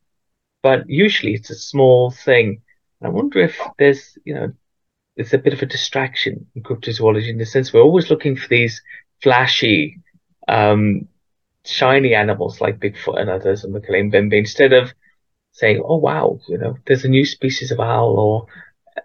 But 0.64 0.90
usually 0.90 1.34
it's 1.34 1.50
a 1.50 1.56
small 1.56 2.12
thing. 2.12 2.62
I 3.04 3.10
wonder 3.10 3.40
if 3.40 3.60
there's, 3.78 4.18
you 4.24 4.34
know, 4.36 4.54
it's 5.18 5.34
a 5.34 5.38
bit 5.38 5.52
of 5.52 5.62
a 5.62 5.66
distraction 5.66 6.48
in 6.56 6.64
cryptozoology 6.64 7.28
in 7.28 7.40
the 7.40 7.46
sense 7.46 7.74
we're 7.74 7.82
always 7.82 8.10
looking 8.10 8.38
for 8.38 8.48
these 8.48 8.82
flashy, 9.22 10.00
um, 10.48 11.10
shiny 11.66 12.16
animals 12.16 12.62
like 12.62 12.80
Bigfoot 12.80 13.20
and 13.20 13.30
others 13.30 13.66
and 13.66 13.76
Mokele 13.76 14.10
Mbembe 14.10 14.38
instead 14.38 14.72
of 14.72 14.94
saying, 15.52 15.84
oh, 15.84 15.98
wow, 15.98 16.40
you 16.48 16.58
know, 16.58 16.78
there's 16.86 17.04
a 17.04 17.10
new 17.10 17.26
species 17.26 17.72
of 17.72 17.82
owl 17.82 18.18
or 18.18 18.48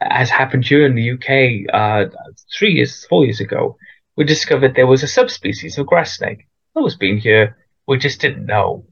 as 0.01 0.31
happened 0.31 0.65
here 0.65 0.85
in 0.87 0.95
the 0.95 1.13
UK 1.13 1.73
uh, 1.73 2.11
three 2.57 2.73
years, 2.73 3.05
four 3.07 3.25
years 3.25 3.41
ago, 3.41 3.77
we 4.17 4.25
discovered 4.25 4.75
there 4.75 4.87
was 4.87 5.03
a 5.03 5.09
subspecies 5.09 5.79
of 5.79 5.87
grass 5.87 6.17
snake 6.17 6.47
that 6.75 6.83
was 6.83 6.97
being 6.97 7.19
here. 7.19 7.57
We 7.87 7.99
just 7.99 8.21
didn't 8.21 8.47
know. 8.47 8.87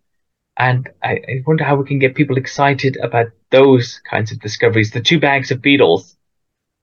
And 0.57 0.89
I, 1.03 1.13
I, 1.13 1.43
wonder 1.47 1.65
how 1.65 1.77
we 1.77 1.87
can 1.87 1.99
get 1.99 2.15
people 2.15 2.37
excited 2.37 2.99
about 3.03 3.29
those 3.51 4.01
kinds 4.11 4.33
of 4.33 4.41
discoveries. 4.41 4.91
The 4.91 5.01
two 5.01 5.19
bags 5.19 5.51
of 5.51 5.63
beetles 5.63 6.17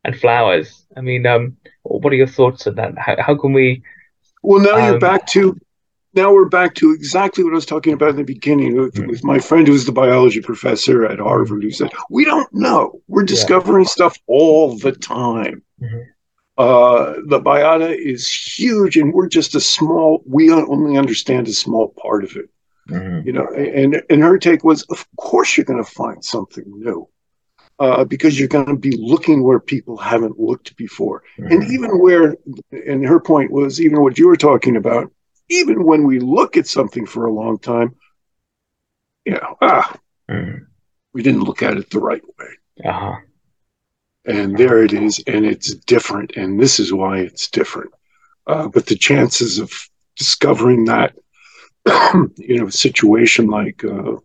and 0.04 0.18
flowers. 0.18 0.86
I 0.96 1.02
mean, 1.02 1.26
um, 1.28 1.58
what 1.84 2.12
are 2.12 2.16
your 2.16 2.28
thoughts 2.28 2.66
on 2.66 2.76
that? 2.76 2.98
How, 2.98 3.22
how 3.22 3.36
can 3.38 3.54
we? 3.54 3.84
Well, 4.42 4.62
now 4.62 4.78
um, 4.78 4.84
you're 4.86 5.00
back 5.00 5.28
to 5.28 5.60
now 6.18 6.34
we're 6.34 6.50
back 6.50 6.74
to 6.76 6.92
exactly 6.92 7.44
what 7.44 7.54
I 7.54 7.56
was 7.56 7.66
talking 7.66 7.94
about 7.94 8.10
in 8.10 8.16
the 8.18 8.24
beginning 8.24 8.76
with, 8.76 8.96
mm-hmm. 8.96 9.08
with 9.08 9.24
my 9.24 9.40
friend 9.40 9.66
who's 9.66 9.86
the 9.86 9.92
biology 9.94 10.42
professor 10.42 11.06
at 11.06 11.20
Harvard 11.20 11.64
who 11.64 11.72
said, 11.72 11.92
We 12.10 12.26
don't 12.26 12.52
know. 12.54 13.00
We're 13.08 13.24
discovering 13.24 13.86
yeah. 13.86 13.92
stuff 13.92 14.18
all 14.28 14.76
the 14.78 14.92
time. 14.92 15.62
Mm-hmm. 15.82 16.02
Uh, 16.58 17.14
the 17.28 17.40
biota 17.40 17.96
is 17.96 18.28
huge, 18.28 18.98
and 18.98 19.14
we're 19.14 19.30
just 19.30 19.54
a 19.54 19.62
small, 19.62 20.24
we 20.26 20.52
only 20.52 20.98
understand 20.98 21.48
a 21.48 21.54
small 21.54 21.94
part 22.02 22.24
of 22.24 22.36
it. 22.36 22.50
Mm-hmm. 22.90 23.28
You 23.28 23.34
know, 23.34 23.48
and, 23.54 24.02
and 24.10 24.24
her 24.24 24.40
take 24.40 24.64
was, 24.64 24.82
Of 24.84 25.08
course, 25.18 25.56
you're 25.56 25.66
going 25.66 25.84
to 25.84 25.90
find 25.90 26.26
something 26.26 26.66
new. 26.68 27.08
Uh, 27.80 28.04
because 28.04 28.40
you're 28.40 28.48
going 28.48 28.66
to 28.66 28.76
be 28.76 28.98
looking 28.98 29.44
where 29.44 29.60
people 29.60 29.98
haven't 29.98 30.40
looked 30.40 30.76
before. 30.78 31.22
And 31.38 31.62
mm-hmm. 31.62 31.72
even 31.72 32.00
where, 32.00 32.36
and 32.72 33.06
her 33.06 33.20
point 33.20 33.52
was, 33.52 33.80
even 33.80 34.02
what 34.02 34.18
you 34.18 34.28
were 34.28 34.36
talking 34.36 34.76
about, 34.76 35.12
even 35.50 35.84
when 35.84 36.04
we 36.04 36.20
look 36.20 36.58
at 36.58 36.68
something 36.68 37.06
for 37.06 37.26
a 37.26 37.34
long 37.34 37.60
time, 37.60 37.96
you 39.26 39.34
know, 39.34 39.58
ah, 39.62 40.00
mm. 40.30 40.66
we 41.14 41.22
didn't 41.22 41.44
look 41.44 41.62
at 41.64 41.78
it 41.78 41.90
the 41.90 42.00
right 42.00 42.24
way. 42.40 42.48
Uh-huh. 42.86 43.16
And 44.26 44.58
there 44.58 44.84
it 44.84 44.92
is, 44.92 45.24
and 45.26 45.46
it's 45.46 45.74
different, 45.74 46.36
and 46.36 46.60
this 46.60 46.80
is 46.80 46.92
why 46.92 47.20
it's 47.20 47.50
different. 47.50 47.92
Uh, 48.46 48.68
but 48.68 48.86
the 48.86 48.96
chances 48.96 49.58
of 49.58 49.72
discovering 50.18 50.86
that, 50.86 51.16
you 52.38 52.60
know, 52.60 52.70
situation 52.70 53.48
like 53.48 53.84
uh, 53.84 54.18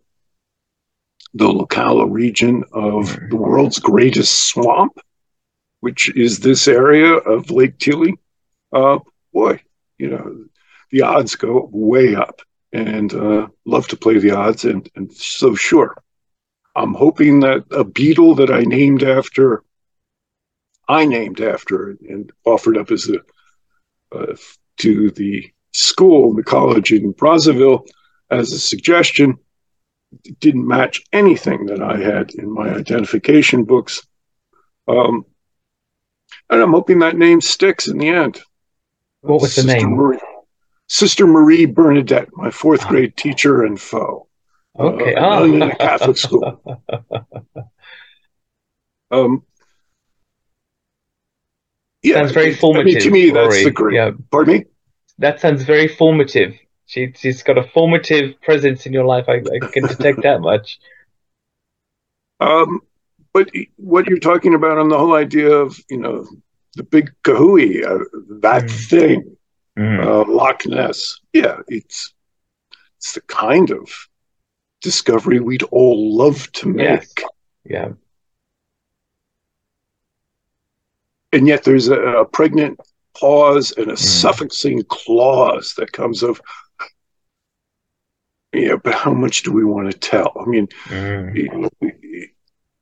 the 1.33 1.47
Likouala 1.47 2.09
region 2.09 2.63
of 2.73 3.05
mm. 3.05 3.29
the 3.29 3.37
world's 3.37 3.79
greatest 3.79 4.47
swamp, 4.47 4.97
which 5.79 6.15
is 6.15 6.39
this 6.39 6.67
area 6.67 7.13
of 7.13 7.49
Lake 7.49 7.77
Tele, 7.79 8.13
uh, 8.73 8.99
boy, 9.33 9.61
you 9.97 10.09
know, 10.09 10.45
the 10.93 11.01
odds 11.01 11.35
go 11.35 11.67
way 11.73 12.15
up 12.15 12.43
and 12.71 13.13
uh, 13.15 13.47
love 13.65 13.87
to 13.87 13.97
play 13.97 14.19
the 14.19 14.29
odds. 14.29 14.63
And, 14.63 14.87
and 14.95 15.11
so, 15.11 15.55
sure, 15.55 15.97
I'm 16.75 16.93
hoping 16.93 17.39
that 17.39 17.63
a 17.71 17.83
beetle 17.83 18.35
that 18.35 18.51
I 18.51 18.61
named 18.61 19.01
after, 19.01 19.63
I 20.87 21.05
named 21.05 21.41
after 21.41 21.97
and 22.07 22.31
offered 22.45 22.77
up 22.77 22.91
as 22.91 23.09
a 23.09 23.19
uh, 24.15 24.35
to 24.77 25.09
the 25.09 25.51
school, 25.71 26.35
the 26.35 26.43
college 26.43 26.91
in 26.93 27.13
Brazzaville, 27.15 27.87
as 28.29 28.51
a 28.53 28.59
suggestion, 28.59 29.39
didn't 30.39 30.67
match 30.67 31.03
anything 31.11 31.65
that 31.65 31.81
I 31.81 31.97
had 31.97 32.35
in 32.35 32.53
my 32.53 32.69
identification 32.69 33.63
books. 33.63 34.05
Um, 34.87 35.25
and 36.51 36.61
I'm 36.61 36.73
hoping 36.73 36.99
that 36.99 37.17
name 37.17 37.41
sticks 37.41 37.87
in 37.87 37.97
the 37.97 38.09
end. 38.09 38.39
What 39.21 39.41
was 39.41 39.55
Sister 39.55 39.71
the 39.71 39.77
name? 39.79 39.97
Sister 40.87 41.25
Marie 41.25 41.65
Bernadette, 41.65 42.29
my 42.33 42.51
fourth 42.51 42.87
grade 42.87 43.15
teacher 43.17 43.63
and 43.63 43.79
foe. 43.79 44.27
Okay. 44.77 45.15
Uh, 45.15 45.39
oh. 45.39 45.43
in 45.43 45.61
a 45.61 45.75
Catholic 45.75 46.17
school. 46.17 46.61
Um, 49.13 49.43
yeah, 52.01 52.15
sounds 52.15 52.31
very 52.31 52.55
formative. 52.55 52.87
I 52.87 52.93
mean, 52.95 53.01
to 53.01 53.11
me, 53.11 53.29
that's 53.29 53.63
the 53.63 53.71
great. 53.71 53.95
Yeah. 53.95 54.11
Pardon 54.31 54.57
me. 54.57 54.65
That 55.19 55.39
sounds 55.39 55.63
very 55.63 55.87
formative. 55.87 56.55
She, 56.85 57.13
she's 57.15 57.43
got 57.43 57.57
a 57.57 57.63
formative 57.63 58.41
presence 58.41 58.85
in 58.85 58.91
your 58.91 59.05
life. 59.05 59.25
I, 59.29 59.35
I 59.35 59.59
can 59.71 59.87
detect 59.87 60.23
that 60.23 60.41
much. 60.41 60.79
Um, 62.39 62.81
but 63.33 63.51
what 63.77 64.07
you're 64.07 64.19
talking 64.19 64.53
about 64.53 64.79
on 64.79 64.89
the 64.89 64.97
whole 64.97 65.13
idea 65.13 65.51
of 65.51 65.79
you 65.89 65.97
know 65.97 66.27
the 66.75 66.83
big 66.83 67.13
kahui, 67.23 67.85
uh, 67.85 68.03
that 68.41 68.63
mm. 68.63 68.89
thing, 68.89 69.37
mm. 69.77 70.03
uh, 70.03 70.31
Loch 70.31 70.65
Ness. 70.65 71.19
Yeah, 71.33 71.59
it's 71.67 72.13
it's 72.97 73.13
the 73.13 73.21
kind 73.21 73.71
of 73.71 73.89
discovery 74.81 75.39
we'd 75.39 75.63
all 75.63 76.15
love 76.15 76.51
to 76.53 76.67
make. 76.67 76.85
Yes. 76.85 77.13
Yeah. 77.65 77.89
And 81.31 81.47
yet 81.47 81.63
there's 81.63 81.87
a, 81.87 81.99
a 81.99 82.25
pregnant 82.25 82.79
pause 83.17 83.71
and 83.77 83.89
a 83.89 83.93
mm. 83.93 83.97
suffocating 83.97 84.83
clause 84.83 85.73
that 85.77 85.91
comes 85.91 86.23
of 86.23 86.39
yeah, 88.53 88.75
but 88.75 88.93
how 88.93 89.13
much 89.13 89.41
do 89.41 89.51
we 89.51 89.65
want 89.65 89.91
to 89.91 89.97
tell? 89.97 90.31
I 90.39 90.45
mean, 90.45 90.67
mm. 90.85 91.59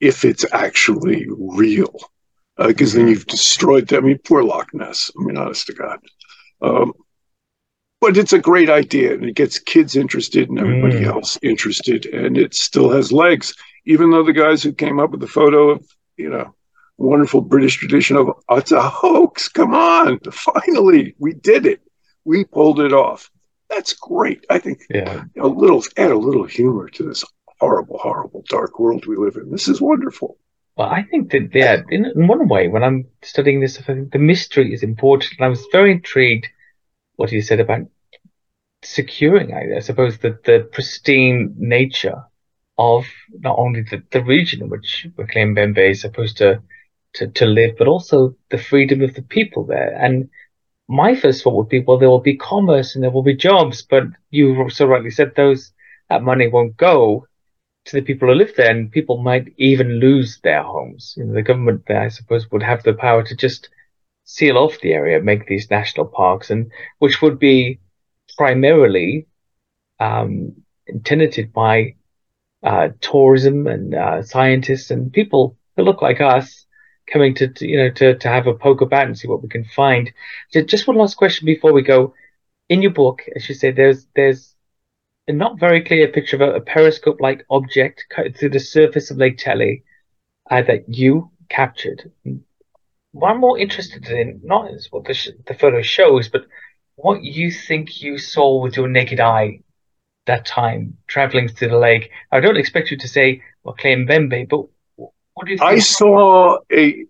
if 0.01 0.25
it's 0.25 0.45
actually 0.51 1.25
real, 1.29 1.95
because 2.57 2.93
uh, 2.93 2.97
then 2.97 3.07
mm. 3.07 3.11
you've 3.11 3.27
destroyed 3.27 3.87
them. 3.87 4.03
I 4.03 4.07
mean, 4.07 4.19
poor 4.25 4.43
Loch 4.43 4.73
Ness. 4.73 5.09
I 5.17 5.23
mean, 5.23 5.37
honest 5.37 5.67
to 5.67 5.73
God. 5.73 5.99
Um, 6.61 6.93
but 7.99 8.17
it's 8.17 8.33
a 8.33 8.39
great 8.39 8.69
idea 8.69 9.13
and 9.13 9.25
it 9.25 9.35
gets 9.35 9.59
kids 9.59 9.95
interested 9.95 10.49
and 10.49 10.59
everybody 10.59 11.01
mm. 11.01 11.05
else 11.05 11.37
interested 11.43 12.05
and 12.07 12.37
it 12.37 12.53
still 12.53 12.89
has 12.89 13.11
legs. 13.11 13.55
Even 13.85 14.11
though 14.11 14.23
the 14.23 14.33
guys 14.33 14.61
who 14.61 14.73
came 14.73 14.99
up 14.99 15.11
with 15.11 15.21
the 15.21 15.27
photo 15.27 15.71
of 15.71 15.87
you 16.17 16.29
know 16.29 16.53
wonderful 16.97 17.41
british 17.41 17.77
tradition 17.77 18.15
of 18.15 18.29
oh, 18.49 18.57
it's 18.57 18.71
a 18.71 18.81
hoax 18.81 19.47
come 19.47 19.73
on 19.73 20.19
finally 20.31 21.15
we 21.17 21.33
did 21.33 21.65
it 21.65 21.81
we 22.25 22.43
pulled 22.43 22.79
it 22.79 22.93
off. 22.93 23.29
That's 23.69 23.93
great. 23.93 24.45
I 24.49 24.59
think 24.59 24.81
yeah. 24.89 25.23
a 25.39 25.47
little 25.47 25.83
add 25.97 26.11
a 26.11 26.17
little 26.17 26.43
humor 26.43 26.89
to 26.89 27.03
this 27.03 27.23
horrible 27.59 27.97
horrible 27.97 28.43
dark 28.49 28.79
world 28.79 29.05
we 29.05 29.15
live 29.15 29.37
in. 29.37 29.49
This 29.49 29.67
is 29.67 29.79
wonderful 29.79 30.37
well, 30.75 30.89
I 30.89 31.03
think 31.03 31.31
that 31.31 31.49
yeah, 31.53 31.81
in, 31.89 32.05
in 32.05 32.27
one 32.27 32.47
way, 32.47 32.67
when 32.67 32.83
I'm 32.83 33.07
studying 33.21 33.59
this, 33.59 33.77
I 33.77 33.81
think 33.81 34.11
the 34.11 34.19
mystery 34.19 34.73
is 34.73 34.83
important. 34.83 35.33
And 35.37 35.45
I 35.45 35.49
was 35.49 35.67
very 35.71 35.91
intrigued 35.91 36.47
what 37.15 37.31
you 37.31 37.41
said 37.41 37.59
about 37.59 37.81
securing, 38.83 39.53
I, 39.53 39.77
I 39.77 39.79
suppose, 39.79 40.17
the, 40.17 40.39
the 40.45 40.69
pristine 40.71 41.53
nature 41.57 42.23
of 42.77 43.05
not 43.39 43.59
only 43.59 43.81
the, 43.81 44.01
the 44.11 44.23
region 44.23 44.63
in 44.63 44.69
which 44.69 45.07
Mokele 45.17 45.53
Mbembe 45.53 45.91
is 45.91 46.01
supposed 46.01 46.37
to, 46.37 46.61
to, 47.15 47.27
to 47.27 47.45
live, 47.45 47.75
but 47.77 47.87
also 47.87 48.35
the 48.49 48.57
freedom 48.57 49.01
of 49.01 49.13
the 49.13 49.21
people 49.21 49.65
there. 49.65 49.93
And 49.95 50.29
my 50.87 51.15
first 51.15 51.43
thought 51.43 51.55
would 51.55 51.69
be, 51.69 51.81
well, 51.81 51.99
there 51.99 52.09
will 52.09 52.21
be 52.21 52.37
commerce 52.37 52.95
and 52.95 53.03
there 53.03 53.11
will 53.11 53.23
be 53.23 53.35
jobs, 53.35 53.81
but 53.81 54.03
you 54.29 54.69
so 54.69 54.85
rightly 54.85 55.11
said 55.11 55.33
those 55.35 55.71
that 56.09 56.23
money 56.23 56.47
won't 56.47 56.77
go 56.77 57.27
to 57.85 57.95
the 57.95 58.01
people 58.01 58.27
who 58.27 58.35
live 58.35 58.53
there, 58.55 58.69
and 58.69 58.91
people 58.91 59.17
might 59.17 59.53
even 59.57 59.99
lose 59.99 60.39
their 60.43 60.63
homes. 60.63 61.15
You 61.17 61.25
know, 61.25 61.33
the 61.33 61.41
government 61.41 61.83
there, 61.87 62.01
I 62.01 62.09
suppose, 62.09 62.49
would 62.51 62.63
have 62.63 62.83
the 62.83 62.93
power 62.93 63.23
to 63.23 63.35
just 63.35 63.69
seal 64.23 64.57
off 64.57 64.79
the 64.81 64.93
area, 64.93 65.19
make 65.19 65.47
these 65.47 65.69
national 65.69 66.05
parks, 66.05 66.49
and 66.49 66.71
which 66.99 67.21
would 67.21 67.39
be 67.39 67.79
primarily 68.37 69.27
um, 69.99 70.53
tenanted 71.03 71.53
by 71.53 71.95
uh, 72.63 72.89
tourism 73.01 73.67
and 73.67 73.95
uh, 73.95 74.21
scientists 74.21 74.91
and 74.91 75.11
people 75.11 75.57
who 75.75 75.83
look 75.83 76.01
like 76.01 76.21
us 76.21 76.65
coming 77.11 77.33
to, 77.35 77.47
to, 77.47 77.67
you 77.67 77.77
know 77.77 77.89
to, 77.91 78.17
to 78.17 78.27
have 78.27 78.47
a 78.47 78.53
poke 78.53 78.81
about 78.81 79.07
and 79.07 79.17
see 79.17 79.27
what 79.27 79.41
we 79.41 79.49
can 79.49 79.65
find. 79.65 80.11
So 80.51 80.61
just 80.61 80.87
one 80.87 80.97
last 80.97 81.15
question 81.15 81.45
before 81.45 81.73
we 81.73 81.81
go. 81.81 82.13
In 82.69 82.81
your 82.81 82.91
book, 82.91 83.23
as 83.35 83.49
you 83.49 83.55
say, 83.55 83.71
there's 83.71 84.07
there's 84.15 84.55
a 85.31 85.33
not 85.33 85.59
very 85.59 85.81
clear 85.81 86.07
picture 86.07 86.35
of 86.35 86.41
a, 86.41 86.55
a 86.57 86.61
periscope-like 86.61 87.45
object 87.49 88.05
cut 88.09 88.37
through 88.37 88.49
the 88.49 88.59
surface 88.59 89.09
of 89.09 89.17
Lake 89.17 89.37
Tele 89.37 89.83
uh, 90.49 90.61
that 90.63 90.83
you 90.87 91.31
captured. 91.49 92.11
What 93.13 93.31
I'm 93.31 93.39
more 93.39 93.57
interested 93.57 94.07
in 94.07 94.41
not 94.43 94.71
is 94.71 94.89
what 94.91 95.05
the, 95.05 95.13
sh- 95.13 95.29
the 95.47 95.53
photo 95.53 95.81
shows, 95.81 96.29
but 96.29 96.45
what 96.95 97.23
you 97.23 97.51
think 97.51 98.01
you 98.01 98.17
saw 98.17 98.61
with 98.61 98.77
your 98.77 98.87
naked 98.87 99.19
eye 99.19 99.61
that 100.27 100.45
time 100.45 100.97
traveling 101.07 101.47
through 101.47 101.69
the 101.69 101.77
lake. 101.77 102.11
I 102.31 102.39
don't 102.41 102.57
expect 102.57 102.91
you 102.91 102.97
to 102.97 103.07
say 103.07 103.41
well, 103.63 103.75
claim 103.75 104.05
Bembe, 104.07 104.47
but 104.47 104.65
what 104.95 105.45
do 105.45 105.51
you 105.51 105.57
think? 105.57 105.69
I 105.69 105.79
saw 105.79 106.59
a, 106.71 107.05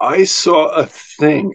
I 0.00 0.24
saw 0.24 0.68
a 0.68 0.86
thing 0.86 1.54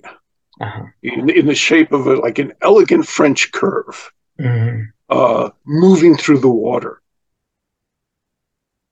uh-huh. 0.62 0.86
in, 1.04 1.30
in 1.30 1.46
the 1.46 1.56
shape 1.56 1.92
of 1.92 2.08
a, 2.08 2.16
like 2.16 2.40
an 2.40 2.54
elegant 2.62 3.06
French 3.06 3.52
curve. 3.52 4.12
Mm-hmm 4.40 4.92
uh, 5.10 5.50
moving 5.66 6.16
through 6.16 6.40
the 6.40 6.50
water. 6.50 7.02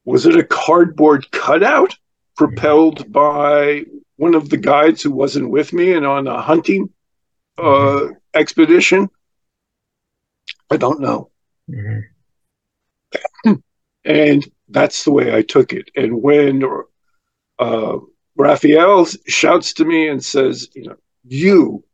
Was 0.05 0.25
it 0.25 0.35
a 0.35 0.43
cardboard 0.43 1.31
cutout 1.31 1.95
propelled 2.35 3.11
by 3.11 3.85
one 4.17 4.35
of 4.35 4.49
the 4.49 4.57
guides 4.57 5.01
who 5.01 5.11
wasn't 5.11 5.49
with 5.49 5.73
me 5.73 5.93
and 5.93 6.05
on 6.05 6.27
a 6.27 6.41
hunting 6.41 6.89
uh, 7.57 7.61
mm-hmm. 7.61 8.13
expedition? 8.33 9.09
I 10.69 10.77
don't 10.77 11.01
know. 11.01 11.29
Mm-hmm. 11.69 11.99
And 14.05 14.45
that's 14.67 15.05
the 15.05 15.11
way 15.11 15.33
I 15.33 15.43
took 15.43 15.71
it. 15.71 15.89
And 15.95 16.21
when 16.21 16.61
uh, 17.57 17.97
Raphael 18.35 19.07
shouts 19.27 19.73
to 19.75 19.85
me 19.85 20.09
and 20.09 20.23
says, 20.23 20.67
you 20.75 20.87
know, 20.87 20.97
you 21.23 21.85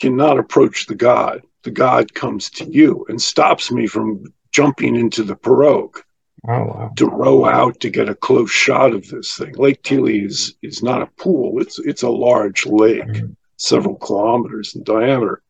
cannot 0.00 0.40
approach 0.40 0.86
the 0.86 0.96
God 0.96 1.42
the 1.64 1.70
God 1.70 2.14
comes 2.14 2.50
to 2.50 2.64
you 2.70 3.04
and 3.08 3.20
stops 3.20 3.70
me 3.70 3.86
from 3.86 4.24
jumping 4.52 4.96
into 4.96 5.24
the 5.24 5.36
pirogue. 5.36 5.96
oh, 6.46 6.64
wow. 6.64 6.92
to 6.96 7.06
row 7.06 7.46
out 7.46 7.80
to 7.80 7.90
get 7.90 8.08
a 8.08 8.14
close 8.14 8.50
shot 8.50 8.92
of 8.92 9.08
this 9.08 9.36
thing. 9.36 9.54
Lake 9.54 9.82
Tele 9.82 10.18
is 10.18 10.54
is 10.62 10.82
not 10.82 11.02
a 11.02 11.06
pool; 11.18 11.60
it's 11.60 11.78
it's 11.78 12.02
a 12.02 12.10
large 12.10 12.66
lake, 12.66 13.02
mm-hmm. 13.02 13.32
several 13.56 13.96
kilometers 13.96 14.74
in 14.74 14.84
diameter. 14.84 15.42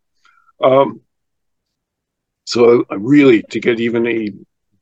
Um, 0.63 1.01
so 2.47 2.85
I 2.91 2.95
really, 2.95 3.43
to 3.43 3.61
get 3.61 3.81
even 3.81 4.07
a 4.07 4.33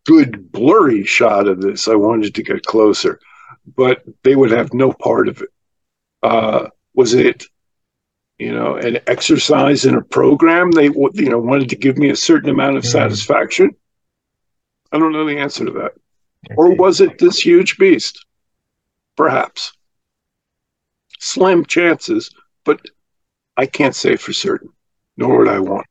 good 0.04 0.50
blurry 0.52 1.04
shot 1.04 1.46
of 1.46 1.60
this, 1.60 1.88
I 1.88 1.94
wanted 1.94 2.34
to 2.34 2.42
get 2.42 2.64
closer, 2.64 3.20
but 3.76 4.02
they 4.24 4.34
would 4.34 4.50
have 4.50 4.74
no 4.74 4.92
part 4.92 5.28
of 5.28 5.42
it. 5.42 5.48
Uh, 6.22 6.68
was 6.94 7.14
it, 7.14 7.46
you 8.42 8.52
know, 8.52 8.74
an 8.74 8.98
exercise 9.06 9.84
in 9.84 9.94
a 9.94 10.02
program? 10.02 10.72
They, 10.72 10.86
you 10.86 11.30
know, 11.30 11.38
wanted 11.38 11.68
to 11.70 11.76
give 11.76 11.96
me 11.96 12.10
a 12.10 12.16
certain 12.16 12.50
amount 12.50 12.76
of 12.76 12.82
mm. 12.82 12.90
satisfaction. 12.90 13.70
I 14.90 14.98
don't 14.98 15.12
know 15.12 15.24
the 15.24 15.38
answer 15.38 15.64
to 15.64 15.70
that. 15.72 15.92
Or 16.56 16.74
was 16.74 17.00
it 17.00 17.18
this 17.18 17.38
huge 17.38 17.78
beast? 17.78 18.26
Perhaps. 19.16 19.72
Slim 21.20 21.64
chances, 21.66 22.30
but 22.64 22.80
I 23.56 23.66
can't 23.66 23.94
say 23.94 24.16
for 24.16 24.32
certain, 24.32 24.70
nor 25.16 25.38
would 25.38 25.48
I 25.48 25.60
want. 25.60 25.86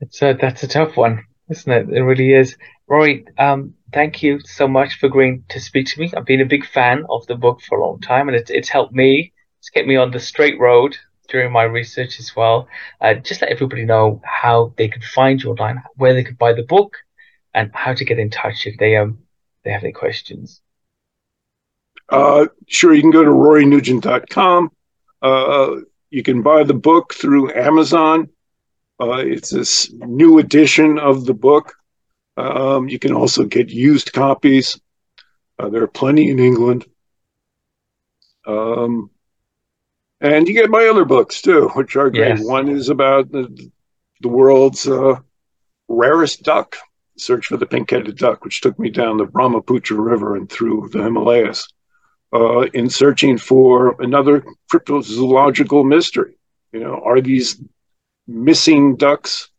It's 0.00 0.22
a, 0.22 0.36
that's 0.40 0.62
a 0.62 0.68
tough 0.68 0.96
one, 0.96 1.24
isn't 1.50 1.72
it? 1.72 1.88
It 1.88 2.02
really 2.02 2.34
is. 2.34 2.56
Rory, 2.86 3.24
um, 3.38 3.74
thank 3.92 4.22
you 4.22 4.38
so 4.44 4.68
much 4.68 4.94
for 5.00 5.06
agreeing 5.06 5.44
to 5.48 5.60
speak 5.60 5.88
to 5.88 6.00
me. 6.00 6.12
I've 6.16 6.24
been 6.24 6.40
a 6.40 6.46
big 6.46 6.66
fan 6.66 7.04
of 7.10 7.26
the 7.26 7.34
book 7.34 7.60
for 7.62 7.78
a 7.78 7.84
long 7.84 8.00
time, 8.00 8.28
and 8.28 8.36
it's 8.36 8.50
it's 8.50 8.68
helped 8.68 8.92
me. 8.92 9.32
It's 9.58 9.70
kept 9.70 9.88
me 9.88 9.96
on 9.96 10.10
the 10.10 10.20
straight 10.20 10.58
road 10.60 10.96
during 11.28 11.52
my 11.52 11.62
research 11.62 12.18
as 12.20 12.34
well. 12.36 12.68
Uh, 13.00 13.14
just 13.14 13.40
let 13.40 13.50
everybody 13.50 13.84
know 13.84 14.20
how 14.24 14.74
they 14.76 14.88
can 14.88 15.02
find 15.02 15.42
you 15.42 15.50
online, 15.50 15.82
where 15.96 16.14
they 16.14 16.24
could 16.24 16.38
buy 16.38 16.52
the 16.52 16.62
book, 16.62 16.96
and 17.54 17.70
how 17.74 17.94
to 17.94 18.04
get 18.04 18.18
in 18.18 18.30
touch 18.30 18.66
if 18.66 18.78
they 18.78 18.96
um 18.96 19.18
they 19.64 19.70
have 19.70 19.82
any 19.82 19.92
questions. 19.92 20.60
Uh, 22.08 22.46
sure, 22.68 22.92
you 22.92 23.00
can 23.00 23.10
go 23.10 23.24
to 23.24 23.30
rorynugent.com. 23.30 24.70
Uh, 25.22 25.76
you 26.10 26.22
can 26.22 26.42
buy 26.42 26.62
the 26.64 26.74
book 26.74 27.14
through 27.14 27.54
Amazon. 27.54 28.28
Uh, 29.00 29.22
it's 29.24 29.50
this 29.50 29.90
new 29.92 30.38
edition 30.38 30.98
of 30.98 31.24
the 31.24 31.34
book. 31.34 31.74
Um, 32.36 32.88
you 32.88 32.98
can 32.98 33.12
also 33.12 33.44
get 33.44 33.70
used 33.70 34.12
copies. 34.12 34.78
Uh, 35.58 35.68
there 35.68 35.82
are 35.82 35.88
plenty 35.88 36.28
in 36.28 36.38
England. 36.38 36.86
Um, 38.46 39.10
and 40.22 40.46
you 40.46 40.54
get 40.54 40.70
my 40.70 40.86
other 40.86 41.04
books 41.04 41.42
too, 41.42 41.68
which 41.74 41.96
are 41.96 42.08
great. 42.08 42.38
Yes. 42.38 42.44
One 42.44 42.68
is 42.68 42.88
about 42.88 43.30
the, 43.32 43.70
the 44.20 44.28
world's 44.28 44.86
uh, 44.86 45.16
rarest 45.88 46.44
duck, 46.44 46.76
Search 47.18 47.46
for 47.46 47.56
the 47.56 47.66
Pink-headed 47.66 48.16
Duck, 48.16 48.44
which 48.44 48.60
took 48.60 48.78
me 48.78 48.88
down 48.88 49.18
the 49.18 49.26
Brahmaputra 49.26 50.00
River 50.00 50.36
and 50.36 50.48
through 50.48 50.88
the 50.92 51.02
Himalayas 51.02 51.68
uh, 52.32 52.60
in 52.72 52.88
searching 52.88 53.36
for 53.36 54.00
another 54.00 54.44
cryptozoological 54.72 55.86
mystery. 55.86 56.38
You 56.72 56.80
know, 56.80 57.02
are 57.04 57.20
these 57.20 57.60
missing 58.26 58.96
ducks 58.96 59.50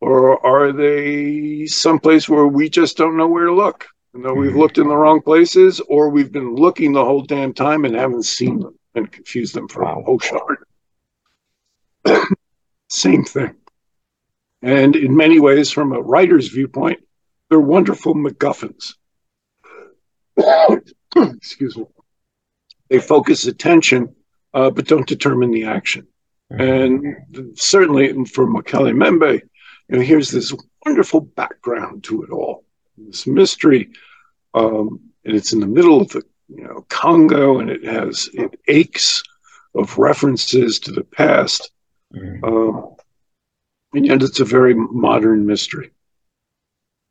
or 0.00 0.44
are 0.46 0.72
they 0.72 1.66
someplace 1.66 2.28
where 2.28 2.46
we 2.46 2.68
just 2.68 2.96
don't 2.96 3.16
know 3.16 3.28
where 3.28 3.46
to 3.46 3.54
look? 3.54 3.86
You 4.14 4.22
know, 4.22 4.34
we've 4.34 4.54
looked 4.54 4.78
in 4.78 4.86
the 4.86 4.96
wrong 4.96 5.20
places, 5.20 5.80
or 5.80 6.08
we've 6.08 6.30
been 6.30 6.54
looking 6.54 6.92
the 6.92 7.04
whole 7.04 7.22
damn 7.22 7.52
time 7.52 7.84
and 7.84 7.96
haven't 7.96 8.22
seen 8.24 8.60
them 8.60 8.78
and 8.94 9.10
confused 9.10 9.54
them 9.54 9.68
for 9.68 9.84
wow. 9.84 10.04
Oshard. 10.06 10.64
Same 12.88 13.24
thing. 13.24 13.54
And 14.62 14.96
in 14.96 15.16
many 15.16 15.40
ways, 15.40 15.70
from 15.70 15.92
a 15.92 16.00
writer's 16.00 16.48
viewpoint, 16.48 17.00
they're 17.48 17.60
wonderful 17.60 18.14
MacGuffins. 18.14 18.94
Excuse 21.16 21.76
me. 21.76 21.84
They 22.88 22.98
focus 22.98 23.46
attention, 23.46 24.14
uh, 24.52 24.70
but 24.70 24.86
don't 24.86 25.06
determine 25.06 25.50
the 25.50 25.64
action. 25.64 26.06
And 26.50 27.56
certainly 27.56 28.12
for 28.26 28.46
Mokele 28.46 28.94
Mbembe, 28.94 29.40
you 29.88 29.96
know, 29.96 30.02
here's 30.02 30.30
this 30.30 30.54
wonderful 30.84 31.20
background 31.20 32.04
to 32.04 32.22
it 32.22 32.30
all, 32.30 32.64
this 32.96 33.26
mystery, 33.26 33.90
um, 34.54 35.00
and 35.24 35.34
it's 35.34 35.52
in 35.52 35.60
the 35.60 35.66
middle 35.66 36.00
of 36.00 36.08
the 36.10 36.22
you 36.48 36.64
know 36.64 36.84
Congo, 36.88 37.58
and 37.58 37.70
it 37.70 37.84
has 37.84 38.28
it 38.34 38.58
aches 38.68 39.22
of 39.74 39.98
references 39.98 40.78
to 40.80 40.92
the 40.92 41.04
past, 41.04 41.70
mm-hmm. 42.14 42.44
um, 42.44 42.94
and 43.92 44.06
yet 44.06 44.22
it's 44.22 44.40
a 44.40 44.44
very 44.44 44.74
modern 44.74 45.46
mystery. 45.46 45.90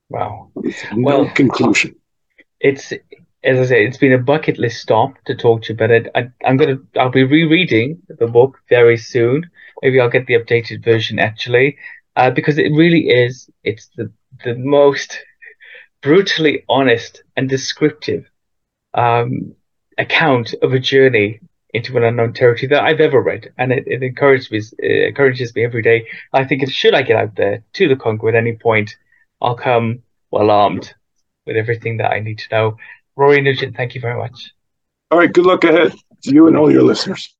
Wow! 0.09 0.51
no 0.55 0.71
well, 0.97 1.29
conclusion. 1.29 1.95
It's 2.59 2.93
as 3.43 3.59
I 3.59 3.65
say, 3.65 3.85
it's 3.85 3.97
been 3.97 4.13
a 4.13 4.17
bucket 4.17 4.57
list 4.57 4.81
stop 4.81 5.15
to 5.25 5.35
talk 5.35 5.63
to 5.63 5.73
you 5.73 5.75
about 5.75 5.91
it. 5.91 6.07
I, 6.15 6.29
am 6.43 6.57
gonna, 6.57 6.77
I'll 6.97 7.09
be 7.09 7.23
rereading 7.23 8.01
the 8.07 8.27
book 8.27 8.59
very 8.69 8.97
soon. 8.97 9.49
Maybe 9.81 9.99
I'll 9.99 10.09
get 10.09 10.27
the 10.27 10.35
updated 10.35 10.83
version 10.83 11.19
actually, 11.19 11.77
uh, 12.15 12.29
because 12.29 12.57
it 12.57 12.71
really 12.71 13.09
is. 13.09 13.49
It's 13.63 13.89
the 13.97 14.11
the 14.43 14.55
most 14.55 15.19
brutally 16.01 16.63
honest 16.69 17.23
and 17.35 17.49
descriptive 17.49 18.29
um, 18.93 19.55
account 19.97 20.53
of 20.61 20.73
a 20.73 20.79
journey 20.79 21.39
into 21.73 21.97
an 21.97 22.03
unknown 22.03 22.33
territory 22.33 22.67
that 22.67 22.83
I've 22.83 22.99
ever 22.99 23.21
read, 23.21 23.51
and 23.57 23.71
it, 23.71 23.83
it 23.87 24.03
encourages 24.03 24.51
me. 24.51 24.61
It 24.79 25.09
encourages 25.09 25.55
me 25.55 25.63
every 25.63 25.81
day. 25.81 26.07
I 26.31 26.43
think 26.45 26.61
if 26.61 26.71
should 26.71 26.93
I 26.93 27.01
get 27.01 27.17
out 27.17 27.35
there 27.35 27.63
to 27.73 27.87
the 27.87 27.95
Congo 27.95 28.27
at 28.27 28.35
any 28.35 28.53
point, 28.55 28.95
I'll 29.41 29.55
come 29.55 30.03
well 30.31 30.51
armed 30.51 30.93
with 31.45 31.57
everything 31.57 31.97
that 31.97 32.11
I 32.11 32.19
need 32.19 32.39
to 32.39 32.47
know. 32.51 32.77
Rory 33.15 33.41
Nugent, 33.41 33.75
thank 33.75 33.95
you 33.95 34.01
very 34.01 34.17
much. 34.17 34.53
All 35.11 35.17
right, 35.17 35.31
good 35.31 35.45
luck 35.45 35.63
ahead 35.63 35.93
to 36.23 36.33
you 36.33 36.47
and 36.47 36.57
all 36.57 36.71
your 36.71 36.83
listeners. 36.83 37.35